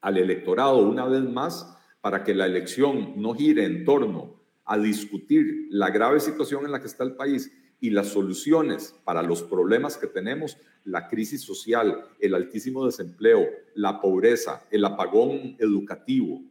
al 0.00 0.16
electorado 0.16 0.78
una 0.78 1.04
vez 1.04 1.24
más 1.24 1.76
para 2.00 2.24
que 2.24 2.34
la 2.34 2.46
elección 2.46 3.20
no 3.20 3.34
gire 3.34 3.66
en 3.66 3.84
torno 3.84 4.40
a 4.64 4.78
discutir 4.78 5.66
la 5.68 5.90
grave 5.90 6.20
situación 6.20 6.64
en 6.64 6.72
la 6.72 6.80
que 6.80 6.86
está 6.86 7.04
el 7.04 7.16
país 7.16 7.52
y 7.80 7.90
las 7.90 8.08
soluciones 8.08 8.94
para 9.04 9.22
los 9.22 9.42
problemas 9.42 9.96
que 9.96 10.06
tenemos, 10.06 10.56
la 10.84 11.08
crisis 11.08 11.42
social, 11.42 12.04
el 12.20 12.34
altísimo 12.34 12.86
desempleo, 12.86 13.46
la 13.74 14.00
pobreza, 14.00 14.66
el 14.70 14.84
apagón 14.84 15.56
educativo, 15.58 16.42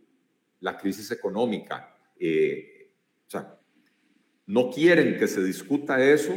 la 0.60 0.78
crisis 0.78 1.12
económica. 1.12 1.98
Eh, 2.20 2.92
o 3.28 3.32
sea, 3.32 3.60
no 4.46 4.70
quieren 4.70 5.18
que 5.18 5.28
se 5.28 5.44
discuta 5.44 6.04
eso 6.04 6.34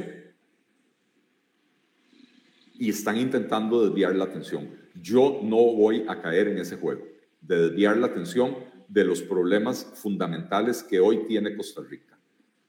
y 2.79 2.91
están 2.91 3.19
intentando 3.19 3.85
desviar 3.85 4.15
la 4.15 4.25
atención. 4.25 4.71
Yo 4.95 5.41
no 5.43 5.57
voy 5.57 6.05
a 6.09 6.21
caer 6.23 6.49
en 6.49 6.59
ese 6.59 6.77
juego 6.77 7.05
de 7.41 7.69
desviar 7.69 7.97
la 7.97 8.07
atención 8.07 8.57
de 8.89 9.05
los 9.05 9.21
problemas 9.21 9.85
fundamentales 9.95 10.83
que 10.83 11.01
hoy 11.01 11.27
tiene 11.27 11.57
Costa 11.57 11.83
Rica. 11.83 12.08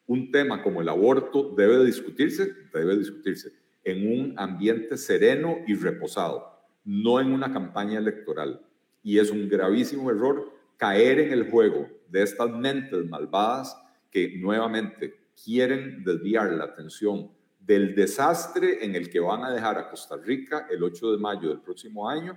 Un 0.09 0.31
tema 0.31 0.63
como 0.63 0.81
el 0.81 0.89
aborto 0.89 1.53
debe 1.55 1.85
discutirse, 1.85 2.51
debe 2.73 2.97
discutirse 2.97 3.51
en 3.83 4.11
un 4.11 4.33
ambiente 4.39 4.97
sereno 4.97 5.59
y 5.67 5.75
reposado, 5.75 6.63
no 6.83 7.19
en 7.19 7.31
una 7.31 7.53
campaña 7.53 7.99
electoral. 7.99 8.59
Y 9.03 9.19
es 9.19 9.29
un 9.29 9.47
gravísimo 9.47 10.09
error 10.09 10.51
caer 10.77 11.19
en 11.19 11.31
el 11.31 11.51
juego 11.51 11.87
de 12.07 12.23
estas 12.23 12.49
mentes 12.49 13.05
malvadas 13.05 13.79
que 14.09 14.35
nuevamente 14.39 15.27
quieren 15.45 16.03
desviar 16.03 16.53
la 16.53 16.63
atención 16.63 17.29
del 17.59 17.93
desastre 17.93 18.83
en 18.83 18.95
el 18.95 19.11
que 19.11 19.19
van 19.19 19.43
a 19.43 19.51
dejar 19.51 19.77
a 19.77 19.91
Costa 19.91 20.17
Rica 20.17 20.65
el 20.71 20.81
8 20.81 21.11
de 21.11 21.17
mayo 21.19 21.49
del 21.49 21.61
próximo 21.61 22.09
año 22.09 22.35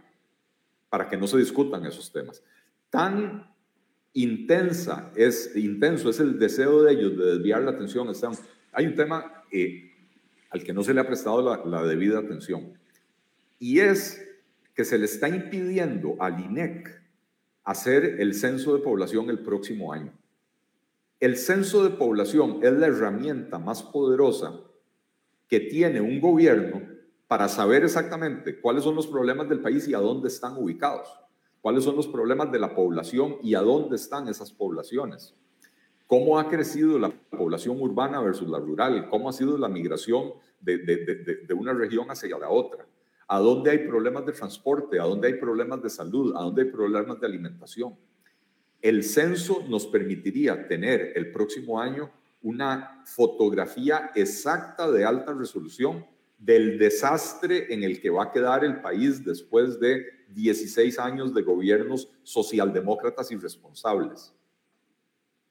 para 0.90 1.08
que 1.08 1.16
no 1.16 1.26
se 1.26 1.38
discutan 1.38 1.86
esos 1.86 2.12
temas. 2.12 2.44
Tan 2.90 3.50
intensa 4.14 5.10
es, 5.16 5.54
intenso 5.56 6.10
es 6.10 6.20
el 6.20 6.38
deseo 6.38 6.82
de 6.82 6.92
ellos 6.92 7.16
de 7.16 7.24
desviar 7.36 7.62
la 7.62 7.72
atención. 7.72 8.10
Hay 8.72 8.86
un 8.86 8.94
tema 8.94 9.44
eh, 9.50 9.90
al 10.50 10.62
que 10.62 10.72
no 10.72 10.82
se 10.82 10.94
le 10.94 11.00
ha 11.00 11.06
prestado 11.06 11.42
la, 11.42 11.64
la 11.64 11.86
debida 11.86 12.18
atención 12.18 12.78
y 13.58 13.78
es 13.78 14.28
que 14.74 14.84
se 14.84 14.98
le 14.98 15.04
está 15.04 15.28
impidiendo 15.28 16.16
al 16.18 16.40
INEC 16.40 17.00
hacer 17.64 18.20
el 18.20 18.34
censo 18.34 18.74
de 18.74 18.82
población 18.82 19.30
el 19.30 19.38
próximo 19.38 19.92
año. 19.92 20.12
El 21.20 21.36
censo 21.36 21.84
de 21.84 21.90
población 21.90 22.58
es 22.62 22.72
la 22.72 22.88
herramienta 22.88 23.58
más 23.58 23.82
poderosa 23.82 24.60
que 25.46 25.60
tiene 25.60 26.00
un 26.00 26.20
gobierno 26.20 26.82
para 27.28 27.48
saber 27.48 27.84
exactamente 27.84 28.60
cuáles 28.60 28.82
son 28.82 28.96
los 28.96 29.06
problemas 29.06 29.48
del 29.48 29.60
país 29.60 29.86
y 29.86 29.94
a 29.94 29.98
dónde 29.98 30.28
están 30.28 30.56
ubicados, 30.56 31.08
cuáles 31.62 31.84
son 31.84 31.96
los 31.96 32.06
problemas 32.06 32.52
de 32.52 32.58
la 32.58 32.74
población 32.74 33.36
y 33.42 33.54
a 33.54 33.60
dónde 33.60 33.96
están 33.96 34.28
esas 34.28 34.52
poblaciones, 34.52 35.34
cómo 36.06 36.38
ha 36.38 36.50
crecido 36.50 36.98
la 36.98 37.10
población 37.10 37.80
urbana 37.80 38.20
versus 38.20 38.48
la 38.48 38.58
rural, 38.58 39.08
cómo 39.08 39.30
ha 39.30 39.32
sido 39.32 39.56
la 39.56 39.68
migración 39.68 40.34
de, 40.60 40.76
de 40.78 41.54
una 41.54 41.72
región 41.72 42.10
hacia 42.10 42.38
la 42.38 42.50
otra 42.50 42.86
a 43.32 43.38
dónde 43.38 43.70
hay 43.70 43.78
problemas 43.78 44.26
de 44.26 44.32
transporte, 44.32 45.00
a 45.00 45.04
dónde 45.04 45.28
hay 45.28 45.34
problemas 45.34 45.82
de 45.82 45.88
salud, 45.88 46.34
a 46.36 46.42
dónde 46.42 46.64
hay 46.64 46.68
problemas 46.68 47.18
de 47.18 47.26
alimentación. 47.26 47.96
El 48.82 49.02
censo 49.02 49.64
nos 49.70 49.86
permitiría 49.86 50.68
tener 50.68 51.14
el 51.14 51.32
próximo 51.32 51.80
año 51.80 52.10
una 52.42 53.02
fotografía 53.06 54.10
exacta 54.14 54.90
de 54.90 55.06
alta 55.06 55.32
resolución 55.32 56.04
del 56.38 56.78
desastre 56.78 57.72
en 57.72 57.84
el 57.84 58.02
que 58.02 58.10
va 58.10 58.24
a 58.24 58.32
quedar 58.32 58.66
el 58.66 58.82
país 58.82 59.24
después 59.24 59.80
de 59.80 60.04
16 60.35 60.99
años 60.99 61.35
de 61.35 61.43
gobiernos 61.43 62.11
socialdemócratas 62.22 63.30
irresponsables. 63.30 64.35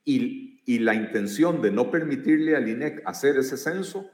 Y, 0.03 0.61
y 0.65 0.79
la 0.79 0.95
intención 0.95 1.61
de 1.61 1.71
no 1.71 1.91
permitirle 1.91 2.55
al 2.55 2.67
INEC 2.67 3.01
hacer 3.05 3.37
ese 3.37 3.57
censo 3.57 4.09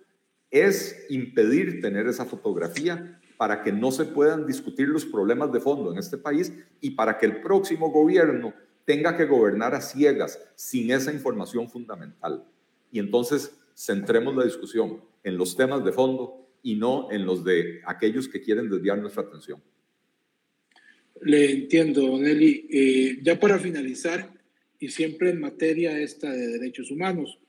es 0.51 1.05
impedir 1.09 1.81
tener 1.81 2.07
esa 2.07 2.25
fotografía 2.25 3.19
para 3.37 3.61
que 3.61 3.71
no 3.71 3.91
se 3.91 4.05
puedan 4.05 4.47
discutir 4.47 4.87
los 4.87 5.05
problemas 5.05 5.51
de 5.51 5.59
fondo 5.59 5.91
en 5.91 5.99
este 5.99 6.17
país 6.17 6.51
y 6.81 6.91
para 6.91 7.17
que 7.17 7.27
el 7.27 7.41
próximo 7.41 7.91
gobierno 7.91 8.53
tenga 8.85 9.15
que 9.15 9.25
gobernar 9.25 9.75
a 9.75 9.81
ciegas 9.81 10.39
sin 10.55 10.91
esa 10.91 11.13
información 11.13 11.69
fundamental. 11.69 12.45
Y 12.91 12.99
entonces 12.99 13.55
centremos 13.75 14.35
la 14.35 14.45
discusión 14.45 15.01
en 15.23 15.37
los 15.37 15.55
temas 15.55 15.83
de 15.83 15.91
fondo 15.91 16.47
y 16.63 16.75
no 16.75 17.11
en 17.11 17.25
los 17.25 17.43
de 17.43 17.81
aquellos 17.85 18.27
que 18.27 18.41
quieren 18.41 18.69
desviar 18.69 18.97
nuestra 18.97 19.23
atención. 19.23 19.61
Le 21.21 21.51
entiendo, 21.51 22.01
don 22.01 22.25
Eli. 22.25 22.67
Eh, 22.71 23.19
ya 23.21 23.39
para 23.39 23.59
finalizar, 23.59 24.33
y 24.79 24.89
siempre 24.89 25.31
en 25.31 25.39
materia 25.39 25.99
esta 25.99 26.31
de 26.31 26.47
derechos 26.47 26.91
humanos, 26.91 27.39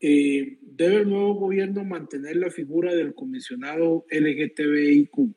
eh, 0.00 0.58
¿debe 0.60 0.96
el 0.96 1.08
nuevo 1.08 1.34
gobierno 1.34 1.84
mantener 1.84 2.36
la 2.36 2.50
figura 2.50 2.94
del 2.94 3.14
comisionado 3.14 4.04
LGTBIQ? 4.10 5.34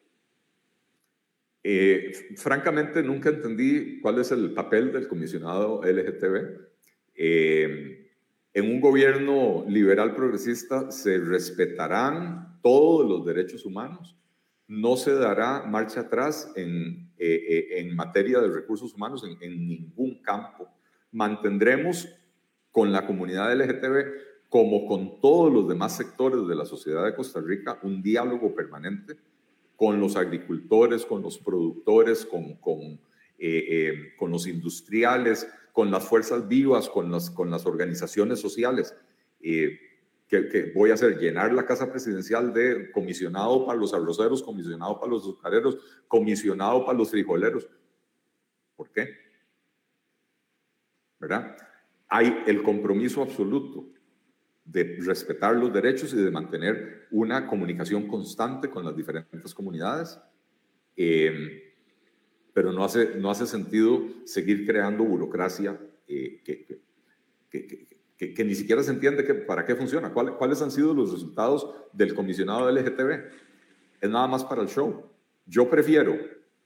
Eh, 1.63 2.11
francamente, 2.35 3.03
nunca 3.03 3.29
entendí 3.29 3.99
cuál 3.99 4.19
es 4.19 4.31
el 4.31 4.53
papel 4.53 4.91
del 4.91 5.07
comisionado 5.07 5.81
LGTB. 5.83 6.61
Eh, 7.15 8.09
en 8.53 8.71
un 8.71 8.79
gobierno 8.79 9.65
liberal 9.67 10.15
progresista 10.15 10.91
se 10.91 11.17
respetarán 11.17 12.59
todos 12.61 13.07
los 13.07 13.25
derechos 13.25 13.65
humanos, 13.65 14.15
no 14.67 14.97
se 14.97 15.13
dará 15.13 15.63
marcha 15.63 16.01
atrás 16.01 16.51
en, 16.55 17.11
en 17.17 17.95
materia 17.95 18.39
de 18.39 18.49
recursos 18.49 18.93
humanos 18.93 19.23
en, 19.39 19.67
ningún 19.67 20.21
campo. 20.21 20.69
Mantendremos 21.11 22.07
con 22.71 22.91
la 22.91 23.07
comunidad 23.07 23.55
LGTB 23.55 24.49
como 24.49 24.85
con 24.85 25.19
todos 25.19 25.51
los 25.51 25.67
demás 25.67 25.95
sectores 25.95 26.47
de 26.47 26.55
la 26.55 26.65
sociedad 26.65 27.05
de 27.05 27.15
Costa 27.15 27.41
Rica, 27.41 27.79
un 27.83 28.01
diálogo 28.01 28.53
permanente 28.55 29.17
con 29.75 29.99
los 29.99 30.15
agricultores, 30.15 31.05
con 31.05 31.21
los 31.21 31.37
productores, 31.37 32.25
con, 32.25 32.55
con, 32.55 32.81
eh, 32.81 32.99
eh, 33.39 33.93
con 34.17 34.31
los 34.31 34.47
industriales, 34.47 35.47
con 35.71 35.91
las 35.91 36.03
fuerzas 36.05 36.47
vivas, 36.47 36.89
con 36.89 37.11
las, 37.11 37.29
con 37.29 37.51
las 37.51 37.65
organizaciones 37.65 38.39
sociales. 38.39 38.95
Eh, 39.39 39.79
que, 40.27 40.71
voy 40.75 40.91
a 40.91 40.95
hacer? 40.95 41.17
Llenar 41.17 41.53
la 41.53 41.65
casa 41.65 41.89
presidencial 41.89 42.53
de 42.53 42.91
comisionado 42.91 43.65
para 43.65 43.79
los 43.79 43.93
arroceros, 43.93 44.43
comisionado 44.43 44.99
para 44.99 45.11
los 45.11 45.23
azucareros, 45.23 45.77
comisionado 46.07 46.85
para 46.85 46.97
los 46.97 47.09
frijoleros. 47.09 47.67
¿Por 48.75 48.91
qué? 48.91 49.09
¿Verdad? 51.19 51.55
Hay 52.09 52.43
el 52.45 52.61
compromiso 52.61 53.21
absoluto 53.21 53.89
de 54.65 54.97
respetar 54.99 55.55
los 55.55 55.71
derechos 55.73 56.13
y 56.13 56.17
de 56.17 56.29
mantener 56.29 57.07
una 57.09 57.47
comunicación 57.47 58.07
constante 58.07 58.69
con 58.69 58.83
las 58.83 58.95
diferentes 58.95 59.53
comunidades. 59.53 60.19
Eh, 60.95 61.73
pero 62.53 62.73
no 62.73 62.83
hace, 62.83 63.15
no 63.15 63.29
hace 63.29 63.45
sentido 63.45 64.03
seguir 64.25 64.65
creando 64.65 65.03
burocracia 65.03 65.79
eh, 66.07 66.41
que, 66.43 66.65
que, 66.65 67.67
que, 67.67 67.96
ni 68.19 68.55
siquiera 68.55 68.81
se 68.81 68.91
entiende 68.91 69.23
que, 69.23 69.33
para 69.33 69.65
qué 69.65 69.75
funciona, 69.75 70.11
cuáles 70.11 70.61
han 70.61 70.71
sido 70.71 70.93
los 70.93 71.11
resultados 71.11 71.69
del 71.93 72.15
comisionado 72.15 72.71
LGTB. 72.71 73.11
Es 74.01 74.09
nada 74.09 74.27
más 74.27 74.43
para 74.43 74.61
el 74.61 74.67
show. 74.67 75.03
Yo 75.45 75.69
prefiero 75.69 76.17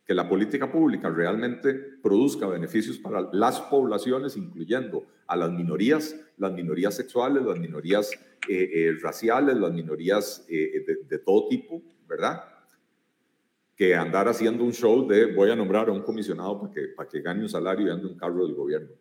que 0.06 0.14
la 0.14 0.28
política 0.28 0.72
pública 0.72 1.10
realmente 1.10 1.74
produzca 1.74 2.48
beneficios 2.48 2.98
para 2.98 3.30
las 3.34 3.62
poblaciones, 3.62 4.36
incluyendo 4.36 5.06
a 5.28 5.36
las 5.36 5.52
minorías, 5.52 6.16
las 6.38 6.54
minorías 6.54 6.96
sexuales, 6.96 7.44
las 7.44 7.58
minorías 7.60 8.12
eh, 8.50 8.70
eh, 8.74 8.98
raciales, 9.02 9.56
las 9.58 9.72
minorías 9.72 10.46
eh, 10.50 10.84
de, 11.08 11.20
todo 11.20 11.48
tipo, 11.48 11.82
¿verdad? 12.08 12.44
Que 13.76 13.96
andar 13.96 14.28
haciendo 14.28 14.64
un 14.64 14.74
show 14.74 15.08
de 15.08 15.34
voy 15.34 15.52
a 15.52 15.56
nombrar 15.56 15.90
a 15.90 15.92
un 15.92 16.02
comisionado 16.02 16.60
para 16.60 16.74
que, 16.74 16.82
para 16.90 17.08
que 17.08 17.22
gane 17.22 17.42
un 17.42 17.50
salario 17.50 17.88
y 17.88 17.92
ande 17.92 18.08
un 18.08 18.18
carro 18.18 18.46
del 18.46 18.56
gobierno. 18.56 19.01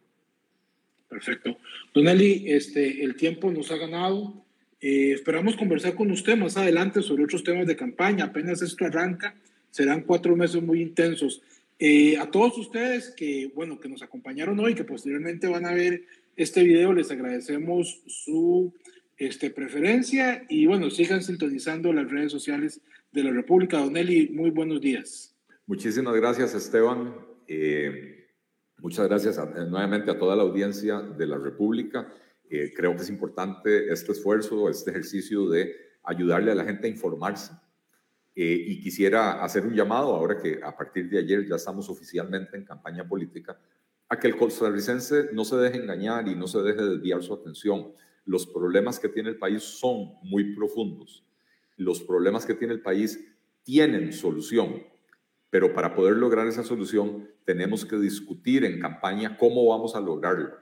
Perfecto. 1.10 1.58
Don 1.92 2.08
Eli, 2.08 2.44
este, 2.46 3.04
el 3.04 3.16
tiempo 3.16 3.50
nos 3.50 3.70
ha 3.70 3.76
ganado. 3.76 4.42
esperamos 4.80 5.56
conversar 5.56 5.94
con 5.94 6.10
usted 6.10 6.38
más 6.38 6.56
adelante 6.56 7.02
sobre 7.02 7.24
otros 7.24 7.44
temas 7.44 7.66
de 7.66 7.76
campaña. 7.76 8.24
Apenas 8.24 8.62
esto 8.62 8.86
arranca 8.86 9.34
serán 9.70 10.02
cuatro 10.02 10.36
meses 10.36 10.62
muy 10.62 10.82
intensos. 10.82 11.42
Eh, 11.78 12.18
a 12.18 12.30
todos 12.30 12.58
ustedes 12.58 13.10
que, 13.16 13.50
bueno, 13.54 13.80
que 13.80 13.88
nos 13.88 14.02
acompañaron 14.02 14.58
hoy, 14.60 14.74
que 14.74 14.84
posteriormente 14.84 15.48
van 15.48 15.64
a 15.64 15.72
ver 15.72 16.04
este 16.36 16.62
video, 16.62 16.92
les 16.92 17.10
agradecemos 17.10 18.02
su 18.06 18.74
este, 19.16 19.50
preferencia 19.50 20.44
y 20.48 20.66
bueno, 20.66 20.90
sigan 20.90 21.22
sintonizando 21.22 21.92
las 21.92 22.10
redes 22.10 22.32
sociales 22.32 22.80
de 23.12 23.24
la 23.24 23.30
República. 23.30 23.78
Don 23.78 23.96
Eli, 23.96 24.28
muy 24.28 24.50
buenos 24.50 24.80
días. 24.80 25.34
Muchísimas 25.66 26.14
gracias, 26.16 26.54
Esteban. 26.54 27.14
Eh, 27.48 28.19
muchas 28.80 29.08
gracias 29.08 29.38
nuevamente 29.68 30.10
a 30.10 30.18
toda 30.18 30.36
la 30.36 30.42
audiencia 30.42 31.00
de 31.00 31.26
la 31.26 31.38
República. 31.38 32.12
Eh, 32.48 32.72
creo 32.74 32.96
que 32.96 33.02
es 33.02 33.08
importante 33.08 33.92
este 33.92 34.12
esfuerzo, 34.12 34.68
este 34.68 34.90
ejercicio 34.90 35.48
de 35.48 35.74
ayudarle 36.02 36.50
a 36.50 36.54
la 36.54 36.64
gente 36.64 36.86
a 36.86 36.90
informarse 36.90 37.52
eh, 38.34 38.64
y 38.66 38.80
quisiera 38.80 39.42
hacer 39.44 39.66
un 39.66 39.74
llamado, 39.74 40.14
ahora 40.14 40.38
que 40.40 40.60
a 40.62 40.76
partir 40.76 41.08
de 41.08 41.18
ayer 41.18 41.46
ya 41.46 41.56
estamos 41.56 41.88
oficialmente 41.88 42.56
en 42.56 42.64
campaña 42.64 43.06
política, 43.06 43.58
a 44.08 44.18
que 44.18 44.26
el 44.26 44.36
costarricense 44.36 45.28
no 45.32 45.44
se 45.44 45.56
deje 45.56 45.78
engañar 45.78 46.26
y 46.26 46.34
no 46.34 46.48
se 46.48 46.60
deje 46.62 46.82
desviar 46.82 47.22
su 47.22 47.34
atención. 47.34 47.92
Los 48.24 48.46
problemas 48.46 48.98
que 48.98 49.08
tiene 49.08 49.28
el 49.28 49.38
país 49.38 49.62
son 49.62 50.14
muy 50.22 50.54
profundos. 50.54 51.24
Los 51.76 52.02
problemas 52.02 52.44
que 52.44 52.54
tiene 52.54 52.74
el 52.74 52.82
país 52.82 53.20
tienen 53.62 54.12
solución, 54.12 54.82
pero 55.50 55.74
para 55.74 55.94
poder 55.94 56.16
lograr 56.16 56.46
esa 56.46 56.62
solución 56.62 57.28
tenemos 57.44 57.84
que 57.84 57.96
discutir 57.96 58.64
en 58.64 58.80
campaña 58.80 59.36
cómo 59.36 59.66
vamos 59.66 59.94
a 59.96 60.00
lograrlo. 60.00 60.56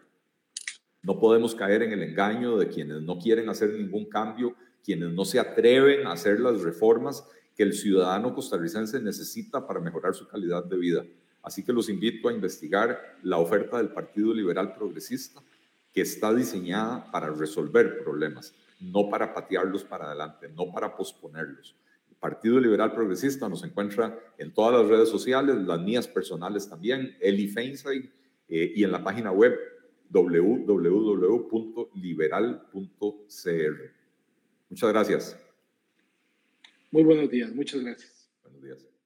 No 1.03 1.21
podemos 1.21 1.55
caer 1.55 1.83
en 1.83 1.93
el 1.93 2.03
engaño 2.03 2.57
de 2.57 2.69
quienes 2.69 3.03
no 3.03 3.19
quieren 3.19 3.49
hacer 3.49 3.75
ningún 3.75 4.07
cambio, 4.07 4.57
quienes 4.83 5.11
no 5.11 5.25
se 5.25 5.39
atreven 5.39 6.07
a 6.07 6.13
hacer 6.13 6.41
las 6.41 6.63
reformas 6.63 7.25
que 7.55 7.63
el 7.63 7.75
ciudadano 7.75 8.35
costarricense 8.35 9.01
necesita 9.01 9.67
para 9.67 9.81
mejorar 9.81 10.15
su 10.15 10.27
calidad 10.27 10.65
de 10.65 10.77
vida. 10.77 11.05
Así 11.43 11.65
que 11.65 11.73
los 11.73 11.89
invito 11.89 12.29
a 12.29 12.33
investigar 12.33 13.17
la 13.23 13.39
oferta 13.39 13.79
del 13.79 13.91
Partido 13.91 14.33
Liberal 14.35 14.75
Progresista, 14.75 15.41
que 15.93 16.01
está 16.01 16.35
diseñada 16.35 17.11
para 17.11 17.31
resolver 17.31 18.03
problemas, 18.03 18.55
no 18.81 19.09
para 19.09 19.35
patearlos 19.35 19.85
para 19.85 20.07
adelante, 20.07 20.49
no 20.49 20.71
para 20.73 20.97
posponerlos. 20.97 21.75
Partido 22.21 22.59
Liberal 22.59 22.93
Progresista 22.93 23.49
nos 23.49 23.63
encuentra 23.65 24.19
en 24.39 24.53
todas 24.53 24.81
las 24.81 24.89
redes 24.89 25.09
sociales, 25.09 25.57
las 25.57 25.81
mías 25.81 26.09
personales 26.09 26.69
también, 26.69 27.17
Eli 27.21 27.49
Feinstein, 27.49 28.11
eh, 28.49 28.73
y 28.75 28.85
en 28.85 28.93
la 28.93 29.05
página 29.05 29.31
web 29.31 29.57
www.liberal.cr. 30.11 30.79
Muchas 34.71 34.91
gracias. 34.91 35.39
Muy 36.91 37.03
buenos 37.05 37.31
días, 37.31 37.55
muchas 37.55 37.83
gracias. 37.83 38.31
Buenos 38.43 38.63
días. 38.63 38.98